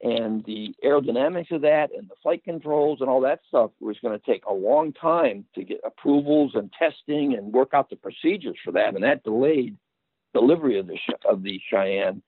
and 0.05 0.45
the 0.45 0.75
aerodynamics 0.85 1.51
of 1.51 1.63
that 1.63 1.89
and 1.97 2.09
the 2.09 2.15
flight 2.23 2.45
controls 2.45 3.01
and 3.01 3.09
all 3.09 3.23
that 3.23 3.41
stuff 3.49 3.71
was 3.81 3.97
going 4.03 4.19
to 4.19 4.27
take 4.27 4.45
a 4.45 4.53
long 4.53 4.93
time 4.93 5.47
to 5.55 5.65
get 5.65 5.81
approvals 5.85 6.53
and 6.55 6.71
testing 6.79 7.35
and 7.35 7.53
work 7.53 7.71
out 7.73 7.89
the 7.89 7.97
procedures 7.97 8.57
for 8.63 8.73
that, 8.73 8.95
and 8.95 9.03
that 9.03 9.25
delayed 9.25 9.77
delivery 10.35 10.79
of 10.79 10.87
the 10.87 10.99
of 11.29 11.43
the 11.43 11.59
Cheyenne. 11.71 12.23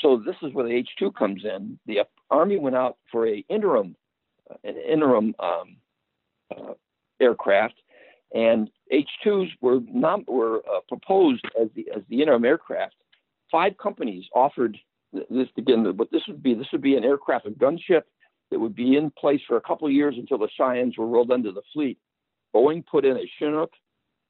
So 0.00 0.22
this 0.24 0.36
is 0.42 0.52
where 0.52 0.66
the 0.66 0.84
H2 1.00 1.14
comes 1.14 1.44
in. 1.44 1.78
The 1.86 2.00
Army 2.30 2.58
went 2.58 2.76
out 2.76 2.96
for 3.10 3.26
a 3.26 3.44
interim, 3.48 3.96
uh, 4.50 4.54
an 4.64 4.76
interim 4.76 5.34
um, 5.38 5.76
uh, 6.50 6.74
aircraft, 7.20 7.74
and 8.32 8.70
H2s 8.92 9.48
were 9.60 9.80
not 9.86 10.28
were 10.28 10.58
uh, 10.58 10.80
proposed 10.88 11.44
as 11.60 11.68
the 11.74 11.86
as 11.94 12.02
the 12.08 12.22
interim 12.22 12.44
aircraft. 12.44 12.94
Five 13.50 13.76
companies 13.78 14.24
offered 14.34 14.78
this 15.12 15.48
again, 15.56 15.90
but 15.96 16.10
this 16.12 16.22
would 16.28 16.42
be 16.42 16.54
this 16.54 16.68
would 16.72 16.82
be 16.82 16.96
an 16.96 17.04
aircraft, 17.04 17.46
a 17.46 17.50
gunship 17.50 18.02
that 18.50 18.60
would 18.60 18.74
be 18.74 18.96
in 18.96 19.10
place 19.10 19.40
for 19.46 19.56
a 19.56 19.60
couple 19.60 19.86
of 19.86 19.92
years 19.92 20.14
until 20.16 20.38
the 20.38 20.48
Cheyennes 20.56 20.96
were 20.96 21.06
rolled 21.06 21.30
into 21.30 21.52
the 21.52 21.62
fleet. 21.72 21.98
Boeing 22.54 22.84
put 22.86 23.04
in 23.04 23.16
a 23.16 23.30
Chinook. 23.38 23.72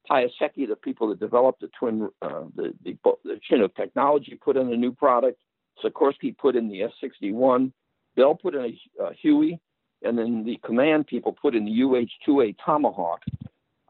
Piasecki, 0.09 0.67
the 0.67 0.75
people 0.75 1.09
that 1.09 1.19
developed 1.19 1.61
the 1.61 1.69
twin, 1.77 2.09
uh, 2.21 2.45
the, 2.55 2.73
the, 2.83 2.97
the 3.23 3.39
Chinook 3.43 3.75
technology, 3.75 4.39
put 4.43 4.57
in 4.57 4.71
a 4.73 4.77
new 4.77 4.91
product. 4.91 5.39
Sikorsky 5.83 6.37
put 6.37 6.55
in 6.55 6.69
the 6.69 6.83
S-61. 6.83 7.71
Bell 8.15 8.35
put 8.35 8.55
in 8.55 8.61
a, 8.61 9.03
a 9.03 9.13
Huey, 9.13 9.59
and 10.03 10.17
then 10.17 10.43
the 10.43 10.59
Kaman 10.65 11.03
people 11.03 11.35
put 11.39 11.55
in 11.55 11.65
the 11.65 11.83
UH-2A 11.83 12.55
Tomahawk. 12.63 13.21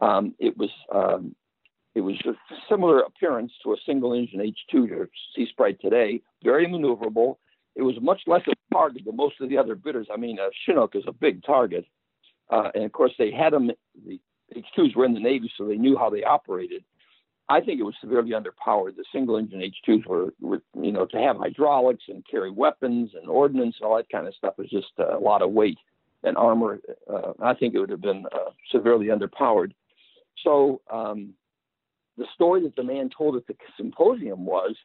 Um, 0.01 0.35
it 0.39 0.57
was 0.57 0.69
um, 0.93 1.35
it 1.95 2.01
was 2.01 2.15
a 2.25 2.33
similar 2.69 2.99
appearance 2.99 3.51
to 3.63 3.73
a 3.73 3.77
single 3.85 4.13
engine 4.13 4.39
H2 4.39 4.87
to 4.87 5.07
Sea 5.35 5.47
Sprite 5.49 5.81
today, 5.81 6.21
very 6.43 6.67
maneuverable. 6.67 7.37
It 7.75 7.81
was 7.81 7.95
much 8.01 8.21
less 8.27 8.41
of 8.47 8.53
a 8.53 8.73
target 8.73 9.03
than 9.05 9.15
most 9.15 9.35
of 9.41 9.49
the 9.49 9.57
other 9.57 9.75
bidders. 9.75 10.07
I 10.13 10.17
mean, 10.17 10.39
a 10.39 10.49
Chinook 10.65 10.95
is 10.95 11.03
a 11.07 11.11
big 11.11 11.43
target, 11.43 11.85
uh, 12.49 12.69
and 12.73 12.83
of 12.83 12.91
course 12.91 13.11
they 13.17 13.31
had 13.31 13.53
them. 13.53 13.71
The 14.05 14.19
H2s 14.55 14.95
were 14.95 15.05
in 15.05 15.13
the 15.13 15.19
Navy, 15.19 15.51
so 15.57 15.67
they 15.67 15.77
knew 15.77 15.97
how 15.97 16.09
they 16.09 16.23
operated. 16.23 16.83
I 17.49 17.61
think 17.61 17.79
it 17.79 17.83
was 17.83 17.95
severely 17.99 18.31
underpowered. 18.31 18.95
The 18.95 19.05
single 19.11 19.35
engine 19.35 19.61
H2s 19.61 20.05
were, 20.05 20.33
were, 20.39 20.61
you 20.79 20.91
know, 20.91 21.07
to 21.07 21.17
have 21.17 21.37
hydraulics 21.37 22.03
and 22.07 22.23
carry 22.29 22.51
weapons 22.51 23.11
and 23.19 23.27
ordnance 23.27 23.75
and 23.79 23.89
all 23.89 23.97
that 23.97 24.09
kind 24.09 24.27
of 24.27 24.35
stuff 24.35 24.53
was 24.57 24.69
just 24.69 24.91
a 24.99 25.17
lot 25.17 25.41
of 25.41 25.51
weight 25.51 25.79
and 26.23 26.37
armor. 26.37 26.79
Uh, 27.11 27.33
I 27.41 27.55
think 27.55 27.73
it 27.73 27.79
would 27.79 27.89
have 27.89 28.01
been 28.01 28.25
uh, 28.31 28.51
severely 28.71 29.07
underpowered. 29.07 29.71
So 30.43 30.81
um, 30.91 31.33
the 32.17 32.27
story 32.35 32.61
that 32.63 32.75
the 32.75 32.83
man 32.83 33.09
told 33.09 33.35
at 33.35 33.47
the 33.47 33.55
symposium 33.77 34.45
was 34.45 34.75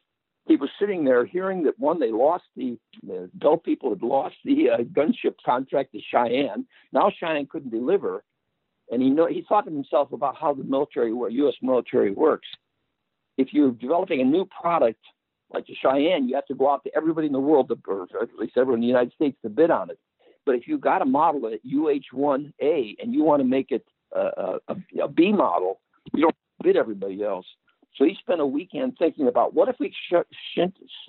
he 0.47 0.55
was 0.55 0.69
sitting 0.79 1.05
there 1.05 1.25
hearing 1.25 1.63
that 1.63 1.77
one, 1.79 1.99
they 1.99 2.11
lost 2.11 2.45
the, 2.55 2.77
the 3.03 3.29
Bell 3.33 3.57
people 3.57 3.89
had 3.89 4.01
lost 4.01 4.35
the 4.43 4.69
uh, 4.69 4.77
gunship 4.83 5.35
contract 5.45 5.91
to 5.93 5.99
Cheyenne. 6.11 6.65
Now 6.91 7.11
Cheyenne 7.11 7.47
couldn't 7.47 7.71
deliver. 7.71 8.23
And 8.91 9.01
he 9.01 9.09
know 9.09 9.25
he 9.25 9.43
thought 9.47 9.65
to 9.65 9.71
himself 9.71 10.11
about 10.11 10.35
how 10.35 10.53
the 10.53 10.63
military, 10.63 11.09
U.S. 11.09 11.55
military 11.61 12.11
works. 12.11 12.47
If 13.37 13.49
you're 13.51 13.71
developing 13.71 14.21
a 14.21 14.23
new 14.23 14.45
product 14.45 14.99
like 15.53 15.67
the 15.67 15.75
Cheyenne, 15.75 16.27
you 16.27 16.35
have 16.35 16.45
to 16.47 16.55
go 16.55 16.71
out 16.71 16.83
to 16.83 16.91
everybody 16.95 17.27
in 17.27 17.33
the 17.33 17.39
world, 17.39 17.69
to, 17.69 17.77
or 17.87 18.07
at 18.21 18.29
least 18.37 18.53
everyone 18.57 18.79
in 18.79 18.81
the 18.81 18.87
United 18.87 19.13
States, 19.13 19.37
to 19.43 19.49
bid 19.49 19.71
on 19.71 19.89
it. 19.89 19.99
But 20.45 20.55
if 20.55 20.67
you've 20.67 20.81
got 20.81 21.01
a 21.01 21.05
model 21.05 21.47
at 21.47 21.59
UH-1A 21.65 22.95
and 23.01 23.13
you 23.13 23.23
want 23.23 23.41
to 23.41 23.47
make 23.47 23.71
it 23.71 23.85
a, 24.13 24.59
a, 24.67 24.75
a 25.03 25.07
B 25.07 25.31
model, 25.31 25.81
you 26.13 26.23
don't 26.23 26.35
bid 26.63 26.77
everybody 26.77 27.23
else. 27.23 27.45
So 27.97 28.03
he 28.03 28.15
spent 28.19 28.41
a 28.41 28.45
weekend 28.45 28.97
thinking 28.99 29.27
about 29.27 29.53
what 29.53 29.69
if 29.69 29.77
we 29.79 29.91
sh- 29.91 30.15
sh- 30.53 30.59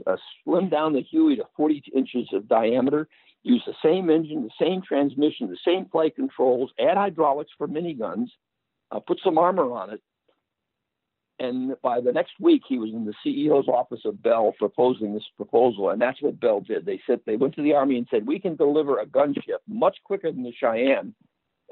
uh, 0.06 0.16
slim 0.44 0.68
down 0.68 0.92
the 0.92 1.02
Huey 1.02 1.36
to 1.36 1.44
40 1.56 1.82
inches 1.94 2.28
of 2.32 2.48
diameter, 2.48 3.08
use 3.46 3.62
the 3.64 3.74
same 3.82 4.10
engine, 4.10 4.42
the 4.42 4.64
same 4.64 4.82
transmission, 4.82 5.48
the 5.48 5.58
same 5.64 5.86
flight 5.86 6.16
controls, 6.16 6.70
add 6.80 6.96
hydraulics 6.96 7.52
for 7.56 7.68
miniguns, 7.68 8.26
uh, 8.90 8.98
put 8.98 9.20
some 9.22 9.38
armor 9.38 9.70
on 9.72 9.90
it. 9.90 10.02
And 11.38 11.76
by 11.82 12.00
the 12.00 12.12
next 12.12 12.32
week, 12.40 12.62
he 12.66 12.78
was 12.78 12.90
in 12.90 13.04
the 13.04 13.14
CEO's 13.24 13.68
office 13.68 14.00
of 14.04 14.22
Bell 14.22 14.54
proposing 14.58 15.14
this 15.14 15.26
proposal, 15.36 15.90
and 15.90 16.00
that's 16.00 16.20
what 16.22 16.40
Bell 16.40 16.60
did. 16.60 16.86
They 16.86 17.00
said 17.06 17.20
they 17.24 17.36
went 17.36 17.54
to 17.56 17.62
the 17.62 17.74
Army 17.74 17.98
and 17.98 18.08
said, 18.10 18.26
"We 18.26 18.38
can 18.38 18.56
deliver 18.56 18.98
a 18.98 19.06
gunship 19.06 19.60
much 19.68 19.98
quicker 20.02 20.32
than 20.32 20.42
the 20.42 20.52
Cheyenne, 20.52 21.14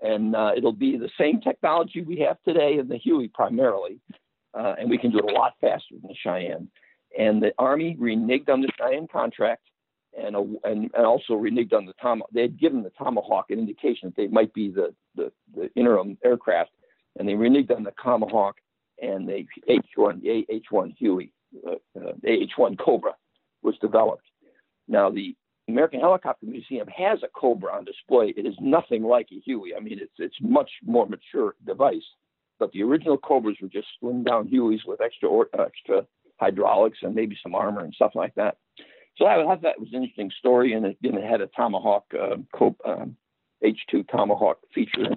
and 0.03 0.37
uh, 0.37 0.53
it'll 0.55 0.73
be 0.73 0.99
the 0.99 1.09
same 1.19 1.41
technology 1.41 2.03
we 2.03 2.19
have 2.19 2.37
today 2.43 2.79
in 2.79 2.89
the 2.89 2.99
Huey 2.99 3.29
primarily, 3.29 4.01
uh, 4.53 4.75
and 4.79 4.91
we 4.91 4.99
can 4.99 5.11
do 5.11 5.19
it 5.19 5.31
a 5.31 5.33
lot 5.33 5.55
faster 5.63 5.95
than 5.95 6.09
the 6.09 6.15
Cheyenne. 6.23 6.69
And 7.19 7.43
the 7.43 7.55
Army 7.59 7.97
reneged 7.99 8.51
on 8.51 8.61
the 8.61 8.71
Cheyenne 8.79 9.09
contract, 9.09 9.63
and, 10.17 10.37
and, 10.65 10.91
and 10.95 11.07
also 11.07 11.35
reneged 11.35 11.73
on 11.73 11.87
the 11.87 11.95
Tomahawk. 12.01 12.31
They 12.33 12.43
had 12.43 12.59
given 12.59 12.83
the 12.83 12.91
Tomahawk 12.91 13.51
an 13.51 13.59
indication 13.59 14.09
that 14.09 14.17
they 14.17 14.29
might 14.29 14.53
be 14.55 14.71
the, 14.71 14.95
the, 15.15 15.33
the 15.55 15.71
interim 15.75 16.19
aircraft, 16.25 16.71
and 17.19 17.29
they 17.29 17.33
reneged 17.33 17.75
on 17.75 17.85
the 17.85 17.93
Tomahawk 18.03 18.57
and 19.03 19.29
the 19.29 19.47
H1 19.69 20.23
the 20.23 20.47
H1 20.51 20.97
Huey, 20.97 21.33
uh, 21.67 21.73
uh, 21.99 22.13
H1 22.25 22.79
Cobra 22.79 23.15
was 23.63 23.77
developed. 23.81 24.27
Now 24.89 25.11
the 25.11 25.35
American 25.69 26.01
Helicopter 26.01 26.47
Museum 26.47 26.87
has 26.89 27.23
a 27.23 27.29
Cobra 27.29 27.75
on 27.75 27.85
display. 27.85 28.35
It 28.37 28.47
is 28.47 28.55
nothing 28.61 29.03
like 29.03 29.29
a 29.33 29.41
Huey. 29.41 29.75
I 29.75 29.81
mean, 29.81 29.99
it's 30.01 30.13
it's 30.19 30.37
much 30.41 30.71
more 30.85 31.07
mature 31.07 31.55
device. 31.67 32.05
But 32.59 32.71
the 32.73 32.83
original 32.83 33.19
Cobras 33.19 33.57
were 33.61 33.69
just 33.69 33.89
slimmed 34.03 34.27
down 34.27 34.49
Hueys 34.49 34.87
with 34.87 35.01
extra 35.01 35.29
extra 35.59 36.07
hydraulics 36.39 36.99
and 37.03 37.15
maybe 37.15 37.37
some 37.43 37.55
armor 37.55 37.83
and 37.83 37.95
stuff 37.95 38.13
like 38.15 38.35
that. 38.35 38.59
So 39.17 39.27
I 39.27 39.37
thought 39.43 39.63
that 39.63 39.79
was 39.79 39.89
an 39.93 40.03
interesting 40.03 40.31
story, 40.39 40.73
and 40.73 40.87
it, 40.87 40.97
it 41.03 41.23
had 41.23 41.41
a 41.41 41.47
Tomahawk 41.47 42.05
uh, 42.15 42.37
um, 42.85 43.17
H2 43.63 44.09
Tomahawk 44.11 44.59
feature 44.75 45.17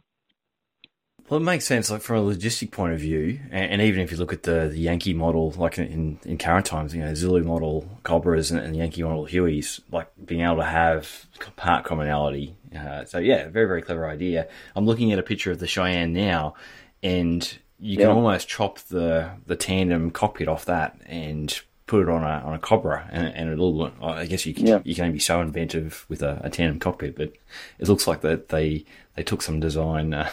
well, 1.30 1.42
it 1.42 1.44
makes 1.44 1.66
sense, 1.66 1.92
like 1.92 2.02
from 2.02 2.18
a 2.18 2.34
logistic 2.34 2.72
point 2.72 2.94
of 2.94 3.02
view, 3.02 3.42
and, 3.52 3.72
and 3.72 3.82
even 3.82 4.00
if 4.00 4.12
you 4.12 4.18
look 4.18 4.32
at 4.32 4.44
the, 4.44 4.70
the 4.72 4.80
Yankee 4.80 5.14
model, 5.14 5.52
like 5.58 5.78
in, 5.78 6.20
in 6.24 6.38
current 6.38 6.66
times, 6.66 6.96
you 6.96 7.02
know, 7.02 7.14
Zulu 7.14 7.44
model 7.44 8.00
Cobras 8.04 8.50
and, 8.50 8.62
and 8.62 8.78
Yankee 8.78 9.04
model 9.04 9.26
Hueys, 9.26 9.82
like 9.92 10.08
being 10.26 10.42
able 10.42 10.58
to 10.58 10.64
have 10.64 11.26
part 11.58 11.84
commonality. 11.84 12.56
Uh, 12.74 13.04
so 13.04 13.18
yeah, 13.18 13.50
very 13.50 13.68
very 13.68 13.82
clever 13.82 14.08
idea. 14.08 14.48
I'm 14.74 14.86
looking 14.86 15.12
at 15.12 15.20
a 15.20 15.24
picture 15.24 15.52
of 15.52 15.60
the 15.60 15.68
Cheyenne 15.68 16.14
now, 16.14 16.56
and 17.04 17.58
you 17.78 17.98
can 17.98 18.08
yeah. 18.08 18.14
almost 18.14 18.48
chop 18.48 18.80
the 18.80 19.32
the 19.46 19.58
tandem 19.58 20.12
cockpit 20.12 20.48
off 20.48 20.64
that 20.66 20.98
and 21.06 21.60
put 21.88 22.02
it 22.02 22.10
on 22.10 22.24
a 22.24 22.46
on 22.46 22.54
a 22.54 22.60
Cobra, 22.60 23.10
and, 23.12 23.28
and 23.28 23.50
it'll. 23.50 23.92
I 24.02 24.26
guess 24.26 24.46
you 24.46 24.54
can, 24.54 24.68
yeah. 24.68 24.80
you 24.84 24.94
can 24.94 25.06
only 25.06 25.14
be 25.14 25.20
so 25.20 25.42
inventive 25.42 26.06
with 26.10 26.22
a, 26.22 26.40
a 26.44 26.50
tandem 26.50 26.80
cockpit, 26.80 27.16
but 27.16 27.34
it 27.80 27.88
looks 27.88 28.08
like 28.08 28.22
that 28.22 28.50
they 28.50 28.86
they 29.16 29.24
took 29.24 29.42
some 29.42 29.60
design 29.60 30.14
uh, 30.14 30.30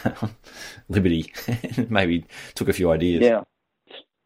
liberty, 0.89 1.33
maybe 1.89 2.25
took 2.53 2.69
a 2.69 2.73
few 2.73 2.91
ideas. 2.91 3.23
Yeah. 3.23 3.43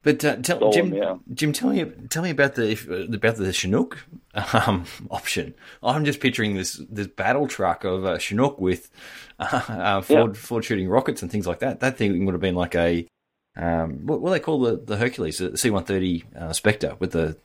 But 0.02 0.24
uh, 0.24 0.38
tell, 0.38 0.72
Jim, 0.72 0.94
yeah. 0.94 1.18
Jim, 1.34 1.52
tell 1.52 1.72
me, 1.72 1.84
tell 2.10 2.24
me 2.24 2.30
about 2.30 2.56
the 2.56 2.72
if, 2.72 2.88
about 2.88 3.36
the 3.36 3.52
Chinook 3.52 4.06
um, 4.34 4.86
option. 5.12 5.54
I'm 5.84 6.06
just 6.06 6.22
picturing 6.22 6.56
this 6.56 6.82
this 6.90 7.08
battle 7.08 7.48
truck 7.48 7.84
of 7.84 8.06
a 8.06 8.18
Chinook 8.18 8.60
with 8.60 8.90
uh, 9.40 9.62
uh, 9.68 10.02
Ford 10.02 10.36
yeah. 10.36 10.42
Ford 10.42 10.66
shooting 10.66 10.90
rockets 10.90 11.22
and 11.22 11.30
things 11.30 11.46
like 11.46 11.60
that. 11.60 11.82
That 11.82 11.98
thing 11.98 12.26
would 12.26 12.34
have 12.34 12.42
been 12.42 12.56
like 12.56 12.76
a 12.76 13.08
um, 13.56 14.06
what, 14.06 14.22
what 14.22 14.30
do 14.30 14.34
they 14.34 14.40
call 14.40 14.62
the, 14.62 14.78
the 14.78 14.98
Hercules, 14.98 15.40
the 15.40 15.58
C-130 15.58 16.36
uh, 16.36 16.54
Spectre 16.54 16.96
with 17.00 17.12
the 17.12 17.38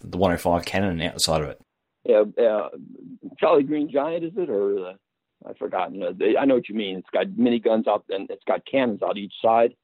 the 0.00 0.18
105 0.18 0.64
cannon 0.64 1.00
outside 1.00 1.42
of 1.42 1.48
it? 1.48 1.60
Yeah, 2.04 2.24
uh, 2.44 2.68
Jolly 3.40 3.62
Green 3.62 3.90
Giant 3.90 4.24
is 4.24 4.32
it, 4.36 4.50
or 4.50 4.88
uh, 4.88 4.92
I've 5.48 5.56
forgotten. 5.56 6.02
Uh, 6.02 6.12
they, 6.14 6.36
I 6.36 6.44
know 6.44 6.54
what 6.54 6.68
you 6.68 6.74
mean. 6.74 6.98
It's 6.98 7.08
got 7.10 7.38
mini 7.38 7.60
guns 7.60 7.86
out 7.88 8.04
and 8.10 8.28
it's 8.30 8.44
got 8.44 8.66
cannons 8.66 9.02
out 9.02 9.16
each 9.16 9.32
side. 9.40 9.74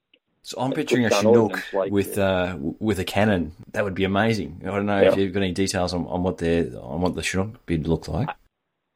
So 0.43 0.59
I'm 0.59 0.71
picturing 0.71 1.05
a 1.05 1.11
Chinook 1.11 1.71
like, 1.71 1.91
with 1.91 2.17
uh, 2.17 2.57
with 2.59 2.97
a 2.99 3.03
cannon. 3.03 3.51
That 3.73 3.83
would 3.83 3.93
be 3.93 4.05
amazing. 4.05 4.61
I 4.63 4.67
don't 4.67 4.87
know 4.87 5.01
yeah. 5.01 5.11
if 5.11 5.17
you've 5.17 5.33
got 5.33 5.43
any 5.43 5.51
details 5.51 5.93
on, 5.93 6.07
on 6.07 6.23
what 6.23 6.39
the 6.39 6.79
on 6.79 7.01
what 7.01 7.13
the 7.15 7.21
Chinook 7.21 7.63
bid 7.65 7.87
looks 7.87 8.07
like. 8.07 8.29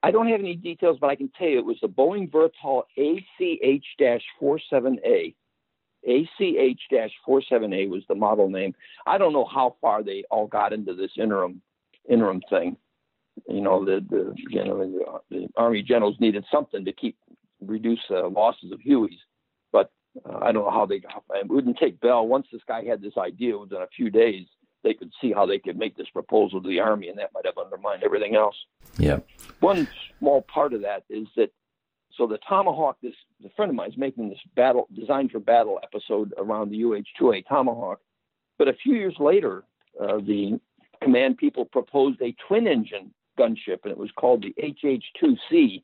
I 0.01 0.09
don't 0.11 0.28
have 0.28 0.39
any 0.39 0.55
details, 0.55 0.97
but 0.99 1.09
I 1.09 1.15
can 1.15 1.30
tell 1.38 1.47
you 1.47 1.59
it 1.59 1.65
was 1.65 1.78
the 1.82 1.88
Boeing 1.88 2.30
Vertol 2.30 2.84
ACH-47A 2.97 5.36
ACH-47A 6.06 7.89
was 7.89 8.03
the 8.08 8.16
model 8.16 8.49
name. 8.49 8.74
I 9.06 9.18
don't 9.18 9.34
know 9.34 9.45
how 9.45 9.76
far 9.82 10.03
they 10.03 10.24
all 10.30 10.47
got 10.47 10.74
into 10.74 10.93
this 10.93 11.12
interim 11.18 11.62
interim 12.10 12.41
thing. 12.49 12.78
You 13.47 13.62
know, 13.62 13.84
the 13.84 14.06
the 14.10 14.34
you 14.49 14.64
know 14.64 14.78
the, 14.78 15.20
the 15.30 15.47
Army 15.58 15.84
generals 15.84 16.16
needed 16.20 16.45
something 16.51 16.86
to 16.86 16.93
keep 16.93 17.18
reduce 17.62 17.99
uh, 18.10 18.28
losses 18.28 18.72
of 18.72 18.80
Hueys, 18.80 19.18
but 19.72 19.91
uh, 20.26 20.38
I 20.41 20.51
don't 20.51 20.66
know 20.66 20.72
how 20.72 20.86
they 20.86 20.99
got. 20.99 21.24
It 21.34 21.47
wouldn't 21.47 21.78
take 21.78 21.99
Bell 21.99 22.28
once 22.28 22.47
this 22.51 22.62
guy 22.68 22.84
had 22.84 23.01
this 23.01 23.18
idea 23.18 23.58
within 23.58 23.82
a 23.82 23.88
few 23.88 24.10
days. 24.10 24.45
They 24.84 24.93
could 24.93 25.12
see 25.20 25.34
how 25.34 25.47
they 25.47 25.58
could 25.58 25.78
make 25.78 25.97
this 25.97 26.10
proposal 26.10 26.62
to 26.62 26.68
the 26.68 26.80
Army, 26.80 27.10
and 27.10 27.18
that 27.18 27.32
might 27.34 27.45
have 27.45 27.58
undermined 27.58 28.03
everything 28.03 28.36
else. 28.36 28.56
Yeah. 28.99 29.20
One 29.60 29.88
small 30.20 30.43
part 30.43 30.74
of 30.74 30.82
that 30.84 31.03
is 31.10 31.28
that 31.36 31.51
so 32.18 32.28
the 32.28 32.39
Tomahawk, 32.47 32.97
this 33.01 33.13
a 33.43 33.49
friend 33.55 33.70
of 33.70 33.76
mine 33.76 33.91
is 33.91 33.97
making 33.97 34.30
this 34.30 34.39
battle 34.55 34.88
design 34.93 35.30
for 35.30 35.39
battle 35.39 35.80
episode 35.84 36.34
around 36.38 36.72
the 36.72 36.84
UH-2A 36.84 37.47
Tomahawk. 37.47 37.99
But 38.57 38.68
a 38.68 38.74
few 38.74 38.95
years 38.95 39.16
later, 39.20 39.63
uh, 40.01 40.18
the 40.18 40.59
Kaman 41.03 41.36
people 41.36 41.66
proposed 41.66 42.22
a 42.22 42.36
twin 42.47 42.68
engine 42.68 43.13
gunship, 43.38 43.80
and 43.84 43.91
it 43.91 43.97
was 43.97 44.11
called 44.16 44.43
the 44.43 44.55
HH-2C, 44.61 45.84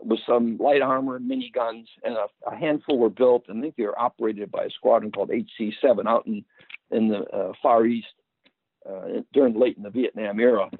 with 0.00 0.20
some 0.26 0.56
light 0.58 0.80
armor 0.80 1.16
and 1.16 1.30
miniguns, 1.30 1.86
and 2.04 2.16
a, 2.16 2.26
a, 2.46 2.56
handful 2.56 2.98
were 2.98 3.10
built. 3.10 3.44
And 3.48 3.58
I 3.58 3.62
think 3.62 3.76
they 3.76 3.82
were 3.82 3.98
operated 3.98 4.50
by 4.50 4.64
a 4.64 4.70
squadron 4.70 5.10
called 5.10 5.30
HC-7 5.30 6.06
out 6.06 6.26
in 6.26 6.44
in 6.90 7.08
the 7.08 7.24
uh, 7.30 7.52
Far 7.60 7.84
East 7.84 8.06
uh, 8.88 9.22
during 9.32 9.58
late 9.58 9.76
in 9.76 9.82
the 9.82 9.90
Vietnam 9.90 10.40
era. 10.40 10.70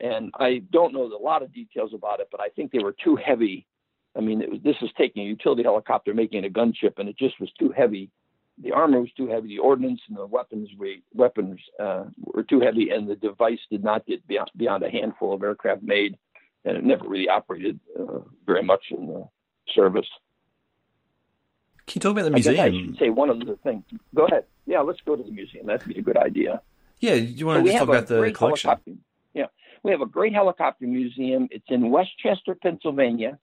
And 0.00 0.30
I 0.38 0.62
don't 0.70 0.92
know 0.92 1.04
a 1.04 1.16
lot 1.16 1.42
of 1.42 1.52
details 1.52 1.92
about 1.92 2.20
it, 2.20 2.28
but 2.30 2.40
I 2.40 2.50
think 2.50 2.70
they 2.70 2.78
were 2.78 2.94
too 3.02 3.16
heavy 3.16 3.66
I 4.18 4.20
mean, 4.20 4.40
was, 4.50 4.60
this 4.64 4.76
is 4.82 4.90
taking 4.98 5.22
a 5.22 5.26
utility 5.26 5.62
helicopter, 5.62 6.12
making 6.12 6.44
a 6.44 6.48
gunship, 6.48 6.98
and 6.98 7.08
it 7.08 7.16
just 7.16 7.40
was 7.40 7.50
too 7.58 7.72
heavy. 7.74 8.10
The 8.60 8.72
armor 8.72 9.00
was 9.00 9.12
too 9.16 9.28
heavy. 9.28 9.48
The 9.48 9.60
ordnance 9.60 10.00
and 10.08 10.18
the 10.18 10.26
weapons 10.26 10.68
weapons 11.14 11.60
uh, 11.78 12.04
were 12.18 12.42
too 12.42 12.60
heavy, 12.60 12.90
and 12.90 13.08
the 13.08 13.14
device 13.14 13.60
did 13.70 13.84
not 13.84 14.04
get 14.06 14.26
beyond, 14.26 14.50
beyond 14.56 14.82
a 14.82 14.90
handful 14.90 15.32
of 15.32 15.42
aircraft 15.44 15.84
made, 15.84 16.18
and 16.64 16.76
it 16.76 16.84
never 16.84 17.08
really 17.08 17.28
operated 17.28 17.78
uh, 17.98 18.18
very 18.44 18.64
much 18.64 18.82
in 18.90 19.06
the 19.06 19.28
service. 19.72 20.08
Can 21.86 21.94
you 21.94 22.00
talk 22.00 22.12
about 22.12 22.24
the 22.24 22.30
museum? 22.32 22.58
I, 22.58 22.64
I 22.64 22.70
should 22.70 22.98
say 22.98 23.10
one 23.10 23.30
other 23.30 23.56
thing. 23.62 23.84
Go 24.14 24.26
ahead. 24.26 24.44
Yeah, 24.66 24.80
let's 24.80 25.00
go 25.06 25.14
to 25.14 25.22
the 25.22 25.30
museum. 25.30 25.66
That'd 25.66 25.86
be 25.86 25.98
a 25.98 26.02
good 26.02 26.16
idea. 26.16 26.60
Yeah, 26.98 27.14
you 27.14 27.46
want 27.46 27.64
to 27.64 27.70
just 27.70 27.78
talk 27.78 27.88
about 27.88 28.08
the 28.08 28.32
collection? 28.32 28.98
Yeah, 29.32 29.46
we 29.84 29.92
have 29.92 30.00
a 30.00 30.06
great 30.06 30.34
helicopter 30.34 30.86
museum. 30.86 31.46
It's 31.52 31.64
in 31.68 31.90
West 31.90 32.10
Chester, 32.20 32.56
Pennsylvania 32.56 33.38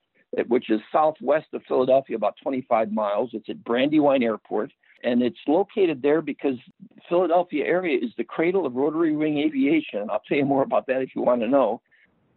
which 0.48 0.70
is 0.70 0.82
southwest 0.92 1.48
of 1.54 1.62
Philadelphia, 1.68 2.16
about 2.16 2.36
25 2.42 2.92
miles. 2.92 3.30
It's 3.34 3.50
at 3.50 3.64
Brandywine 3.64 4.24
Airport, 4.24 4.72
and 5.04 5.22
it's 5.22 5.38
located 5.48 6.02
there 6.02 6.22
because 6.22 6.56
Philadelphia 7.08 7.66
area 7.66 7.98
is 7.98 8.12
the 8.18 8.24
cradle 8.24 8.66
of 8.66 8.76
rotary 8.76 9.16
wing 9.16 9.40
aviation. 9.40 10.10
I'll 10.10 10.22
tell 10.28 10.38
you 10.38 10.46
more 10.46 10.64
about 10.64 10.88
that 10.88 11.02
if 11.02 11.16
you 11.16 11.22
want 11.22 11.42
to 11.42 11.48
know. 11.48 11.82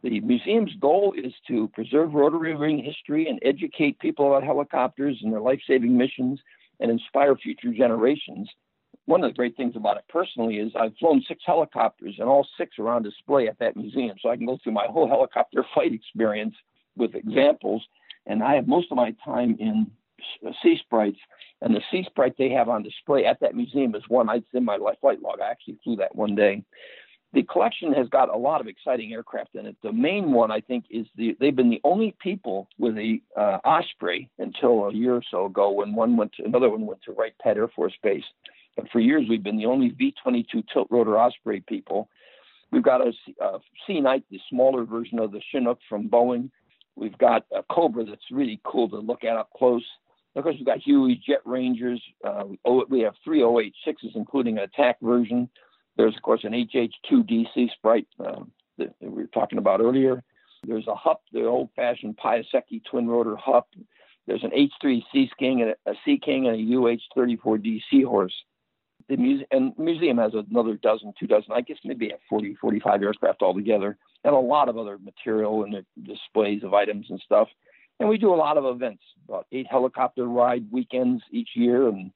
The 0.02 0.20
museum's 0.20 0.74
goal 0.80 1.12
is 1.16 1.32
to 1.48 1.68
preserve 1.68 2.14
rotary 2.14 2.54
wing 2.54 2.82
history 2.82 3.28
and 3.28 3.40
educate 3.42 3.98
people 3.98 4.28
about 4.28 4.44
helicopters 4.44 5.18
and 5.22 5.32
their 5.32 5.40
life 5.40 5.60
saving 5.66 5.96
missions 5.96 6.38
and 6.78 6.90
inspire 6.90 7.34
future 7.34 7.72
generations. 7.72 8.48
One 9.06 9.24
of 9.24 9.30
the 9.30 9.34
great 9.34 9.56
things 9.56 9.74
about 9.74 9.96
it 9.96 10.04
personally 10.08 10.58
is 10.58 10.70
I've 10.78 10.96
flown 10.98 11.24
six 11.26 11.42
helicopters, 11.44 12.16
and 12.18 12.28
all 12.28 12.46
six 12.56 12.78
are 12.78 12.90
on 12.90 13.02
display 13.02 13.48
at 13.48 13.58
that 13.58 13.76
museum. 13.76 14.16
So 14.20 14.28
I 14.28 14.36
can 14.36 14.46
go 14.46 14.58
through 14.62 14.74
my 14.74 14.86
whole 14.88 15.08
helicopter 15.08 15.64
flight 15.74 15.92
experience 15.92 16.54
with 16.98 17.14
examples. 17.14 17.82
And 18.26 18.42
I 18.42 18.54
have 18.54 18.68
most 18.68 18.90
of 18.90 18.96
my 18.96 19.14
time 19.24 19.56
in 19.58 19.90
sea 20.62 20.78
sprites, 20.82 21.18
and 21.62 21.74
the 21.74 21.80
sea 21.90 22.04
sprite 22.04 22.34
they 22.38 22.50
have 22.50 22.68
on 22.68 22.82
display 22.82 23.24
at 23.24 23.40
that 23.40 23.54
museum 23.54 23.94
is 23.94 24.02
one 24.08 24.28
I 24.28 24.42
in 24.52 24.64
my 24.64 24.78
flight 25.00 25.22
log. 25.22 25.40
I 25.40 25.50
actually 25.50 25.78
flew 25.82 25.96
that 25.96 26.14
one 26.14 26.34
day 26.34 26.64
the 27.32 27.42
collection 27.42 27.92
has 27.92 28.08
got 28.08 28.30
a 28.30 28.36
lot 28.36 28.60
of 28.60 28.68
exciting 28.68 29.12
aircraft 29.12 29.54
in 29.54 29.66
it. 29.66 29.76
The 29.82 29.92
main 29.92 30.32
one, 30.32 30.50
I 30.50 30.60
think, 30.60 30.86
is 30.90 31.06
the 31.16 31.36
they've 31.38 31.54
been 31.54 31.70
the 31.70 31.80
only 31.84 32.14
people 32.20 32.68
with 32.78 32.96
a 32.96 33.20
uh, 33.36 33.58
Osprey 33.64 34.30
until 34.38 34.86
a 34.86 34.94
year 34.94 35.14
or 35.14 35.22
so 35.30 35.46
ago 35.46 35.70
when 35.70 35.94
one 35.94 36.16
went 36.16 36.32
to 36.34 36.44
another 36.44 36.70
one 36.70 36.86
went 36.86 37.02
to 37.02 37.12
Wright 37.12 37.34
Pat 37.42 37.56
Air 37.56 37.68
Force 37.68 37.92
Base. 38.02 38.24
But 38.76 38.88
for 38.90 39.00
years 39.00 39.26
we've 39.28 39.42
been 39.42 39.58
the 39.58 39.66
only 39.66 39.90
V-22 39.90 40.64
tilt 40.72 40.88
rotor 40.90 41.18
Osprey 41.18 41.60
people. 41.60 42.08
We've 42.70 42.82
got 42.82 43.06
a 43.06 43.12
Sea 43.86 44.00
Knight, 44.00 44.24
the 44.30 44.40
smaller 44.48 44.84
version 44.84 45.18
of 45.18 45.32
the 45.32 45.40
Chinook 45.50 45.80
from 45.88 46.08
Boeing. 46.08 46.50
We've 46.98 47.16
got 47.18 47.44
a 47.54 47.62
Cobra 47.62 48.04
that's 48.04 48.30
really 48.30 48.60
cool 48.64 48.88
to 48.90 48.98
look 48.98 49.22
at 49.22 49.36
up 49.36 49.50
close. 49.56 49.84
Of 50.34 50.42
course, 50.42 50.56
we've 50.56 50.66
got 50.66 50.78
Huey 50.78 51.20
Jet 51.24 51.40
Rangers. 51.44 52.02
Uh, 52.24 52.44
we 52.88 53.00
have 53.00 53.14
three 53.24 53.42
OH-6s, 53.42 54.14
including 54.14 54.58
an 54.58 54.64
attack 54.64 54.98
version. 55.00 55.48
There's, 55.96 56.16
of 56.16 56.22
course, 56.22 56.44
an 56.44 56.52
HH-2D 56.54 57.46
Sea 57.54 57.70
Sprite 57.74 58.06
uh, 58.24 58.40
that 58.78 58.94
we 59.00 59.08
were 59.08 59.26
talking 59.26 59.58
about 59.58 59.80
earlier. 59.80 60.22
There's 60.66 60.86
a 60.88 60.94
HUP, 60.94 61.22
the 61.32 61.44
old-fashioned 61.44 62.16
Piasecki 62.16 62.82
twin 62.84 63.06
rotor 63.08 63.36
HUP. 63.36 63.68
There's 64.26 64.44
an 64.44 64.50
H3 64.50 65.02
Sea 65.12 65.30
King 65.38 65.62
and 65.62 65.74
a 65.86 65.98
Sea 66.04 66.18
King 66.22 66.46
and 66.48 66.56
a 66.56 66.74
UH34D 66.74 67.80
Seahorse. 67.90 68.34
The 69.08 69.16
muse- 69.16 69.46
and 69.50 69.72
museum 69.78 70.18
has 70.18 70.32
another 70.34 70.74
dozen, 70.74 71.14
two 71.18 71.26
dozen, 71.26 71.52
I 71.52 71.62
guess 71.62 71.78
maybe 71.84 72.12
40, 72.28 72.56
45 72.60 73.02
aircraft 73.02 73.42
altogether, 73.42 73.96
and 74.24 74.34
a 74.34 74.38
lot 74.38 74.68
of 74.68 74.76
other 74.76 74.98
material 74.98 75.64
and 75.64 75.84
displays 76.02 76.62
of 76.64 76.74
items 76.74 77.06
and 77.10 77.20
stuff. 77.24 77.48
And 78.00 78.08
we 78.08 78.18
do 78.18 78.32
a 78.32 78.36
lot 78.36 78.56
of 78.56 78.64
events, 78.64 79.02
about 79.28 79.46
eight 79.52 79.66
helicopter 79.68 80.26
ride 80.26 80.66
weekends 80.70 81.22
each 81.32 81.50
year, 81.54 81.88
and 81.88 82.12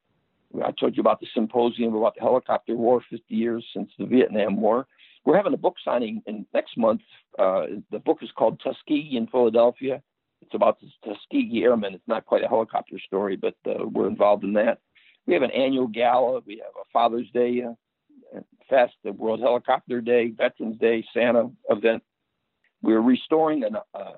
I 0.62 0.70
told 0.72 0.96
you 0.96 1.00
about 1.00 1.20
the 1.20 1.26
symposium 1.34 1.94
about 1.94 2.14
the 2.14 2.20
helicopter 2.20 2.76
war, 2.76 3.03
50 3.11 3.34
years 3.34 3.64
since 3.74 3.90
the 3.98 4.07
Vietnam 4.07 4.61
War. 4.61 4.86
We're 5.24 5.36
having 5.36 5.55
a 5.55 5.59
book 5.59 5.76
signing 5.84 6.22
in 6.26 6.46
next 6.53 6.76
month. 6.76 7.00
Uh, 7.38 7.64
the 7.90 7.98
book 7.98 8.18
is 8.22 8.30
called 8.36 8.61
Tuskegee 8.61 9.16
in 9.16 9.26
Philadelphia. 9.28 10.03
It's 10.40 10.55
about 10.55 10.80
the 10.80 10.88
Tuskegee 11.05 11.62
Airmen. 11.62 11.94
It's 11.94 12.09
not 12.09 12.26
quite 12.26 12.44
a 12.44 12.48
helicopter 12.48 12.98
story, 12.98 13.36
but 13.36 13.55
uh, 13.66 13.86
we're 13.86 14.09
involved 14.09 14.44
in 14.44 14.53
that. 14.55 14.78
We 15.26 15.34
have 15.34 15.42
an 15.42 15.53
annual 15.53 15.86
gala. 15.86 16.40
We 16.44 16.59
have 16.59 16.74
a 16.80 16.84
Father's 16.92 17.30
Day 17.32 17.62
uh, 17.62 17.74
fest, 18.73 18.95
the 19.05 19.12
World 19.12 19.41
Helicopter 19.41 20.01
Day, 20.01 20.31
Veterans 20.31 20.79
Day, 20.79 21.05
Santa 21.12 21.51
event. 21.68 22.03
We're 22.81 23.03
restoring 23.03 23.64
an, 23.64 23.77
uh, 23.95 24.12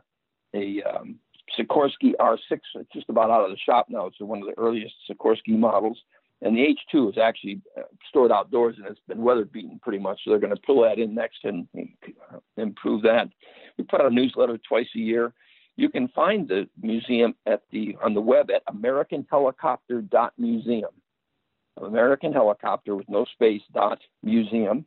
a 0.54 0.80
um, 0.82 1.16
Sikorsky 1.58 2.12
R6. 2.20 2.38
It's 2.50 2.92
just 2.92 3.08
about 3.08 3.30
out 3.30 3.44
of 3.44 3.50
the 3.50 3.58
shop 3.58 3.86
now. 3.88 4.06
It's 4.06 4.20
one 4.20 4.40
of 4.40 4.46
the 4.46 4.56
earliest 4.56 4.94
Sikorsky 5.10 5.58
models. 5.58 5.98
And 6.40 6.56
the 6.56 6.76
H2 6.94 7.10
is 7.10 7.18
actually 7.18 7.62
uh, 7.76 7.82
stored 8.08 8.30
outdoors 8.30 8.76
and 8.78 8.86
it's 8.86 9.00
been 9.08 9.22
weather 9.22 9.44
beaten 9.44 9.80
pretty 9.82 9.98
much. 9.98 10.20
So 10.22 10.30
they're 10.30 10.38
going 10.38 10.54
to 10.54 10.62
pull 10.64 10.82
that 10.82 11.00
in 11.00 11.16
next 11.16 11.38
and 11.42 11.66
uh, 11.76 12.38
improve 12.56 13.02
that. 13.02 13.30
We 13.76 13.82
put 13.84 14.00
out 14.00 14.12
a 14.12 14.14
newsletter 14.14 14.56
twice 14.58 14.86
a 14.94 15.00
year. 15.00 15.34
You 15.76 15.88
can 15.88 16.06
find 16.08 16.46
the 16.46 16.68
museum 16.80 17.34
at 17.46 17.62
the 17.72 17.96
on 18.02 18.14
the 18.14 18.20
web 18.20 18.50
at 18.50 18.64
AmericanHelicopter.museum. 18.66 20.90
American 21.82 22.32
Helicopter 22.32 22.94
with 22.94 23.08
no 23.08 23.24
space 23.24 23.62
dot 23.72 23.98
museum. 24.22 24.84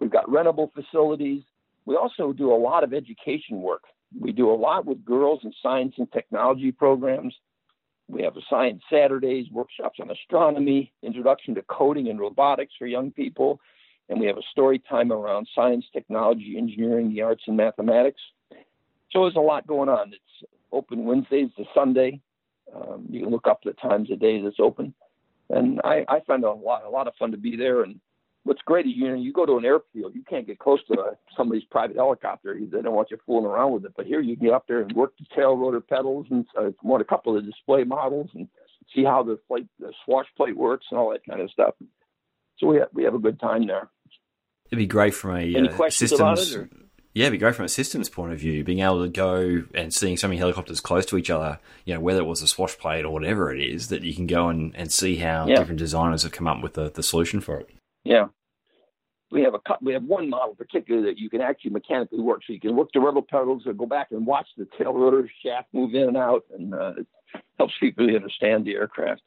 We've 0.00 0.10
got 0.10 0.26
rentable 0.26 0.70
facilities. 0.72 1.42
We 1.86 1.96
also 1.96 2.32
do 2.32 2.52
a 2.52 2.56
lot 2.56 2.84
of 2.84 2.92
education 2.92 3.62
work. 3.62 3.84
We 4.18 4.32
do 4.32 4.50
a 4.50 4.54
lot 4.54 4.86
with 4.86 5.04
girls 5.04 5.40
in 5.44 5.52
science 5.62 5.94
and 5.98 6.10
technology 6.12 6.72
programs. 6.72 7.34
We 8.08 8.22
have 8.22 8.36
a 8.36 8.40
science 8.50 8.82
Saturdays, 8.90 9.46
workshops 9.52 9.98
on 10.00 10.10
astronomy, 10.10 10.92
introduction 11.02 11.54
to 11.54 11.62
coding 11.62 12.08
and 12.08 12.18
robotics 12.18 12.74
for 12.78 12.86
young 12.86 13.12
people, 13.12 13.60
and 14.08 14.18
we 14.18 14.26
have 14.26 14.36
a 14.36 14.42
story 14.50 14.80
time 14.80 15.12
around 15.12 15.48
science, 15.54 15.84
technology, 15.92 16.56
engineering, 16.58 17.14
the 17.14 17.22
arts, 17.22 17.44
and 17.46 17.56
mathematics. 17.56 18.20
So 19.12 19.22
there's 19.22 19.36
a 19.36 19.40
lot 19.40 19.66
going 19.66 19.88
on. 19.88 20.12
It's 20.12 20.50
open 20.72 21.04
Wednesdays 21.04 21.50
to 21.56 21.64
Sunday. 21.72 22.20
Um, 22.74 23.06
you 23.08 23.20
can 23.22 23.30
look 23.30 23.46
up 23.46 23.60
the 23.64 23.72
times 23.74 24.10
of 24.10 24.18
day 24.18 24.40
that's 24.42 24.60
open, 24.60 24.92
and 25.50 25.80
I, 25.84 26.04
I 26.08 26.20
find 26.26 26.44
a 26.44 26.50
lot 26.50 26.84
a 26.84 26.90
lot 26.90 27.06
of 27.06 27.14
fun 27.18 27.32
to 27.32 27.36
be 27.36 27.56
there 27.56 27.82
and 27.82 28.00
what's 28.44 28.62
great 28.62 28.86
is 28.86 28.92
you 28.94 29.08
know 29.08 29.14
you 29.14 29.32
go 29.32 29.46
to 29.46 29.56
an 29.56 29.64
airfield, 29.64 30.14
you 30.14 30.22
can't 30.28 30.46
get 30.46 30.58
close 30.58 30.80
to 30.86 30.98
a, 30.98 31.16
somebody's 31.36 31.64
private 31.70 31.96
helicopter. 31.96 32.58
They 32.58 32.82
don't 32.82 32.94
want 32.94 33.10
you 33.10 33.18
fooling 33.26 33.46
around 33.46 33.72
with 33.72 33.84
it. 33.84 33.92
But 33.96 34.06
here 34.06 34.20
you 34.20 34.36
can 34.36 34.46
get 34.46 34.54
up 34.54 34.66
there 34.66 34.80
and 34.80 34.92
work 34.92 35.12
the 35.18 35.26
tail 35.34 35.56
rotor 35.56 35.80
pedals 35.80 36.26
and 36.30 36.46
uh, 36.58 36.70
want 36.82 37.02
a 37.02 37.04
couple 37.04 37.36
of 37.36 37.44
display 37.44 37.84
models 37.84 38.30
and 38.34 38.48
see 38.94 39.04
how 39.04 39.22
the 39.22 39.38
flight 39.48 39.66
the 39.78 39.92
swash 40.04 40.26
plate 40.36 40.56
works 40.56 40.86
and 40.90 40.98
all 40.98 41.10
that 41.10 41.24
kind 41.28 41.40
of 41.40 41.50
stuff. 41.50 41.74
So 42.58 42.66
we 42.66 42.76
have, 42.78 42.88
we 42.92 43.04
have 43.04 43.14
a 43.14 43.18
good 43.18 43.40
time 43.40 43.66
there. 43.66 43.88
It'd 44.66 44.78
be 44.78 44.86
great 44.86 45.14
from 45.14 45.36
a 45.36 45.54
Any 45.54 45.68
uh, 45.68 45.90
systems. 45.90 46.56
Yeah, 47.12 47.28
be 47.30 47.38
great 47.38 47.56
from 47.56 47.64
a 47.64 47.68
systems 47.68 48.08
point 48.08 48.32
of 48.32 48.38
view, 48.38 48.62
being 48.62 48.80
able 48.80 49.02
to 49.02 49.08
go 49.08 49.64
and 49.74 49.92
seeing 49.92 50.16
so 50.16 50.28
many 50.28 50.38
helicopters 50.38 50.80
close 50.80 51.04
to 51.06 51.16
each 51.16 51.28
other, 51.28 51.58
you 51.84 51.92
know, 51.92 52.00
whether 52.00 52.20
it 52.20 52.26
was 52.26 52.40
a 52.40 52.46
swash 52.46 52.78
plate 52.78 53.04
or 53.04 53.12
whatever 53.12 53.52
it 53.52 53.60
is, 53.60 53.88
that 53.88 54.02
you 54.02 54.14
can 54.14 54.28
go 54.28 54.48
and, 54.48 54.74
and 54.76 54.92
see 54.92 55.16
how 55.16 55.46
yeah. 55.48 55.56
different 55.56 55.80
designers 55.80 56.22
have 56.22 56.30
come 56.30 56.46
up 56.46 56.62
with 56.62 56.74
the, 56.74 56.88
the 56.88 57.02
solution 57.02 57.40
for 57.40 57.58
it. 57.58 57.70
Yeah, 58.04 58.26
we 59.30 59.42
have 59.42 59.54
a 59.54 59.60
we 59.82 59.92
have 59.92 60.04
one 60.04 60.28
model 60.30 60.54
particularly 60.54 61.08
that 61.08 61.18
you 61.18 61.30
can 61.30 61.40
actually 61.40 61.72
mechanically 61.72 62.20
work. 62.20 62.42
So 62.46 62.52
you 62.52 62.60
can 62.60 62.76
work 62.76 62.90
the 62.92 63.00
rubber 63.00 63.22
pedals 63.22 63.66
or 63.66 63.72
go 63.72 63.86
back 63.86 64.08
and 64.10 64.26
watch 64.26 64.48
the 64.56 64.66
tail 64.78 64.92
rotor 64.92 65.28
shaft 65.44 65.68
move 65.72 65.94
in 65.94 66.08
and 66.08 66.16
out, 66.16 66.44
and 66.56 66.74
uh, 66.74 66.94
it 66.98 67.06
helps 67.58 67.74
people 67.80 68.04
really 68.04 68.16
understand 68.16 68.64
the 68.64 68.74
aircraft. 68.74 69.22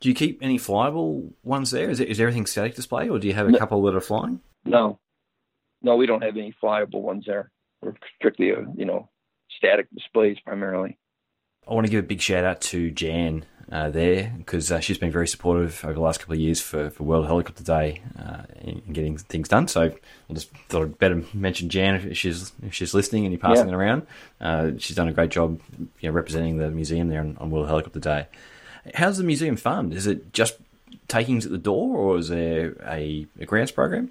Do 0.00 0.08
you 0.08 0.14
keep 0.14 0.38
any 0.42 0.58
flyable 0.58 1.32
ones 1.42 1.70
there? 1.70 1.88
Is, 1.88 2.00
it, 2.00 2.08
is 2.08 2.20
everything 2.20 2.46
static 2.46 2.74
display, 2.74 3.08
or 3.08 3.18
do 3.18 3.26
you 3.26 3.34
have 3.34 3.48
a 3.48 3.52
no, 3.52 3.58
couple 3.58 3.82
that 3.84 3.94
are 3.94 4.00
flying? 4.00 4.40
No, 4.64 4.98
no, 5.84 5.96
we 5.96 6.06
don't 6.06 6.22
have 6.22 6.36
any 6.36 6.54
flyable 6.62 7.02
ones 7.02 7.24
there. 7.26 7.50
We're 7.82 7.94
strictly, 8.16 8.50
a, 8.50 8.60
uh, 8.60 8.64
you 8.74 8.86
know, 8.86 9.10
static 9.56 9.86
displays 9.94 10.38
primarily. 10.44 10.98
I 11.68 11.74
want 11.74 11.86
to 11.86 11.90
give 11.90 12.04
a 12.04 12.06
big 12.06 12.20
shout 12.20 12.44
out 12.44 12.60
to 12.62 12.90
Jan 12.90 13.44
uh, 13.70 13.90
there 13.90 14.34
because 14.36 14.70
uh, 14.70 14.80
she's 14.80 14.98
been 14.98 15.10
very 15.10 15.28
supportive 15.28 15.82
over 15.84 15.94
the 15.94 16.00
last 16.00 16.20
couple 16.20 16.34
of 16.34 16.40
years 16.40 16.60
for, 16.60 16.90
for 16.90 17.04
World 17.04 17.26
Helicopter 17.26 17.62
Day 17.62 18.02
uh, 18.18 18.42
in, 18.60 18.82
in, 18.86 18.92
getting 18.92 19.16
things 19.16 19.48
done. 19.48 19.68
So 19.68 19.82
I 19.82 20.32
just 20.32 20.50
thought 20.68 20.82
I'd 20.82 20.98
better 20.98 21.22
mention 21.32 21.68
Jan 21.68 21.94
if 21.94 22.16
she's 22.16 22.52
if 22.62 22.74
she's 22.74 22.92
listening 22.94 23.24
and 23.24 23.32
you're 23.32 23.40
passing 23.40 23.68
yeah. 23.68 23.74
it 23.74 23.76
around. 23.76 24.06
Uh, 24.40 24.70
she's 24.78 24.96
done 24.96 25.08
a 25.08 25.12
great 25.12 25.30
job, 25.30 25.60
you 26.00 26.08
know, 26.08 26.14
representing 26.14 26.58
the 26.58 26.70
museum 26.70 27.08
there 27.08 27.20
on, 27.20 27.36
on, 27.38 27.50
World 27.50 27.68
Helicopter 27.68 28.00
Day. 28.00 28.26
How's 28.94 29.16
the 29.16 29.24
museum 29.24 29.56
fund? 29.56 29.94
Is 29.94 30.06
it 30.06 30.32
just 30.32 30.58
takings 31.08 31.46
at 31.46 31.52
the 31.52 31.58
door, 31.58 31.96
or 31.96 32.18
is 32.18 32.28
there 32.28 32.76
a, 32.86 33.26
a 33.38 33.46
grants 33.46 33.72
program? 33.72 34.10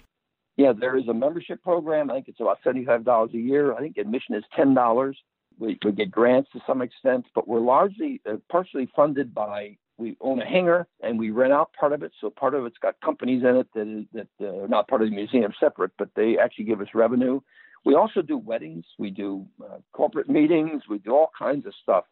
Yeah, 0.58 0.74
there 0.80 0.98
is 0.98 1.08
a 1.08 1.14
membership 1.14 1.64
program. 1.64 2.12
I 2.12 2.16
think 2.16 2.28
it's 2.28 2.40
about 2.40 2.60
seventy-five 2.64 3.04
dollars 3.04 3.32
a 3.34 3.38
year. 3.38 3.74
I 3.74 3.80
think 3.80 3.98
admission 3.98 4.36
is 4.36 4.44
ten 4.56 4.74
dollars. 4.74 5.18
We, 5.60 5.78
we 5.84 5.92
get 5.92 6.10
grants 6.10 6.50
to 6.54 6.62
some 6.66 6.82
extent, 6.82 7.26
but 7.36 7.48
we're 7.48 7.60
largely 7.60 8.22
uh, 8.28 8.38
partially 8.50 8.90
funded 8.96 9.34
by 9.34 9.78
we 9.98 10.18
own 10.20 10.42
a 10.42 10.46
hangar 10.46 10.88
and 11.02 11.20
we 11.20 11.30
rent 11.30 11.54
out 11.54 11.72
part 11.74 11.94
of 11.94 12.02
it. 12.02 12.12
So 12.20 12.32
part 12.32 12.56
of 12.56 12.66
it's 12.66 12.78
got 12.80 13.00
companies 13.02 13.44
in 13.44 13.56
it 13.58 13.68
that 13.76 13.88
is, 13.88 14.06
that 14.14 14.28
uh, 14.42 14.64
are 14.64 14.68
not 14.68 14.88
part 14.88 15.04
of 15.04 15.10
the 15.10 15.16
museum 15.16 15.54
separate, 15.60 15.92
but 15.98 16.10
they 16.16 16.38
actually 16.40 16.66
give 16.66 16.82
us 16.82 16.88
revenue. 16.96 17.40
We 17.86 17.96
also 17.96 18.22
do 18.22 18.38
weddings, 18.38 18.86
we 18.98 19.12
do 19.12 19.46
uh, 19.64 19.78
corporate 19.92 20.30
meetings, 20.30 20.84
we 20.90 20.98
do 21.00 21.12
all 21.12 21.30
kinds 21.38 21.66
of 21.66 21.74
stuff. 21.84 22.06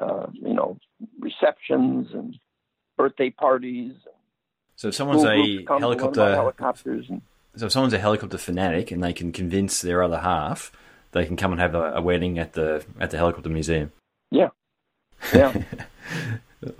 Uh, 0.00 0.26
you 0.32 0.54
know, 0.54 0.78
receptions 1.18 2.08
and 2.14 2.38
birthday 2.96 3.28
parties. 3.28 3.92
So 4.76 4.88
if 4.88 4.94
someone's 4.94 5.24
a 5.24 5.64
helicopter 5.66 6.34
helicopters 6.34 7.06
and, 7.10 7.22
so 7.56 7.66
if 7.66 7.72
someone's 7.72 7.92
a 7.92 7.98
helicopter 7.98 8.38
fanatic 8.38 8.90
and 8.90 9.02
they 9.02 9.12
can 9.12 9.32
convince 9.32 9.80
their 9.80 10.02
other 10.02 10.20
half 10.20 10.72
they 11.12 11.26
can 11.26 11.36
come 11.36 11.52
and 11.52 11.60
have 11.60 11.74
a, 11.74 11.94
a 11.94 12.02
wedding 12.02 12.38
at 12.38 12.52
the 12.52 12.84
at 13.00 13.10
the 13.10 13.16
helicopter 13.16 13.48
museum. 13.48 13.92
Yeah, 14.30 14.50
yeah, 15.34 15.52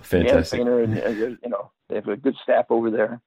fantastic. 0.01 0.59
Yeah, 0.59 0.77
and, 0.77 0.97
and, 0.97 1.37
you 1.43 1.49
know 1.49 1.71
they 1.89 1.95
have 1.95 2.07
a 2.07 2.15
good 2.15 2.35
staff 2.41 2.65
over 2.69 2.89
there, 2.89 3.21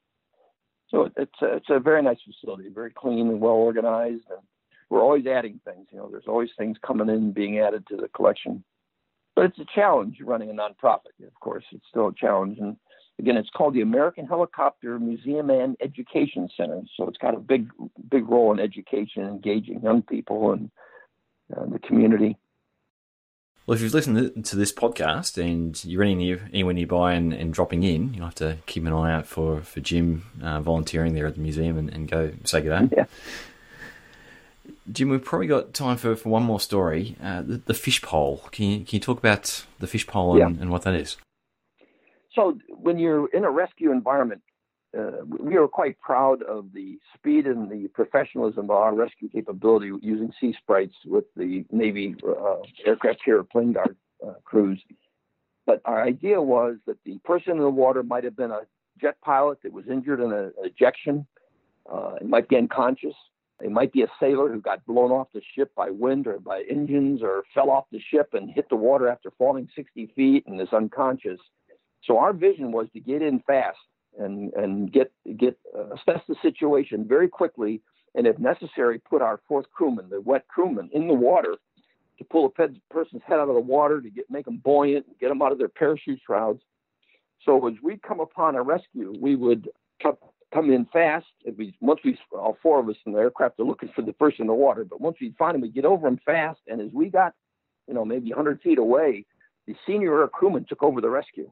so 0.88 1.10
it's 1.16 1.42
a, 1.42 1.56
it's 1.56 1.70
a 1.70 1.78
very 1.78 2.02
nice 2.02 2.18
facility, 2.24 2.68
very 2.68 2.90
clean 2.90 3.28
and 3.28 3.40
well 3.40 3.52
organized, 3.52 4.24
and 4.30 4.40
we're 4.88 5.02
always 5.02 5.26
adding 5.26 5.60
things. 5.64 5.86
You 5.92 5.98
know, 5.98 6.08
there's 6.10 6.28
always 6.28 6.50
things 6.56 6.78
coming 6.84 7.08
in 7.08 7.32
being 7.32 7.58
added 7.58 7.86
to 7.88 7.96
the 7.96 8.08
collection. 8.08 8.64
but 9.36 9.46
it's 9.46 9.58
a 9.58 9.66
challenge 9.74 10.18
running 10.22 10.50
a 10.50 10.54
nonprofit. 10.54 11.26
Of 11.26 11.34
course, 11.40 11.64
it's 11.72 11.86
still 11.90 12.08
a 12.08 12.14
challenge, 12.14 12.58
and 12.58 12.76
again, 13.18 13.36
it's 13.36 13.50
called 13.50 13.74
the 13.74 13.80
American 13.80 14.26
Helicopter 14.26 14.98
Museum 14.98 15.50
and 15.50 15.76
Education 15.80 16.48
Center. 16.56 16.82
So 16.96 17.08
it's 17.08 17.18
got 17.18 17.34
a 17.34 17.40
big, 17.40 17.70
big 18.10 18.28
role 18.28 18.52
in 18.52 18.60
education, 18.60 19.22
engaging 19.22 19.82
young 19.82 20.02
people 20.02 20.52
and 20.52 20.70
uh, 21.56 21.66
the 21.66 21.78
community. 21.78 22.36
Well, 23.66 23.76
if 23.76 23.80
you've 23.80 23.94
listened 23.94 24.44
to 24.44 24.56
this 24.56 24.72
podcast 24.72 25.42
and 25.42 25.82
you're 25.86 26.02
anywhere 26.02 26.74
nearby 26.74 27.14
and, 27.14 27.32
and, 27.32 27.54
dropping 27.54 27.82
in, 27.82 28.12
you'll 28.12 28.26
have 28.26 28.34
to 28.36 28.58
keep 28.66 28.84
an 28.84 28.92
eye 28.92 29.14
out 29.14 29.26
for, 29.26 29.62
for 29.62 29.80
Jim 29.80 30.24
uh, 30.42 30.60
volunteering 30.60 31.14
there 31.14 31.26
at 31.26 31.36
the 31.36 31.40
museum 31.40 31.78
and, 31.78 31.88
and 31.88 32.10
go 32.10 32.32
say 32.44 32.60
good 32.60 32.90
day. 32.90 32.96
Yeah. 32.96 33.04
Jim, 34.92 35.08
we've 35.08 35.24
probably 35.24 35.46
got 35.46 35.72
time 35.72 35.96
for, 35.96 36.14
for 36.14 36.28
one 36.28 36.42
more 36.42 36.60
story. 36.60 37.16
Uh, 37.22 37.40
the, 37.40 37.56
the 37.58 37.74
fish 37.74 38.02
pole. 38.02 38.46
Can 38.50 38.66
you, 38.66 38.78
can 38.78 38.96
you 38.96 39.00
talk 39.00 39.18
about 39.18 39.64
the 39.78 39.86
fish 39.86 40.06
pole 40.06 40.40
and, 40.42 40.56
yeah. 40.56 40.62
and 40.62 40.70
what 40.70 40.82
that 40.82 40.94
is? 40.94 41.16
So, 42.34 42.58
when 42.68 42.98
you're 42.98 43.28
in 43.28 43.44
a 43.44 43.50
rescue 43.50 43.92
environment, 43.92 44.42
uh, 44.96 45.24
we 45.26 45.56
are 45.56 45.66
quite 45.66 45.98
proud 46.00 46.42
of 46.42 46.72
the 46.72 46.98
speed 47.14 47.46
and 47.46 47.70
the 47.70 47.88
professionalism 47.88 48.64
of 48.64 48.70
our 48.70 48.94
rescue 48.94 49.28
capability 49.28 49.90
using 50.02 50.32
Sea 50.40 50.54
Sprites 50.60 50.94
with 51.04 51.24
the 51.36 51.64
Navy 51.70 52.14
uh, 52.26 52.56
aircraft 52.86 53.24
carrier 53.24 53.42
plane 53.42 53.72
guard 53.72 53.96
uh, 54.24 54.34
crews. 54.44 54.80
But 55.66 55.80
our 55.84 56.02
idea 56.02 56.40
was 56.40 56.76
that 56.86 56.98
the 57.04 57.18
person 57.24 57.52
in 57.52 57.58
the 57.58 57.70
water 57.70 58.02
might 58.02 58.24
have 58.24 58.36
been 58.36 58.50
a 58.50 58.62
jet 59.00 59.20
pilot 59.22 59.58
that 59.62 59.72
was 59.72 59.86
injured 59.90 60.20
in 60.20 60.32
an 60.32 60.52
ejection. 60.58 61.26
Uh, 61.90 62.14
it 62.20 62.28
might 62.28 62.48
be 62.48 62.56
unconscious. 62.56 63.14
It 63.60 63.70
might 63.70 63.92
be 63.92 64.02
a 64.02 64.08
sailor 64.20 64.52
who 64.52 64.60
got 64.60 64.84
blown 64.84 65.10
off 65.10 65.28
the 65.32 65.40
ship 65.54 65.74
by 65.74 65.90
wind 65.90 66.26
or 66.26 66.38
by 66.38 66.64
engines 66.68 67.22
or 67.22 67.44
fell 67.54 67.70
off 67.70 67.84
the 67.90 68.00
ship 68.00 68.34
and 68.34 68.50
hit 68.50 68.68
the 68.68 68.76
water 68.76 69.08
after 69.08 69.30
falling 69.38 69.68
60 69.74 70.12
feet 70.14 70.44
and 70.46 70.60
is 70.60 70.72
unconscious. 70.72 71.40
So 72.06 72.18
our 72.18 72.32
vision 72.32 72.72
was 72.72 72.86
to 72.92 73.00
get 73.00 73.22
in 73.22 73.40
fast 73.40 73.78
and 74.18 74.52
and 74.54 74.92
get 74.92 75.12
get 75.36 75.58
uh, 75.76 75.94
assess 75.94 76.22
the 76.28 76.36
situation 76.42 77.06
very 77.06 77.28
quickly, 77.28 77.80
and 78.14 78.26
if 78.26 78.38
necessary, 78.38 78.98
put 78.98 79.22
our 79.22 79.40
fourth 79.48 79.66
crewman, 79.70 80.08
the 80.10 80.20
wet 80.20 80.46
crewman, 80.48 80.90
in 80.92 81.08
the 81.08 81.14
water 81.14 81.56
to 82.18 82.24
pull 82.24 82.46
a 82.46 82.68
person's 82.90 83.22
head 83.26 83.40
out 83.40 83.48
of 83.48 83.54
the 83.54 83.60
water 83.60 84.00
to 84.00 84.10
get 84.10 84.30
make 84.30 84.44
them 84.44 84.58
buoyant, 84.58 85.06
and 85.06 85.18
get 85.18 85.28
them 85.28 85.42
out 85.42 85.52
of 85.52 85.58
their 85.58 85.68
parachute 85.68 86.20
shrouds. 86.24 86.62
So 87.44 87.66
as 87.66 87.74
we 87.82 87.98
come 87.98 88.20
upon 88.20 88.54
a 88.54 88.62
rescue, 88.62 89.14
we 89.20 89.36
would 89.36 89.68
come 90.02 90.16
come 90.52 90.70
in 90.70 90.86
fast. 90.86 91.26
If 91.44 91.56
We 91.56 91.76
once 91.80 92.00
we 92.04 92.18
all 92.32 92.56
four 92.62 92.80
of 92.80 92.88
us 92.88 92.96
in 93.06 93.12
the 93.12 93.18
aircraft 93.18 93.58
are 93.58 93.64
looking 93.64 93.90
for 93.94 94.02
the 94.02 94.12
person 94.12 94.42
in 94.42 94.46
the 94.46 94.54
water, 94.54 94.84
but 94.84 95.00
once 95.00 95.16
we 95.20 95.34
find 95.38 95.54
them, 95.54 95.62
we 95.62 95.68
get 95.68 95.84
over 95.84 96.06
them 96.06 96.20
fast. 96.24 96.60
And 96.68 96.80
as 96.80 96.92
we 96.92 97.08
got, 97.08 97.34
you 97.88 97.94
know, 97.94 98.04
maybe 98.04 98.30
100 98.30 98.62
feet 98.62 98.78
away, 98.78 99.26
the 99.66 99.74
senior 99.86 100.20
air 100.20 100.28
crewman 100.28 100.64
took 100.68 100.82
over 100.82 101.00
the 101.00 101.10
rescue. 101.10 101.50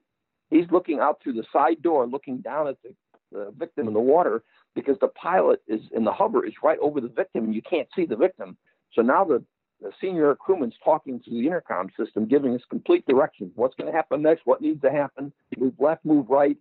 He's 0.53 0.71
looking 0.71 1.01
out 1.01 1.21
through 1.23 1.33
the 1.33 1.45
side 1.51 1.83
door, 1.83 2.07
looking 2.07 2.39
down 2.39 2.69
at 2.69 2.77
the, 2.83 2.95
the 3.33 3.53
victim 3.57 3.89
in 3.89 3.95
the 3.95 4.01
water 4.01 4.45
because 4.75 4.97
the 5.01 5.09
pilot 5.09 5.63
is 5.67 5.81
in 5.93 6.05
the 6.05 6.13
hover 6.13 6.45
is 6.45 6.53
right 6.63 6.79
over 6.81 7.01
the 7.01 7.09
victim 7.09 7.45
and 7.45 7.55
you 7.55 7.63
can't 7.63 7.89
see 7.97 8.05
the 8.05 8.17
victim. 8.17 8.57
So 8.93 9.01
now 9.01 9.25
the, 9.25 9.43
the 9.81 9.93
senior 9.99 10.35
crewman's 10.35 10.75
talking 10.85 11.21
to 11.21 11.31
the 11.31 11.47
intercom 11.47 11.89
system, 11.99 12.27
giving 12.27 12.55
us 12.55 12.61
complete 12.69 13.07
directions. 13.07 13.53
What's 13.55 13.75
going 13.77 13.91
to 13.91 13.97
happen 13.97 14.21
next? 14.21 14.43
What 14.45 14.61
needs 14.61 14.83
to 14.83 14.91
happen? 14.91 15.33
Move 15.57 15.75
left, 15.79 16.05
move 16.05 16.27
right. 16.29 16.59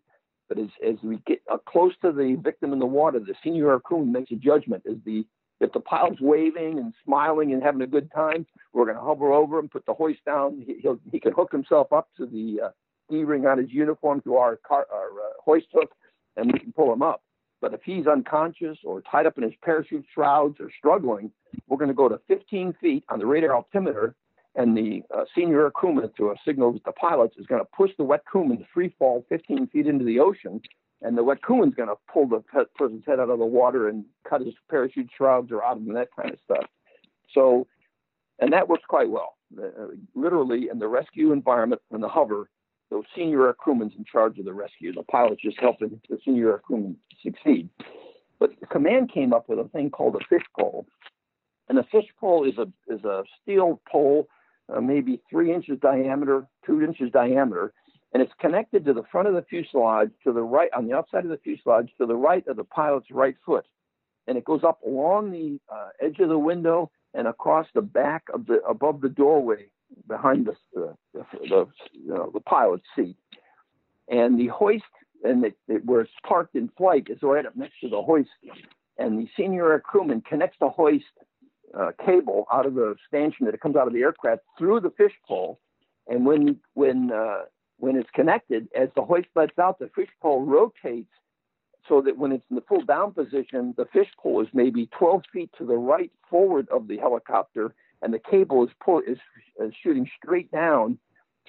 But 0.47 0.57
as, 0.57 0.69
as 0.85 0.95
we 1.03 1.17
get 1.27 1.41
close 1.65 1.93
to 2.01 2.13
the 2.13 2.37
victim 2.41 2.71
in 2.71 2.79
the 2.79 2.85
water, 2.85 3.19
the 3.19 3.35
senior 3.43 3.77
crewman 3.79 4.13
makes 4.13 4.31
a 4.31 4.35
judgment. 4.35 4.83
Is 4.85 4.97
the 5.05 5.25
if 5.59 5.71
the 5.73 5.79
pilot's 5.79 6.19
waving 6.19 6.79
and 6.79 6.93
smiling 7.05 7.53
and 7.53 7.61
having 7.61 7.81
a 7.81 7.87
good 7.87 8.09
time, 8.13 8.47
we're 8.73 8.85
going 8.85 8.97
to 8.97 9.03
hover 9.03 9.31
over 9.31 9.59
him, 9.59 9.69
put 9.69 9.85
the 9.85 9.93
hoist 9.93 10.25
down. 10.25 10.63
He, 10.65 10.81
he 11.11 11.19
can 11.19 11.33
hook 11.33 11.51
himself 11.51 11.93
up 11.93 12.09
to 12.17 12.25
the 12.25 12.61
uh, 12.65 12.69
D-ring 13.11 13.45
on 13.45 13.59
his 13.59 13.69
uniform 13.69 14.21
to 14.21 14.37
our, 14.37 14.55
car, 14.55 14.87
our 14.91 15.09
uh, 15.09 15.33
hoist 15.43 15.67
hook, 15.73 15.91
and 16.35 16.51
we 16.51 16.59
can 16.59 16.71
pull 16.71 16.91
him 16.91 17.03
up. 17.03 17.21
But 17.61 17.75
if 17.75 17.81
he's 17.83 18.07
unconscious 18.07 18.79
or 18.83 19.01
tied 19.01 19.27
up 19.27 19.37
in 19.37 19.43
his 19.43 19.53
parachute 19.63 20.05
shrouds 20.13 20.59
or 20.59 20.71
struggling, 20.75 21.31
we're 21.67 21.77
going 21.77 21.89
to 21.89 21.93
go 21.93 22.09
to 22.09 22.19
15 22.27 22.73
feet 22.81 23.03
on 23.09 23.19
the 23.19 23.25
radar 23.25 23.53
altimeter, 23.55 24.15
and 24.55 24.75
the 24.75 25.03
uh, 25.15 25.23
senior 25.35 25.61
air 25.61 25.71
crewman, 25.71 26.09
through 26.17 26.31
a 26.31 26.35
signal 26.45 26.71
with 26.71 26.83
the 26.83 26.91
pilots, 26.91 27.37
is 27.37 27.45
going 27.45 27.61
to 27.61 27.67
push 27.75 27.91
the 27.97 28.03
wet 28.03 28.25
crewman 28.25 28.57
to 28.57 28.65
free 28.73 28.93
fall 28.97 29.25
15 29.29 29.67
feet 29.67 29.87
into 29.87 30.03
the 30.03 30.19
ocean, 30.19 30.59
and 31.01 31.17
the 31.17 31.23
wet 31.23 31.41
crewman's 31.41 31.75
going 31.75 31.89
to 31.89 31.95
pull 32.11 32.27
the 32.27 32.43
person's 32.75 33.03
head 33.05 33.19
out 33.19 33.29
of 33.29 33.39
the 33.39 33.45
water 33.45 33.87
and 33.87 34.05
cut 34.27 34.41
his 34.41 34.53
parachute 34.69 35.09
shrouds 35.15 35.51
or 35.51 35.63
out 35.63 35.77
of 35.77 35.83
him, 35.83 35.93
that 35.93 36.09
kind 36.15 36.31
of 36.31 36.39
stuff. 36.43 36.65
So, 37.33 37.67
and 38.39 38.51
that 38.53 38.67
works 38.67 38.83
quite 38.87 39.09
well. 39.09 39.35
Uh, 39.57 39.95
literally, 40.15 40.67
in 40.71 40.79
the 40.79 40.87
rescue 40.87 41.31
environment, 41.31 41.81
in 41.93 42.01
the 42.01 42.07
hover, 42.07 42.49
senior 43.15 43.47
air 43.47 43.53
crewman's 43.53 43.93
in 43.97 44.05
charge 44.05 44.37
of 44.39 44.45
the 44.45 44.53
rescue. 44.53 44.93
The 44.93 45.03
pilot's 45.03 45.41
just 45.41 45.59
helping 45.59 46.01
the 46.09 46.17
senior 46.23 46.51
air 46.51 46.59
crewman 46.59 46.97
succeed. 47.23 47.69
But 48.39 48.51
the 48.59 48.67
Kaman 48.67 49.07
came 49.07 49.33
up 49.33 49.47
with 49.47 49.59
a 49.59 49.69
thing 49.69 49.91
called 49.91 50.15
a 50.15 50.25
fish 50.27 50.45
pole. 50.57 50.87
And 51.69 51.77
a 51.77 51.83
fish 51.83 52.07
pole 52.19 52.47
is 52.47 52.57
a 52.57 52.67
is 52.93 53.03
a 53.05 53.23
steel 53.41 53.81
pole, 53.89 54.27
uh, 54.67 54.81
maybe 54.81 55.21
three 55.29 55.53
inches 55.53 55.79
diameter, 55.79 56.47
two 56.65 56.81
inches 56.81 57.11
diameter, 57.11 57.71
and 58.13 58.21
it's 58.21 58.33
connected 58.39 58.83
to 58.85 58.93
the 58.93 59.03
front 59.11 59.27
of 59.27 59.35
the 59.35 59.43
fuselage 59.43 60.11
to 60.23 60.33
the 60.33 60.41
right 60.41 60.69
on 60.75 60.87
the 60.87 60.93
outside 60.93 61.23
of 61.23 61.29
the 61.29 61.37
fuselage 61.37 61.89
to 61.97 62.05
the 62.05 62.15
right 62.15 62.45
of 62.47 62.57
the 62.57 62.63
pilot's 62.63 63.09
right 63.11 63.35
foot, 63.45 63.65
and 64.27 64.37
it 64.37 64.43
goes 64.43 64.63
up 64.63 64.81
along 64.83 65.31
the 65.31 65.59
uh, 65.73 65.89
edge 66.01 66.19
of 66.19 66.29
the 66.29 66.37
window 66.37 66.91
and 67.13 67.27
across 67.27 67.67
the 67.73 67.81
back 67.81 68.23
of 68.33 68.47
the 68.47 68.61
above 68.67 69.01
the 69.01 69.09
doorway 69.09 69.67
behind 70.07 70.47
the 70.47 70.55
the, 70.73 70.95
the, 71.13 71.67
the 72.33 72.39
pilot's 72.39 72.85
seat, 72.95 73.17
and 74.09 74.39
the 74.39 74.47
hoist 74.47 74.83
and 75.23 75.45
it, 75.45 75.55
where 75.85 76.01
it's 76.01 76.11
parked 76.27 76.55
in 76.55 76.69
flight 76.77 77.07
is 77.09 77.19
right 77.21 77.45
up 77.45 77.55
next 77.55 77.79
to 77.81 77.89
the 77.89 78.01
hoist, 78.01 78.29
and 78.97 79.19
the 79.19 79.27
senior 79.37 79.71
air 79.71 79.79
crewman 79.79 80.21
connects 80.21 80.57
the 80.59 80.69
hoist 80.69 81.05
uh, 81.77 81.91
cable 82.05 82.45
out 82.51 82.65
of 82.65 82.73
the 82.73 82.95
stanchion 83.07 83.45
that 83.45 83.53
it 83.53 83.61
comes 83.61 83.75
out 83.75 83.87
of 83.87 83.93
the 83.93 84.01
aircraft 84.01 84.41
through 84.57 84.79
the 84.79 84.89
fish 84.91 85.13
pole, 85.27 85.59
and 86.07 86.25
when 86.25 86.57
when 86.73 87.11
uh, 87.11 87.41
when 87.77 87.95
it's 87.95 88.09
connected, 88.13 88.67
as 88.75 88.89
the 88.95 89.01
hoist 89.01 89.27
lets 89.35 89.57
out, 89.57 89.79
the 89.79 89.89
fish 89.95 90.09
pole 90.21 90.45
rotates 90.45 91.09
so 91.89 92.01
that 92.01 92.17
when 92.17 92.31
it's 92.31 92.45
in 92.49 92.55
the 92.55 92.61
full 92.61 92.83
down 92.83 93.11
position, 93.11 93.73
the 93.75 93.85
fish 93.91 94.07
pole 94.21 94.41
is 94.41 94.47
maybe 94.53 94.87
12 94.97 95.23
feet 95.33 95.49
to 95.57 95.65
the 95.65 95.75
right 95.75 96.11
forward 96.29 96.67
of 96.69 96.87
the 96.87 96.97
helicopter 96.97 97.73
and 98.01 98.13
the 98.13 98.19
cable 98.19 98.63
is 98.63 98.69
pull, 98.83 98.99
is, 98.99 99.17
is 99.59 99.73
shooting 99.83 100.09
straight 100.23 100.51
down 100.51 100.97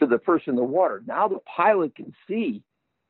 to 0.03 0.07
the 0.07 0.19
person 0.19 0.51
in 0.51 0.57
the 0.57 0.65
water. 0.65 1.03
Now 1.07 1.29
the 1.29 1.39
pilot 1.57 1.95
can 1.95 2.13
see 2.29 2.63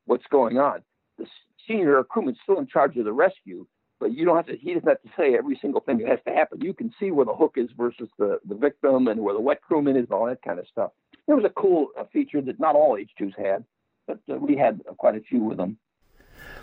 what's 0.05 0.25
going 0.31 0.57
on. 0.57 0.83
The 1.17 1.25
senior 1.67 2.03
crewman's 2.03 2.37
still 2.43 2.59
in 2.59 2.67
charge 2.67 2.97
of 2.97 3.05
the 3.05 3.13
rescue, 3.13 3.65
but 3.99 4.13
you 4.13 4.25
don't 4.25 4.35
have 4.35 4.45
to. 4.47 4.55
He 4.55 4.73
doesn't 4.73 4.87
have 4.87 5.01
to 5.01 5.09
say 5.17 5.35
every 5.35 5.57
single 5.61 5.81
thing 5.81 5.97
that 5.99 6.07
has 6.07 6.19
to 6.27 6.33
happen. 6.33 6.61
You 6.61 6.73
can 6.73 6.93
see 6.99 7.11
where 7.11 7.25
the 7.25 7.33
hook 7.33 7.53
is 7.57 7.69
versus 7.77 8.09
the 8.17 8.39
the 8.47 8.55
victim 8.55 9.07
and 9.07 9.21
where 9.21 9.33
the 9.33 9.41
wet 9.41 9.61
crewman 9.61 9.95
is, 9.95 10.03
and 10.03 10.11
all 10.11 10.27
that 10.27 10.41
kind 10.41 10.59
of 10.59 10.67
stuff. 10.67 10.91
It 11.27 11.33
was 11.33 11.45
a 11.45 11.49
cool 11.49 11.87
uh, 11.97 12.03
feature 12.11 12.41
that 12.41 12.59
not 12.59 12.75
all 12.75 12.97
H2s 12.97 13.37
had, 13.37 13.63
but 14.07 14.19
uh, 14.31 14.35
we 14.35 14.57
had 14.57 14.81
quite 14.97 15.15
a 15.15 15.21
few 15.21 15.41
with 15.41 15.57
them. 15.57 15.77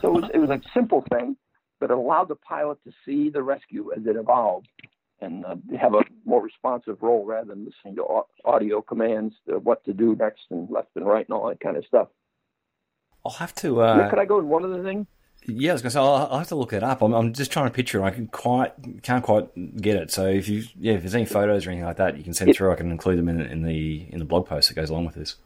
So 0.03 0.09
it 0.09 0.21
was, 0.21 0.31
it 0.35 0.39
was 0.39 0.51
a 0.51 0.61
simple 0.75 1.05
thing, 1.11 1.37
but 1.79 1.91
it 1.91 1.97
allowed 1.97 2.29
the 2.29 2.37
pilot 2.37 2.79
to 2.85 2.93
see 3.07 3.31
the 3.31 3.43
rescue 3.43 3.91
as 3.97 4.05
it 4.07 4.17
evolved 4.17 4.69
and 5.21 5.45
uh, 5.45 5.57
have 5.81 5.95
a 5.95 6.03
more 6.25 6.43
responsive 6.43 7.03
role 7.03 7.25
rather 7.25 7.49
than 7.49 7.65
listening 7.67 7.97
to 7.97 8.23
audio 8.45 8.81
commands 8.81 9.35
to 9.49 9.59
what 9.59 9.85
to 9.85 9.93
do 9.93 10.17
next 10.17 10.43
and 10.51 10.71
left 10.71 10.89
and 10.97 11.07
right 11.07 11.27
and 11.29 11.35
all 11.37 11.49
that 11.49 11.61
kind 11.61 11.77
of 11.77 11.85
stuff. 11.87 12.09
I'll 13.25 13.33
have 13.33 13.55
to. 13.57 13.83
Uh, 13.83 13.97
yeah, 13.99 14.11
could 14.11 14.19
I 14.19 14.25
go 14.25 14.37
with 14.37 14.47
one 14.47 14.65
other 14.65 14.83
thing? 14.83 15.07
Yeah, 15.47 15.71
I 15.71 15.73
was 15.75 15.83
going 15.83 15.91
to 15.91 15.95
say 15.95 16.01
I'll, 16.01 16.29
I'll, 16.31 16.39
have 16.39 16.49
to 16.49 16.55
look 16.55 16.73
it 16.73 16.83
up. 16.83 17.03
I'm, 17.03 17.15
I'm 17.15 17.33
just 17.33 17.51
trying 17.51 17.67
to 17.67 17.73
picture. 17.73 18.01
It. 18.01 18.05
I 18.05 18.11
can 18.11 18.27
quite 18.27 19.03
can't 19.03 19.25
quite 19.25 19.81
get 19.81 19.97
it. 19.97 20.11
So 20.11 20.27
if 20.27 20.49
you 20.49 20.65
yeah, 20.79 20.95
if 20.95 21.03
there's 21.03 21.15
any 21.15 21.25
photos 21.25 21.67
or 21.67 21.71
anything 21.71 21.87
like 21.87 21.97
that, 21.97 22.17
you 22.17 22.25
can 22.25 22.35
send 22.35 22.51
it, 22.51 22.57
through. 22.57 22.73
I 22.73 22.77
can 22.77 22.91
include 22.91 23.19
them 23.19 23.29
in, 23.29 23.41
in 23.41 23.63
the 23.63 24.07
in 24.11 24.19
the 24.19 24.25
blog 24.25 24.47
post 24.47 24.69
that 24.69 24.75
goes 24.75 24.91
along 24.91 25.07
with 25.07 25.15
this. 25.15 25.37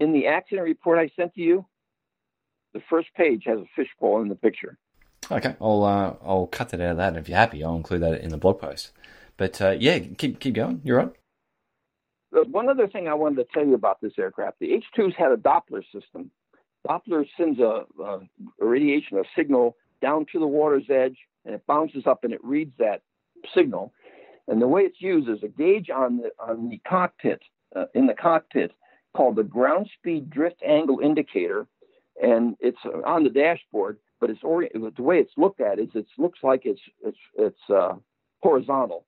In 0.00 0.12
the 0.12 0.26
accident 0.26 0.64
report 0.64 0.98
I 0.98 1.10
sent 1.14 1.34
to 1.34 1.40
you, 1.40 1.64
the 2.74 2.82
first 2.90 3.08
page 3.16 3.44
has 3.46 3.58
a 3.58 3.66
fish 3.76 3.88
pole 4.00 4.20
in 4.22 4.28
the 4.28 4.34
picture. 4.34 4.78
Okay, 5.32 5.56
I'll 5.62 5.82
uh, 5.84 6.14
I'll 6.22 6.46
cut 6.46 6.68
that 6.70 6.80
out 6.80 6.90
of 6.90 6.96
that. 6.98 7.16
If 7.16 7.28
you're 7.28 7.38
happy, 7.38 7.64
I'll 7.64 7.76
include 7.76 8.02
that 8.02 8.20
in 8.20 8.28
the 8.28 8.36
blog 8.36 8.60
post. 8.60 8.92
But 9.38 9.60
uh, 9.62 9.70
yeah, 9.70 9.98
keep 9.98 10.40
keep 10.40 10.54
going. 10.54 10.82
You're 10.84 10.98
right. 10.98 11.12
One 12.50 12.68
other 12.68 12.86
thing 12.86 13.08
I 13.08 13.14
wanted 13.14 13.36
to 13.36 13.46
tell 13.52 13.64
you 13.66 13.74
about 13.74 14.00
this 14.02 14.12
aircraft: 14.18 14.58
the 14.60 14.78
H2s 14.98 15.14
had 15.14 15.32
a 15.32 15.36
Doppler 15.36 15.82
system. 15.90 16.30
Doppler 16.86 17.24
sends 17.36 17.60
a, 17.60 17.84
a, 17.98 18.04
a 18.04 18.20
radiation, 18.58 19.18
a 19.18 19.22
signal 19.34 19.76
down 20.02 20.26
to 20.32 20.38
the 20.38 20.46
water's 20.46 20.90
edge, 20.90 21.16
and 21.46 21.54
it 21.54 21.66
bounces 21.66 22.06
up 22.06 22.24
and 22.24 22.34
it 22.34 22.44
reads 22.44 22.72
that 22.78 23.00
signal. 23.54 23.92
And 24.48 24.60
the 24.60 24.68
way 24.68 24.82
it's 24.82 25.00
used 25.00 25.30
is 25.30 25.42
a 25.42 25.48
gauge 25.48 25.88
on 25.88 26.18
the 26.18 26.30
on 26.38 26.68
the 26.68 26.78
cockpit 26.86 27.40
uh, 27.74 27.86
in 27.94 28.06
the 28.06 28.14
cockpit 28.14 28.72
called 29.16 29.36
the 29.36 29.44
ground 29.44 29.88
speed 29.98 30.28
drift 30.28 30.62
angle 30.62 31.00
indicator, 31.02 31.66
and 32.22 32.54
it's 32.60 32.78
on 33.06 33.24
the 33.24 33.30
dashboard 33.30 33.98
but 34.22 34.30
it's 34.30 34.44
orient- 34.44 34.96
the 34.96 35.02
way 35.02 35.18
it's 35.18 35.36
looked 35.36 35.60
at 35.60 35.80
is 35.80 35.88
it 35.94 36.06
looks 36.16 36.38
like 36.44 36.62
it's 36.64 36.80
it's 37.04 37.18
it's 37.36 37.58
uh, 37.68 37.96
horizontal, 38.40 39.04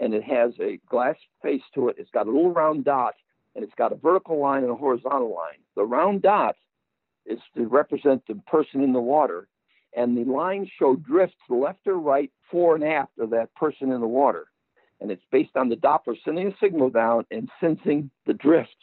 and 0.00 0.12
it 0.12 0.22
has 0.22 0.52
a 0.60 0.78
glass 0.86 1.16
face 1.42 1.62
to 1.74 1.88
it. 1.88 1.96
It's 1.98 2.10
got 2.10 2.26
a 2.26 2.30
little 2.30 2.52
round 2.52 2.84
dot 2.84 3.14
and 3.54 3.64
it's 3.64 3.74
got 3.76 3.92
a 3.92 3.96
vertical 3.96 4.38
line 4.38 4.62
and 4.62 4.70
a 4.70 4.76
horizontal 4.76 5.34
line. 5.34 5.58
The 5.76 5.84
round 5.84 6.22
dot 6.22 6.56
is 7.26 7.38
to 7.56 7.66
represent 7.66 8.22
the 8.26 8.34
person 8.46 8.82
in 8.82 8.92
the 8.92 9.00
water, 9.00 9.48
and 9.96 10.16
the 10.16 10.30
lines 10.30 10.68
show 10.78 10.94
drift 10.94 11.32
to 11.46 11.54
the 11.54 11.60
left 11.60 11.86
or 11.86 11.98
right, 11.98 12.30
fore 12.50 12.74
and 12.74 12.84
aft 12.84 13.18
of 13.18 13.30
that 13.30 13.54
person 13.54 13.90
in 13.90 14.00
the 14.00 14.06
water. 14.06 14.46
And 15.00 15.10
it's 15.10 15.24
based 15.32 15.56
on 15.56 15.70
the 15.70 15.76
Doppler 15.76 16.16
sending 16.24 16.48
a 16.48 16.56
signal 16.62 16.90
down 16.90 17.24
and 17.30 17.48
sensing 17.60 18.10
the 18.26 18.34
drift. 18.34 18.76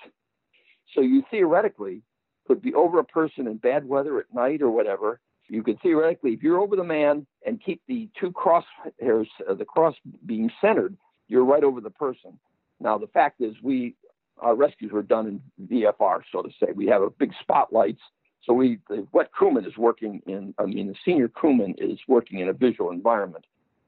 So 0.95 1.01
you 1.01 1.23
theoretically 1.30 2.01
could 2.47 2.61
be 2.61 2.73
over 2.73 2.99
a 2.99 3.03
person 3.05 3.45
in 3.45 3.57
bad 3.57 3.88
weather 3.88 4.19
at 4.19 4.34
night 4.34 4.61
or 4.61 4.71
whatever. 4.71 5.19
You 5.50 5.64
could 5.64 5.82
theoretically, 5.82 6.34
if 6.34 6.43
you're 6.43 6.60
over 6.60 6.76
the 6.76 6.84
man 6.84 7.26
and 7.45 7.64
keep 7.64 7.82
the 7.88 8.10
two 8.20 8.32
crosshairs, 8.32 9.28
uh, 9.50 9.54
the 9.54 9.66
cross 9.66 9.95
being 10.26 10.52
centered, 10.60 10.98
you're 11.28 11.45
right 11.45 11.64
over 11.64 11.82
the 11.82 11.89
person. 11.89 12.38
Now 12.80 12.98
the 12.98 13.08
fact 13.08 13.41
is, 13.41 13.56
we 13.62 13.95
our 14.39 14.56
rescues 14.56 14.91
were 14.91 15.04
done 15.04 15.41
in 15.60 15.68
VFR, 15.68 16.22
so 16.32 16.41
to 16.41 16.50
say. 16.60 16.72
We 16.74 16.88
have 16.88 17.02
a 17.02 17.10
big 17.10 17.32
spotlights. 17.41 18.02
So 18.43 18.54
we, 18.54 18.80
the 18.88 19.08
wet 19.12 19.32
crewman 19.32 19.66
is 19.66 19.76
working 19.78 20.22
in, 20.28 20.54
I 20.58 20.66
mean, 20.66 20.88
the 20.88 20.95
senior 21.04 21.28
crewman 21.28 21.76
is 21.78 22.00
working 22.08 22.39
in 22.39 22.48
a 22.48 22.54
visual 22.54 22.91
environment, 22.91 23.45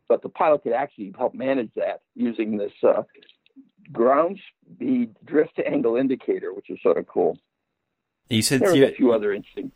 but 0.07 0.22
the 0.22 0.30
pilot 0.30 0.64
could 0.64 0.74
actually 0.74 1.14
help 1.18 1.34
manage 1.34 1.70
that 1.76 2.01
using 2.16 2.57
this 2.57 2.72
uh, 2.84 3.03
ground 3.91 4.39
speed 4.74 5.16
drift 5.26 5.60
angle 5.66 5.95
indicator, 5.95 6.53
which 6.53 6.70
is 6.70 6.80
sort 6.82 6.97
of 6.97 7.07
cool. 7.07 7.38
You 8.30 8.41
said 8.41 8.62
there 8.62 8.84
a 8.86 8.93
few 8.93 9.14
other 9.14 9.34
interesting. 9.34 9.72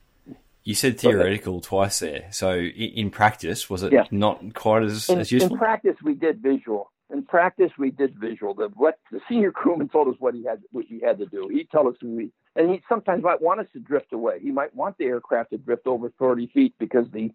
You 0.64 0.76
said 0.76 1.00
theoretical 1.00 1.60
twice 1.60 2.00
there. 2.00 2.28
So 2.32 2.58
in 2.58 3.10
practice, 3.10 3.70
was 3.70 3.84
it 3.84 3.92
yeah. 3.92 4.06
not 4.12 4.54
quite 4.54 4.84
as, 4.84 5.10
in, 5.10 5.20
as 5.20 5.32
useful? 5.32 5.54
In 5.54 5.60
practice, 5.60 5.96
we 6.04 6.14
did 6.14 6.42
visual 6.42 6.94
in 7.14 7.24
practice, 7.24 7.72
we 7.78 7.92
did 7.92 8.16
visual. 8.20 8.54
The 8.54 8.70
what 8.76 9.00
the 9.12 9.22
senior 9.30 9.52
crewman 9.52 9.88
told 9.88 10.08
us 10.08 10.16
what 10.20 10.34
he 10.34 10.44
had 10.44 10.62
what 10.72 10.86
he 10.86 11.00
had 11.00 11.20
to 11.20 11.26
do. 11.28 11.48
He 11.50 11.66
told 11.72 11.94
us 11.94 12.02
we 12.02 12.32
and 12.56 12.72
he 12.72 12.82
sometimes 12.90 13.24
might 13.24 13.42
want 13.42 13.60
us 13.60 13.68
to 13.74 13.80
drift 13.80 14.12
away. 14.14 14.40
He 14.42 14.52
might 14.52 14.76
want 14.76 14.98
the 14.98 15.06
aircraft 15.06 15.52
to 15.52 15.58
drift 15.58 15.86
over 15.86 16.12
30 16.20 16.48
feet 16.48 16.74
because 16.80 17.06
the 17.14 17.32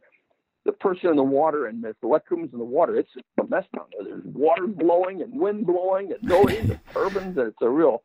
the 0.65 0.73
person 0.73 1.11
in 1.11 1.17
the 1.17 1.23
water 1.23 1.67
and 1.67 1.83
the 1.83 1.95
wet 2.03 2.27
crewman's 2.27 2.53
in 2.53 2.59
the 2.59 2.65
water, 2.65 2.97
it's 2.97 3.09
a 3.41 3.45
mess 3.49 3.65
down 3.75 3.87
there. 3.93 4.09
There's 4.09 4.25
water 4.25 4.67
blowing 4.67 5.23
and 5.23 5.33
wind 5.33 5.67
blowing 5.67 6.13
and 6.13 6.23
noise 6.23 6.69
and 6.69 6.81
turbines, 6.93 7.39
and 7.39 7.49
it's 7.49 7.63
a 7.63 7.71
real 7.71 8.03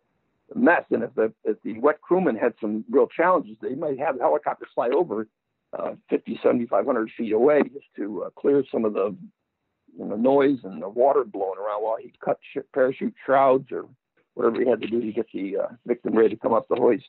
mess. 0.55 0.83
And 0.91 1.03
if 1.03 1.13
the 1.15 1.33
if 1.43 1.61
the 1.63 1.79
wet 1.79 2.01
crewman 2.01 2.35
had 2.35 2.53
some 2.61 2.85
real 2.89 3.07
challenges, 3.07 3.57
they 3.61 3.75
might 3.75 3.99
have 3.99 4.17
the 4.17 4.23
helicopter 4.23 4.67
fly 4.73 4.89
over 4.89 5.27
uh, 5.77 5.93
50, 6.09 6.39
7,500 6.43 7.09
feet 7.17 7.33
away 7.33 7.63
just 7.63 7.85
to 7.95 8.23
uh, 8.23 8.29
clear 8.39 8.63
some 8.71 8.85
of 8.85 8.93
the 8.93 9.15
and 9.99 10.11
the 10.11 10.17
noise 10.17 10.59
and 10.63 10.81
the 10.81 10.89
water 10.89 11.23
blowing 11.23 11.59
around 11.59 11.83
while 11.83 11.97
he 12.01 12.11
cut 12.23 12.39
sh- 12.41 12.61
parachute 12.73 13.13
shrouds 13.25 13.71
or 13.71 13.85
whatever 14.33 14.59
he 14.59 14.67
had 14.67 14.81
to 14.81 14.87
do 14.87 15.01
to 15.01 15.11
get 15.11 15.27
the 15.33 15.57
uh, 15.57 15.67
victim 15.85 16.15
ready 16.15 16.29
to 16.29 16.35
come 16.35 16.53
up 16.53 16.67
the 16.67 16.75
hoist. 16.75 17.05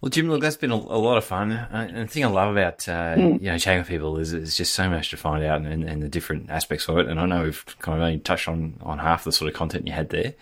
Well, 0.00 0.10
Jim, 0.10 0.28
look, 0.28 0.42
that's 0.42 0.56
been 0.56 0.70
a, 0.70 0.74
a 0.74 1.00
lot 1.00 1.16
of 1.16 1.24
fun. 1.24 1.52
Uh, 1.52 1.88
and 1.90 2.08
the 2.08 2.12
thing 2.12 2.24
I 2.24 2.28
love 2.28 2.52
about 2.52 2.86
uh, 2.88 3.14
mm. 3.14 3.40
you 3.40 3.50
know 3.50 3.58
chatting 3.58 3.80
with 3.80 3.88
people 3.88 4.18
is 4.18 4.32
there's 4.32 4.56
just 4.56 4.74
so 4.74 4.88
much 4.88 5.10
to 5.10 5.16
find 5.16 5.44
out 5.44 5.62
and, 5.62 5.82
and, 5.82 6.02
the 6.02 6.08
different 6.08 6.50
aspects 6.50 6.88
of 6.88 6.98
it. 6.98 7.08
And 7.08 7.18
I 7.18 7.26
know 7.26 7.44
we've 7.44 7.64
kind 7.78 7.98
of 7.98 8.02
only 8.02 8.18
touched 8.18 8.48
on, 8.48 8.78
on 8.82 8.98
half 8.98 9.24
the 9.24 9.32
sort 9.32 9.48
of 9.48 9.56
content 9.56 9.86
you 9.86 9.92
had 9.92 10.10
there, 10.10 10.34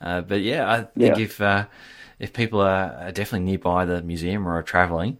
uh, 0.00 0.20
but 0.22 0.40
yeah, 0.40 0.70
I 0.70 0.76
think 0.82 1.16
yeah. 1.16 1.22
if 1.22 1.40
uh, 1.40 1.66
if 2.18 2.32
people 2.32 2.60
are, 2.60 2.92
are, 3.00 3.12
definitely 3.12 3.46
nearby 3.46 3.84
the 3.84 4.02
museum 4.02 4.46
or 4.46 4.58
are 4.58 4.62
travelling, 4.62 5.18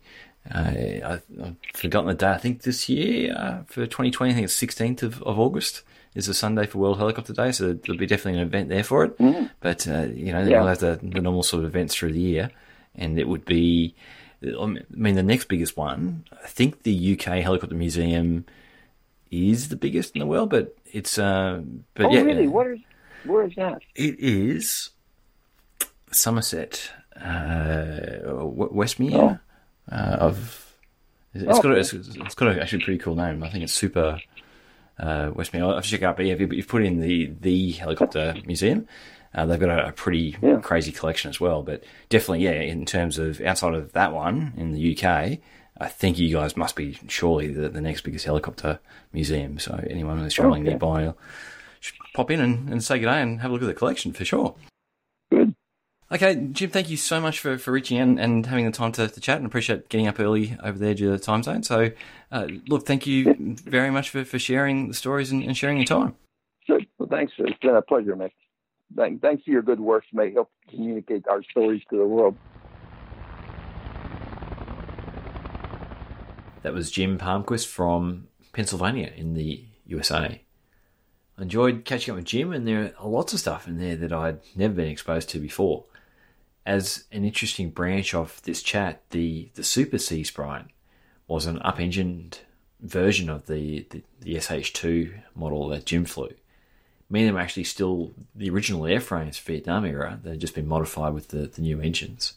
uh, 0.55 0.59
I, 0.59 1.21
have 1.41 1.57
forgotten 1.75 2.09
the 2.09 2.15
date. 2.15 2.35
I 2.35 2.39
think 2.39 2.63
this 2.63 2.89
year 2.89 3.35
uh, 3.37 3.63
for 3.67 3.87
2020, 3.87 4.31
I 4.31 4.35
think 4.35 4.45
it's 4.45 4.61
16th 4.61 5.03
of, 5.03 5.23
of 5.23 5.39
August 5.39 5.83
is 6.15 6.29
a 6.29 6.35
Sunday 6.35 6.67
for 6.67 6.79
World 6.79 6.99
Helicopter 6.99 7.33
Day, 7.33 7.53
so 7.53 7.73
there'll 7.73 7.99
be 7.99 8.07
definitely 8.07 8.41
an 8.41 8.47
event 8.47 8.69
there 8.69 8.83
for 8.83 9.05
it. 9.05 9.19
Mm. 9.19 9.51
But 9.61 9.87
uh, 9.87 10.07
you 10.13 10.33
know, 10.33 10.43
yeah. 10.43 10.59
we'll 10.59 10.69
have 10.69 10.79
the, 10.79 10.99
the, 11.03 11.21
normal 11.21 11.43
sort 11.43 11.63
of 11.63 11.69
events 11.69 11.95
through 11.95 12.13
the 12.13 12.21
year, 12.21 12.51
and 12.95 13.19
it 13.19 13.29
would 13.29 13.45
be. 13.45 13.95
I 14.43 14.65
mean, 14.65 15.17
the 15.17 15.23
next 15.23 15.49
biggest 15.49 15.77
one. 15.77 16.25
I 16.43 16.49
think 16.49 16.83
the 16.83 17.13
UK 17.13 17.43
Helicopter 17.43 17.75
Museum 17.75 18.47
is 19.31 19.69
the 19.69 19.77
biggest 19.77 20.15
in 20.15 20.21
the 20.21 20.27
world, 20.27 20.49
but 20.51 20.77
it's. 20.93 21.19
Uh, 21.19 21.61
but 21.95 22.07
oh, 22.07 22.11
yeah, 22.11 22.23
really? 22.23 22.49
What 22.49 22.67
is? 22.69 22.81
Where 23.25 23.45
is 23.45 23.55
that? 23.57 23.83
It 23.95 24.19
is 24.19 24.91
Somerset, 26.13 26.91
uh, 27.17 28.21
Westmere. 28.25 29.15
Oh 29.15 29.39
uh, 29.91 30.17
of. 30.21 30.67
It's 31.33 31.59
oh, 31.59 31.63
got 31.63 31.73
a, 31.73 31.77
it's, 31.77 31.93
it's 31.93 32.35
got 32.35 32.57
a 32.57 32.61
actually 32.61 32.83
pretty 32.83 32.99
cool 32.99 33.15
name. 33.15 33.43
I 33.45 33.51
think 33.51 33.63
it's 33.63 33.73
Super 33.73 34.21
uh, 34.99 35.31
Westmere. 35.31 35.63
I'll 35.63 35.75
have 35.75 35.85
to 35.85 35.91
check 35.91 36.03
out. 36.03 36.17
But 36.17 36.27
yeah, 36.27 36.35
if 36.35 36.53
you 36.53 36.65
put 36.65 36.85
in 36.85 37.01
the 37.01 37.33
the 37.41 37.73
helicopter 37.73 38.35
museum, 38.47 38.89
uh, 39.35 39.47
they've 39.47 39.61
got 39.61 39.71
a, 39.71 39.89
a 39.89 39.93
pretty 39.93 40.37
yeah. 40.43 40.57
crazy 40.57 40.91
collection 40.91 41.29
as 41.29 41.41
well. 41.41 41.63
But 41.63 41.85
definitely, 42.09 42.45
yeah, 42.45 42.53
in 42.53 42.85
terms 42.85 43.19
of 43.19 43.41
outside 43.41 43.75
of 43.75 43.93
that 43.93 44.13
one 44.13 44.55
in 44.57 44.73
the 44.73 44.97
UK, 44.97 45.39
I 45.79 45.89
think 45.89 46.19
you 46.19 46.35
guys 46.35 46.57
must 46.57 46.75
be 46.75 46.99
surely 47.07 47.53
the, 47.53 47.69
the 47.69 47.81
next 47.81 48.01
biggest 48.01 48.25
helicopter 48.25 48.81
museum. 49.13 49.61
So 49.61 49.81
anyone 49.89 50.19
who's 50.19 50.35
travelling 50.35 50.63
okay. 50.63 50.71
nearby, 50.71 51.15
pop 52.15 52.31
in 52.31 52.41
and, 52.41 52.69
and 52.69 52.83
say 52.83 52.99
good 52.99 53.07
day 53.07 53.21
and 53.21 53.41
have 53.41 53.51
a 53.51 53.55
look 53.55 53.63
at 53.63 53.67
the 53.67 53.75
collection 53.75 54.13
for 54.13 54.25
sure. 54.25 54.55
Good. 55.31 55.55
Okay, 56.13 56.35
Jim, 56.53 56.71
thank 56.71 56.91
you 56.91 56.97
so 56.97 57.21
much 57.21 57.39
for, 57.39 57.57
for 57.57 57.71
reaching 57.71 57.99
out 57.99 58.19
and 58.19 58.45
having 58.45 58.67
the 58.67 58.73
time 58.73 58.91
to, 58.93 59.07
to 59.07 59.21
chat 59.21 59.37
and 59.37 59.47
appreciate 59.47 59.89
getting 59.89 60.09
up 60.09 60.19
early 60.19 60.57
over 60.63 60.77
there 60.77 60.93
due 60.93 61.07
to 61.07 61.13
the 61.13 61.19
time 61.19 61.45
zone. 61.45 61.63
So, 61.63 61.93
uh, 62.33 62.49
look, 62.67 62.85
thank 62.85 63.07
you 63.07 63.57
very 63.65 63.91
much 63.91 64.11
for, 64.11 64.25
for 64.25 64.39
sharing 64.39 64.89
the 64.89 64.95
stories 64.95 65.31
and, 65.31 65.45
and 65.45 65.57
sharing 65.57 65.77
your 65.77 65.87
time. 65.87 66.17
Sure. 66.67 66.81
Well, 66.99 67.09
thanks. 67.09 67.33
It's 67.39 67.59
been 67.61 67.77
a 67.77 67.83
pleasure, 67.83 68.17
Mick. 68.17 68.33
Thanks 68.97 69.45
for 69.45 69.51
your 69.51 69.63
good 69.63 69.79
work. 69.79 70.03
May 70.13 70.33
help 70.33 70.51
communicate 70.69 71.29
our 71.29 71.45
stories 71.45 71.83
to 71.91 71.97
the 71.97 72.07
world. 72.07 72.37
That 76.63 76.75
was 76.75 76.91
Jim 76.91 77.19
Palmquist 77.19 77.69
from 77.69 78.27
Pennsylvania 78.53 79.13
in 79.17 79.35
the 79.35 79.65
USA. 79.87 80.43
Enjoyed 81.41 81.85
catching 81.85 82.13
up 82.13 82.17
with 82.17 82.27
Jim, 82.27 82.53
and 82.53 82.69
there 82.69 82.93
are 82.99 83.09
lots 83.09 83.33
of 83.33 83.41
stuff 83.41 83.67
in 83.67 83.79
there 83.79 83.97
that 83.97 84.13
I'd 84.13 84.41
never 84.55 84.75
been 84.75 84.89
exposed 84.89 85.31
to 85.31 85.39
before 85.39 85.85
as 86.67 87.05
an 87.11 87.25
interesting 87.25 87.71
branch 87.71 88.15
of 88.15 88.41
this 88.43 88.63
chat, 88.63 89.03
the, 89.11 89.49
the 89.55 89.65
Super 89.65 89.99
Sea 89.99 90.25
Sprite 90.25 90.67
was 91.27 91.47
an 91.47 91.61
up-engined 91.63 92.39
version 92.81 93.29
of 93.29 93.47
the, 93.47 93.87
the, 93.91 94.03
the 94.21 94.35
SH2 94.37 95.13
model 95.35 95.69
that 95.69 95.87
Jim 95.87 96.05
flew. 96.05 96.33
Many 97.09 97.25
of 97.25 97.29
them 97.31 97.39
are 97.39 97.41
actually 97.41 97.65
still 97.65 98.13
the 98.35 98.51
original 98.51 98.83
airframes 98.83 99.39
for 99.39 99.53
Vietnam 99.53 99.85
era. 99.85 100.21
They've 100.23 100.39
just 100.39 100.55
been 100.55 100.69
modified 100.69 101.13
with 101.13 101.29
the, 101.29 101.47
the 101.47 101.63
new 101.63 101.81
engines. 101.81 102.35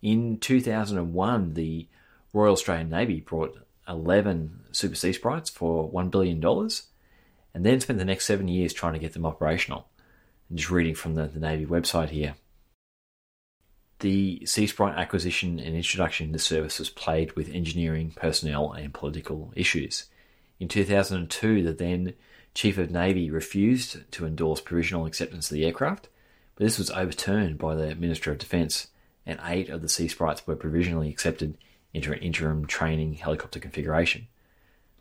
In 0.00 0.38
2001, 0.38 1.54
the 1.54 1.86
Royal 2.32 2.52
Australian 2.54 2.88
Navy 2.88 3.20
brought 3.20 3.58
11 3.86 4.60
Super 4.72 4.94
Sea 4.94 5.12
Sprites 5.12 5.50
for 5.50 5.90
$1 5.90 6.10
billion 6.10 6.40
and 7.54 7.64
then 7.64 7.80
spent 7.80 7.98
the 7.98 8.04
next 8.04 8.26
seven 8.26 8.48
years 8.48 8.72
trying 8.72 8.94
to 8.94 8.98
get 8.98 9.12
them 9.12 9.26
operational. 9.26 9.88
And 10.48 10.58
just 10.58 10.70
reading 10.70 10.94
from 10.94 11.14
the, 11.14 11.26
the 11.26 11.40
Navy 11.40 11.66
website 11.66 12.10
here. 12.10 12.34
The 14.00 14.44
Sea 14.46 14.66
Sprite 14.66 14.98
acquisition 14.98 15.60
and 15.60 15.76
introduction 15.76 16.26
into 16.26 16.38
service 16.40 16.78
was 16.78 16.90
plagued 16.90 17.32
with 17.32 17.48
engineering, 17.48 18.12
personnel, 18.16 18.72
and 18.72 18.92
political 18.92 19.52
issues. 19.54 20.06
In 20.58 20.68
2002, 20.68 21.62
the 21.62 21.72
then 21.72 22.14
Chief 22.54 22.78
of 22.78 22.90
Navy 22.90 23.30
refused 23.30 24.10
to 24.12 24.26
endorse 24.26 24.60
provisional 24.60 25.06
acceptance 25.06 25.50
of 25.50 25.54
the 25.54 25.64
aircraft, 25.64 26.08
but 26.54 26.64
this 26.64 26.78
was 26.78 26.90
overturned 26.90 27.58
by 27.58 27.74
the 27.74 27.94
Minister 27.94 28.30
of 28.30 28.38
Defence, 28.38 28.88
and 29.24 29.40
eight 29.44 29.70
of 29.70 29.82
the 29.82 29.88
Sea 29.88 30.08
Sprites 30.08 30.46
were 30.46 30.56
provisionally 30.56 31.08
accepted 31.08 31.56
into 31.94 32.12
an 32.12 32.18
interim 32.18 32.66
training 32.66 33.14
helicopter 33.14 33.60
configuration. 33.60 34.26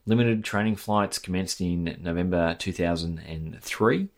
Limited 0.05 0.43
training 0.43 0.77
flights 0.77 1.19
commenced 1.19 1.61
in 1.61 1.97
November 2.01 2.55
2003 2.57 4.09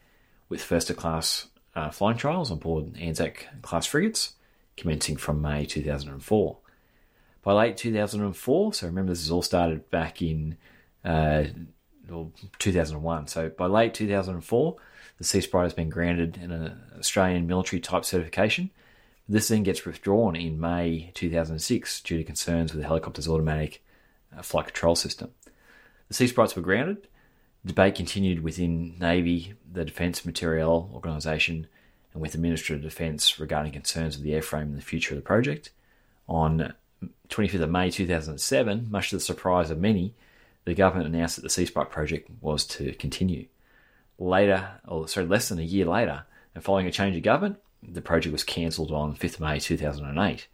with 0.48 0.64
first 0.64 0.96
class 0.96 1.48
uh, 1.76 1.90
flying 1.90 2.18
trials 2.18 2.52
on 2.52 2.60
board 2.60 2.96
Anzac 2.98 3.48
class 3.62 3.86
frigates 3.86 4.34
commencing 4.78 5.18
from 5.18 5.42
May 5.42 5.66
2004. 5.66 6.58
By 7.42 7.54
late 7.54 7.78
2004, 7.78 8.74
so 8.74 8.88
remember 8.88 9.12
this 9.12 9.24
has 9.24 9.32
all 9.32 9.42
started 9.42 9.90
back 9.92 10.22
in 10.22 10.58
uh, 11.04 11.44
2001. 12.60 13.28
So 13.28 13.50
by 13.50 13.66
late 13.66 13.94
2004, 13.94 14.76
the 15.18 15.24
Sea 15.24 15.42
Sprite 15.42 15.64
has 15.64 15.74
been 15.74 15.90
granted 15.90 16.38
an 16.38 16.82
Australian 16.98 17.46
military 17.46 17.82
type 17.82 18.06
certification. 18.06 18.70
This 19.28 19.50
then 19.50 19.64
gets 19.64 19.86
withdrawn 19.86 20.36
in 20.36 20.60
May 20.60 21.12
2006 21.14 22.02
due 22.02 22.18
to 22.18 22.24
concerns 22.24 22.72
with 22.72 22.82
the 22.82 22.88
helicopter's 22.88 23.28
automatic 23.28 23.84
uh, 24.38 24.42
flight 24.42 24.68
control 24.68 24.96
system. 24.96 25.32
The 26.14 26.18
Sea 26.18 26.28
Sprites 26.28 26.56
were 26.56 26.62
grounded. 26.62 27.08
Debate 27.66 27.96
continued 27.96 28.44
within 28.44 29.00
Navy, 29.00 29.56
the 29.72 29.84
Defence 29.84 30.24
Materiel 30.24 30.92
Organisation, 30.94 31.66
and 32.14 32.22
with 32.22 32.34
the 32.34 32.38
Ministry 32.38 32.76
of 32.76 32.84
Defence 32.84 33.40
regarding 33.40 33.72
concerns 33.72 34.16
of 34.16 34.22
the 34.22 34.34
airframe 34.34 34.62
and 34.62 34.78
the 34.78 34.84
future 34.84 35.16
of 35.16 35.20
the 35.20 35.26
project. 35.26 35.72
On 36.30 36.76
25th 37.30 37.62
of 37.62 37.72
May 37.72 37.90
2007, 37.90 38.92
much 38.92 39.10
to 39.10 39.16
the 39.16 39.22
surprise 39.22 39.72
of 39.72 39.80
many, 39.80 40.14
the 40.66 40.76
government 40.76 41.08
announced 41.08 41.38
that 41.38 41.42
the 41.42 41.50
Sea 41.50 41.66
Sprite 41.66 41.90
project 41.90 42.30
was 42.42 42.64
to 42.68 42.94
continue. 42.94 43.48
Later, 44.20 44.70
or 44.88 45.08
sorry, 45.08 45.26
less 45.26 45.50
than 45.50 45.58
a 45.58 45.64
year 45.64 45.86
later, 45.86 46.26
and 46.54 46.64
following 46.64 46.86
a 46.86 46.92
change 46.92 47.18
of 47.18 47.24
government, 47.24 47.58
the 47.82 48.02
project 48.02 48.34
was 48.34 48.44
cancelled 48.44 48.92
on 48.92 49.16
5th 49.16 49.40
May 49.40 49.60
2008. 49.60 50.48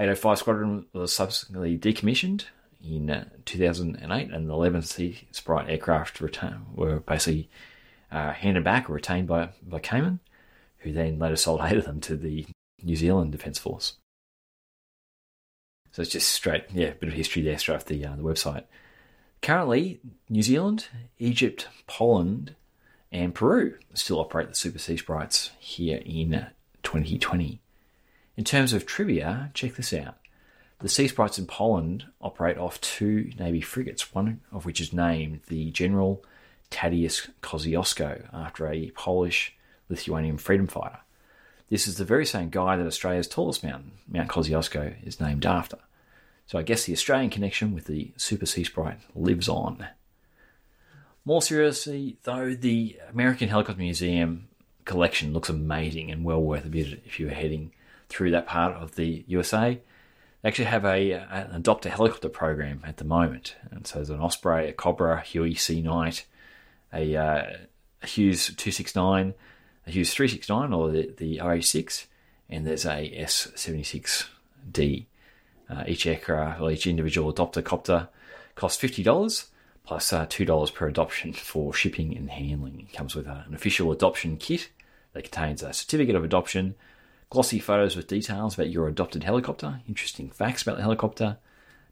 805 0.00 0.38
Squadron 0.38 0.86
was 0.92 1.12
subsequently 1.12 1.78
decommissioned 1.78 2.46
in 2.82 3.10
uh, 3.10 3.28
2008, 3.44 4.30
and 4.30 4.48
the 4.48 4.54
11 4.54 4.82
Sea 4.82 5.28
Sprite 5.32 5.68
aircraft 5.68 6.20
return, 6.20 6.66
were 6.74 7.00
basically 7.00 7.48
uh, 8.10 8.32
handed 8.32 8.64
back 8.64 8.88
or 8.88 8.94
retained 8.94 9.28
by, 9.28 9.50
by 9.66 9.78
Kaman, 9.78 10.20
who 10.78 10.92
then 10.92 11.18
later 11.18 11.36
sold 11.36 11.60
eight 11.64 11.76
of 11.76 11.84
them 11.84 12.00
to 12.00 12.16
the 12.16 12.46
New 12.82 12.96
Zealand 12.96 13.32
Defence 13.32 13.58
Force. 13.58 13.94
So 15.92 16.02
it's 16.02 16.12
just 16.12 16.28
straight, 16.28 16.64
yeah, 16.72 16.88
a 16.88 16.94
bit 16.94 17.08
of 17.08 17.14
history 17.14 17.42
there 17.42 17.58
straight 17.58 17.76
off 17.76 17.84
the, 17.84 18.04
uh, 18.04 18.16
the 18.16 18.22
website. 18.22 18.64
Currently, 19.42 20.00
New 20.28 20.42
Zealand, 20.42 20.86
Egypt, 21.18 21.68
Poland, 21.86 22.54
and 23.10 23.34
Peru 23.34 23.76
still 23.94 24.20
operate 24.20 24.48
the 24.48 24.54
Super 24.54 24.78
Sea 24.78 24.96
Sprites 24.96 25.50
here 25.58 26.00
in 26.04 26.46
2020. 26.82 27.60
In 28.36 28.44
terms 28.44 28.72
of 28.72 28.86
trivia, 28.86 29.50
check 29.54 29.74
this 29.74 29.92
out. 29.92 30.19
The 30.80 30.88
Sea 30.88 31.08
Sprites 31.08 31.38
in 31.38 31.46
Poland 31.46 32.06
operate 32.22 32.56
off 32.56 32.80
two 32.80 33.32
Navy 33.38 33.60
frigates, 33.60 34.14
one 34.14 34.40
of 34.50 34.64
which 34.64 34.80
is 34.80 34.94
named 34.94 35.40
the 35.48 35.70
General 35.72 36.24
Tadeusz 36.70 37.28
Kosciuszko 37.42 38.32
after 38.32 38.66
a 38.66 38.90
Polish 38.92 39.54
Lithuanian 39.90 40.38
freedom 40.38 40.66
fighter. 40.66 41.00
This 41.68 41.86
is 41.86 41.98
the 41.98 42.04
very 42.06 42.24
same 42.24 42.48
guy 42.48 42.76
that 42.76 42.86
Australia's 42.86 43.28
tallest 43.28 43.62
mountain, 43.62 43.92
Mount 44.08 44.30
Kosciuszko, 44.30 45.06
is 45.06 45.20
named 45.20 45.44
after. 45.44 45.76
So 46.46 46.58
I 46.58 46.62
guess 46.62 46.84
the 46.84 46.94
Australian 46.94 47.30
connection 47.30 47.74
with 47.74 47.84
the 47.84 48.12
Super 48.16 48.46
Sea 48.46 48.64
Sprite 48.64 49.00
lives 49.14 49.50
on. 49.50 49.86
More 51.26 51.42
seriously, 51.42 52.16
though, 52.22 52.54
the 52.54 52.98
American 53.12 53.50
Helicopter 53.50 53.78
Museum 53.78 54.48
collection 54.86 55.34
looks 55.34 55.50
amazing 55.50 56.10
and 56.10 56.24
well 56.24 56.42
worth 56.42 56.64
a 56.64 56.68
visit 56.68 57.02
if 57.04 57.20
you're 57.20 57.30
heading 57.30 57.72
through 58.08 58.30
that 58.30 58.46
part 58.46 58.74
of 58.76 58.94
the 58.94 59.24
USA. 59.28 59.78
They 60.42 60.48
actually 60.48 60.66
have 60.66 60.84
a, 60.84 61.12
an 61.12 61.50
adopt 61.52 61.86
a 61.86 61.90
helicopter 61.90 62.28
program 62.28 62.82
at 62.86 62.96
the 62.96 63.04
moment, 63.04 63.56
and 63.70 63.86
so 63.86 63.96
there's 63.96 64.10
an 64.10 64.20
Osprey, 64.20 64.68
a 64.68 64.72
Cobra, 64.72 65.20
Huey 65.20 65.54
Sea 65.54 65.82
Knight, 65.82 66.26
a, 66.92 67.14
uh, 67.16 67.56
a 68.02 68.06
Hughes 68.06 68.46
269, 68.46 69.34
a 69.86 69.90
Hughes 69.90 70.14
369 70.14 70.72
or 70.72 70.90
the, 70.90 71.14
the 71.16 71.40
OH-6, 71.40 72.06
and 72.48 72.66
there's 72.66 72.86
a 72.86 73.10
S76D. 73.22 75.06
Uh, 75.68 75.84
each 75.86 76.04
aircraft, 76.04 76.60
or 76.60 76.72
each 76.72 76.86
individual 76.86 77.32
adopter 77.32 77.62
copter 77.62 78.08
costs 78.56 78.82
$50 78.82 79.46
plus 79.84 80.12
uh, 80.12 80.26
$2 80.26 80.74
per 80.74 80.88
adoption 80.88 81.32
for 81.32 81.72
shipping 81.72 82.16
and 82.16 82.30
handling. 82.30 82.80
It 82.80 82.92
comes 82.92 83.14
with 83.14 83.28
uh, 83.28 83.42
an 83.46 83.54
official 83.54 83.92
adoption 83.92 84.36
kit 84.36 84.68
that 85.12 85.30
contains 85.30 85.62
a 85.62 85.72
certificate 85.72 86.16
of 86.16 86.24
adoption, 86.24 86.74
glossy 87.30 87.60
photos 87.60 87.96
with 87.96 88.08
details 88.08 88.54
about 88.54 88.70
your 88.70 88.88
adopted 88.88 89.22
helicopter, 89.22 89.80
interesting 89.88 90.30
facts 90.30 90.62
about 90.62 90.76
the 90.76 90.82
helicopter, 90.82 91.38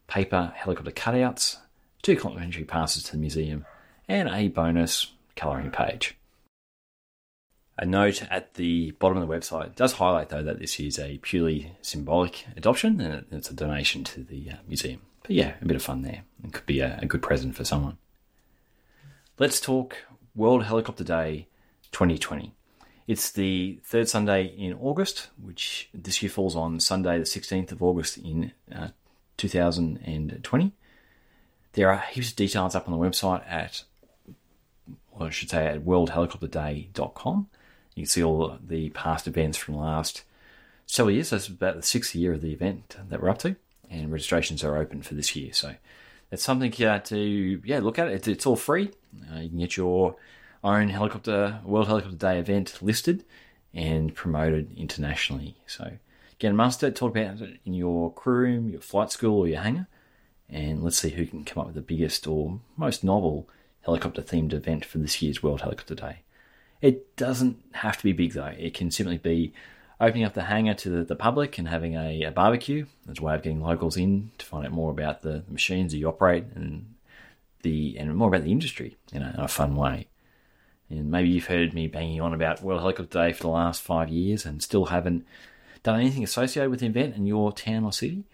paper 0.09 0.53
helicopter 0.57 0.91
cutouts, 0.91 1.59
two 2.03 2.17
complimentary 2.17 2.65
passes 2.65 3.05
to 3.05 3.13
the 3.13 3.19
museum, 3.19 3.65
and 4.09 4.29
a 4.29 4.49
bonus 4.49 5.13
colouring 5.37 5.71
page. 5.71 6.17
A 7.81 7.87
note 7.87 8.25
at 8.29 8.55
the 8.55 8.91
bottom 8.93 9.19
of 9.19 9.29
the 9.29 9.33
website 9.33 9.77
does 9.77 9.93
highlight, 9.93 10.31
though, 10.31 10.43
that 10.43 10.59
this 10.59 10.81
is 10.81 10.99
a 10.99 11.19
purely 11.19 11.77
symbolic 11.81 12.45
adoption 12.57 13.01
and 13.01 13.25
it's 13.31 13.51
a 13.51 13.55
donation 13.55 14.03
to 14.03 14.25
the 14.25 14.51
uh, 14.51 14.57
museum. 14.67 15.01
But 15.23 15.31
yeah, 15.31 15.55
a 15.63 15.65
bit 15.65 15.77
of 15.77 15.83
fun 15.83 16.03
there. 16.03 16.23
It 16.43 16.53
could 16.53 16.67
be 16.67 16.81
a, 16.81 16.99
a 17.01 17.07
good 17.07 17.23
present 17.23 17.55
for 17.55 17.65
someone. 17.65 17.99
Let's 19.39 19.61
talk 19.61 19.99
World 20.35 20.65
Helicopter 20.65 21.05
Day 21.05 21.47
2020. 21.93 22.53
It's 23.09 23.33
the 23.33 23.81
third 23.85 24.07
Sunday 24.07 24.45
in 24.45 24.75
August, 24.75 25.29
which 25.43 25.89
this 25.95 26.23
year 26.23 26.29
falls 26.29 26.55
on 26.55 26.79
Sunday, 26.79 27.17
the 27.17 27.25
16th 27.25 27.73
of 27.73 27.83
August 27.83 28.19
in 28.19 28.53
uh, 28.71 28.89
2020. 29.39 30.73
There 31.73 31.91
are 31.91 32.05
heaps 32.11 32.29
of 32.29 32.37
details 32.37 32.75
up 32.75 32.87
on 32.87 32.93
the 32.93 33.03
website 33.03 33.51
at, 33.51 33.85
well, 35.11 35.29
I 35.29 35.31
should 35.31 35.49
say, 35.49 35.67
at 35.67 35.87
worldhelicopterday.com. 35.87 37.49
You 37.95 38.03
can 38.03 38.09
see 38.09 38.23
all 38.23 38.59
the 38.63 38.91
past 38.91 39.27
events 39.27 39.57
from 39.57 39.75
the 39.75 39.81
last 39.81 40.23
several 40.85 41.15
years. 41.15 41.31
That's 41.31 41.49
about 41.49 41.77
the 41.77 41.83
sixth 41.83 42.15
year 42.15 42.35
of 42.35 42.43
the 42.43 42.53
event 42.53 42.95
that 43.09 43.23
we're 43.23 43.31
up 43.31 43.39
to, 43.39 43.57
and 43.91 44.13
registrations 44.13 44.63
are 44.63 44.77
open 44.77 45.01
for 45.01 45.15
this 45.15 45.35
year. 45.35 45.55
So 45.55 45.77
that's 46.29 46.43
something 46.43 46.75
uh, 46.85 46.99
to 46.99 47.63
yeah 47.65 47.79
look 47.79 47.99
at. 47.99 48.09
It's, 48.09 48.29
it's 48.29 48.45
all 48.45 48.57
free. 48.57 48.91
Uh, 49.33 49.39
you 49.39 49.49
can 49.49 49.59
get 49.59 49.79
your 49.79 50.17
own 50.65 50.89
helicopter 50.89 51.61
World 51.65 51.87
Helicopter 51.87 52.17
Day 52.17 52.39
event 52.39 52.79
listed 52.83 53.25
and 53.75 54.15
promoted 54.15 54.77
internationally. 54.77 55.57
So 55.67 55.93
get 56.39 56.51
a 56.51 56.55
master, 56.55 56.91
talk 56.91 57.17
about 57.17 57.41
it 57.41 57.61
in 57.65 57.75
your 57.75 58.13
crew 58.13 58.41
room, 58.41 58.69
your 58.69 58.81
flight 58.81 59.11
school, 59.11 59.41
or 59.41 59.49
your 59.49 59.61
hangar, 59.61 59.87
and 60.49 60.83
let's 60.83 60.99
see 60.99 61.11
who 61.11 61.27
can 61.27 61.45
come 61.45 61.61
up 61.61 61.67
with 61.67 61.75
the 61.75 61.83
biggest 61.83 62.27
or 62.27 62.61
most 62.77 63.05
novel 63.05 63.49
helicopter 63.83 64.23
themed 64.23 64.53
event 64.53 64.85
for 64.85 64.99
this 64.99 65.23
year's 65.23 65.43
World 65.43 65.61
Helicopter 65.61 65.95
Day. 65.95 66.19
It 66.81 67.17
doesn't 67.17 67.63
have 67.73 67.97
to 67.99 68.05
be 68.05 68.13
big 68.13 68.33
though. 68.33 68.55
It 68.59 68.75
can 68.75 68.91
simply 68.91 69.19
be 69.19 69.53
opening 70.01 70.25
up 70.25 70.35
the 70.35 70.45
hangar 70.45 70.75
to 70.75 70.91
the, 70.91 71.05
the 71.05 71.17
public 71.17 71.59
and 71.59 71.69
having 71.69 71.95
a, 71.95 72.23
a, 72.23 72.31
barbecue 72.31 72.87
as 73.11 73.19
a 73.19 73.23
way 73.23 73.35
of 73.35 73.43
getting 73.43 73.61
locals 73.61 73.97
in 73.97 74.31
to 74.39 74.47
find 74.47 74.65
out 74.65 74.73
more 74.73 74.91
about 74.91 75.23
the 75.23 75.43
machines 75.49 75.93
that 75.93 75.99
you 75.99 76.09
operate 76.09 76.45
and 76.55 76.95
the 77.63 77.97
and 77.99 78.15
more 78.15 78.29
about 78.29 78.45
the 78.45 78.53
industry 78.53 78.97
in 79.13 79.23
a, 79.23 79.35
in 79.37 79.41
a 79.41 79.49
fun 79.49 79.75
way. 79.75 80.07
And 80.91 81.11
maybe 81.11 81.29
you've 81.29 81.47
heard 81.47 81.75
me 81.75 81.87
banging 81.87 82.21
on 82.21 82.35
about 82.35 82.63
World 82.63 82.81
Helicopter 82.81 83.27
Day 83.27 83.33
for 83.33 83.43
the 83.43 83.49
last 83.49 83.83
five 83.83 84.09
years 84.09 84.47
and 84.47 84.63
still 84.63 84.87
haven't 84.87 85.27
done 85.83 86.01
anything 86.01 86.25
associated 86.25 86.71
with 86.71 86.81
the 86.81 86.87
event 86.87 87.17
in 87.17 87.27
your 87.27 87.53
town 87.53 87.85
or 87.85 87.93
city. 87.93 88.25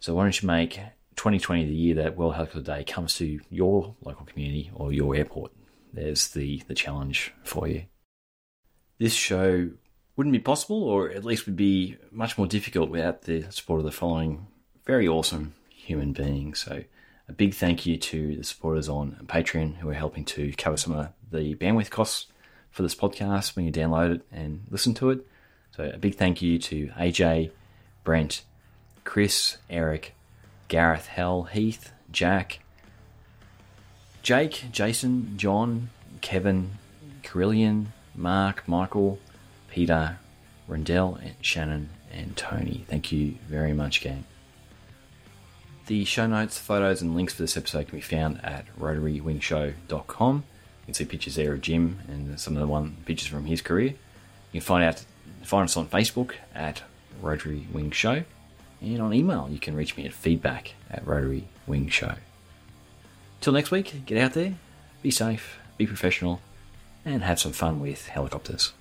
So 0.00 0.14
why 0.14 0.24
don't 0.24 0.42
you 0.42 0.46
make 0.46 0.74
2020 1.16 1.64
the 1.64 1.74
year 1.74 1.94
that 1.96 2.16
World 2.16 2.34
Helicopter 2.34 2.60
Day 2.60 2.84
comes 2.84 3.16
to 3.16 3.40
your 3.50 3.94
local 4.02 4.26
community 4.26 4.70
or 4.74 4.92
your 4.92 5.14
airport? 5.14 5.52
There's 5.92 6.28
the, 6.28 6.62
the 6.68 6.74
challenge 6.74 7.32
for 7.44 7.68
you 7.68 7.84
this 9.02 9.14
show 9.14 9.68
wouldn't 10.16 10.32
be 10.32 10.38
possible, 10.38 10.84
or 10.84 11.10
at 11.10 11.24
least 11.24 11.46
would 11.46 11.56
be 11.56 11.96
much 12.12 12.38
more 12.38 12.46
difficult 12.46 12.88
without 12.88 13.22
the 13.22 13.42
support 13.50 13.80
of 13.80 13.84
the 13.84 13.90
following 13.90 14.46
very 14.86 15.08
awesome 15.08 15.54
human 15.70 16.12
beings. 16.12 16.60
So, 16.60 16.84
a 17.28 17.32
big 17.32 17.54
thank 17.54 17.84
you 17.84 17.96
to 17.96 18.36
the 18.36 18.44
supporters 18.44 18.88
on 18.88 19.16
Patreon 19.26 19.78
who 19.78 19.88
are 19.88 19.94
helping 19.94 20.24
to 20.26 20.52
cover 20.52 20.76
some 20.76 20.92
of 20.92 21.08
the 21.32 21.54
bandwidth 21.54 21.90
costs 21.90 22.26
for 22.70 22.82
this 22.82 22.94
podcast 22.94 23.56
when 23.56 23.64
you 23.64 23.72
download 23.72 24.16
it 24.16 24.22
and 24.30 24.64
listen 24.70 24.94
to 24.94 25.10
it. 25.10 25.26
So, 25.76 25.90
a 25.94 25.98
big 25.98 26.16
thank 26.16 26.42
you 26.42 26.58
to 26.58 26.88
AJ, 26.98 27.50
Brent, 28.04 28.42
Chris, 29.04 29.58
Eric, 29.70 30.14
Gareth, 30.68 31.06
Hell, 31.06 31.44
Heath, 31.44 31.92
Jack, 32.10 32.60
Jake, 34.22 34.66
Jason, 34.70 35.36
John, 35.36 35.90
Kevin, 36.20 36.72
Carillion, 37.22 37.92
Mark, 38.14 38.68
Michael, 38.68 39.18
Peter, 39.68 40.18
Rendell, 40.68 41.18
and 41.22 41.34
Shannon, 41.40 41.88
and 42.12 42.36
Tony. 42.36 42.84
Thank 42.88 43.10
you 43.10 43.36
very 43.48 43.72
much, 43.72 44.00
gang. 44.00 44.24
The 45.86 46.04
show 46.04 46.26
notes, 46.26 46.58
photos, 46.58 47.02
and 47.02 47.16
links 47.16 47.34
for 47.34 47.42
this 47.42 47.56
episode 47.56 47.88
can 47.88 47.98
be 47.98 48.02
found 48.02 48.44
at 48.44 48.64
rotarywingshow.com. 48.78 50.44
can 50.92 50.98
see 50.98 51.04
pictures 51.10 51.36
there 51.36 51.54
of 51.54 51.62
Jim 51.62 52.00
and 52.06 52.38
some 52.38 52.54
of 52.54 52.60
the 52.60 52.66
one 52.66 52.98
pictures 53.06 53.28
from 53.28 53.46
his 53.46 53.62
career. 53.62 53.94
You 54.52 54.60
can 54.60 54.66
find 54.66 54.84
out 54.84 55.04
find 55.42 55.64
us 55.64 55.76
on 55.76 55.88
Facebook 55.88 56.34
at 56.54 56.82
Rotary 57.20 57.66
Wing 57.72 57.90
Show, 57.90 58.24
and 58.80 59.00
on 59.00 59.14
email 59.14 59.48
you 59.50 59.58
can 59.58 59.74
reach 59.74 59.96
me 59.96 60.04
at 60.04 60.12
feedback 60.12 60.74
at 60.90 61.06
Rotary 61.06 61.48
Wing 61.66 61.88
Show. 61.88 62.14
Till 63.40 63.54
next 63.54 63.70
week, 63.70 64.04
get 64.04 64.18
out 64.18 64.34
there, 64.34 64.54
be 65.02 65.10
safe, 65.10 65.58
be 65.78 65.86
professional, 65.86 66.40
and 67.06 67.22
have 67.22 67.40
some 67.40 67.52
fun 67.52 67.80
with 67.80 68.08
helicopters. 68.08 68.72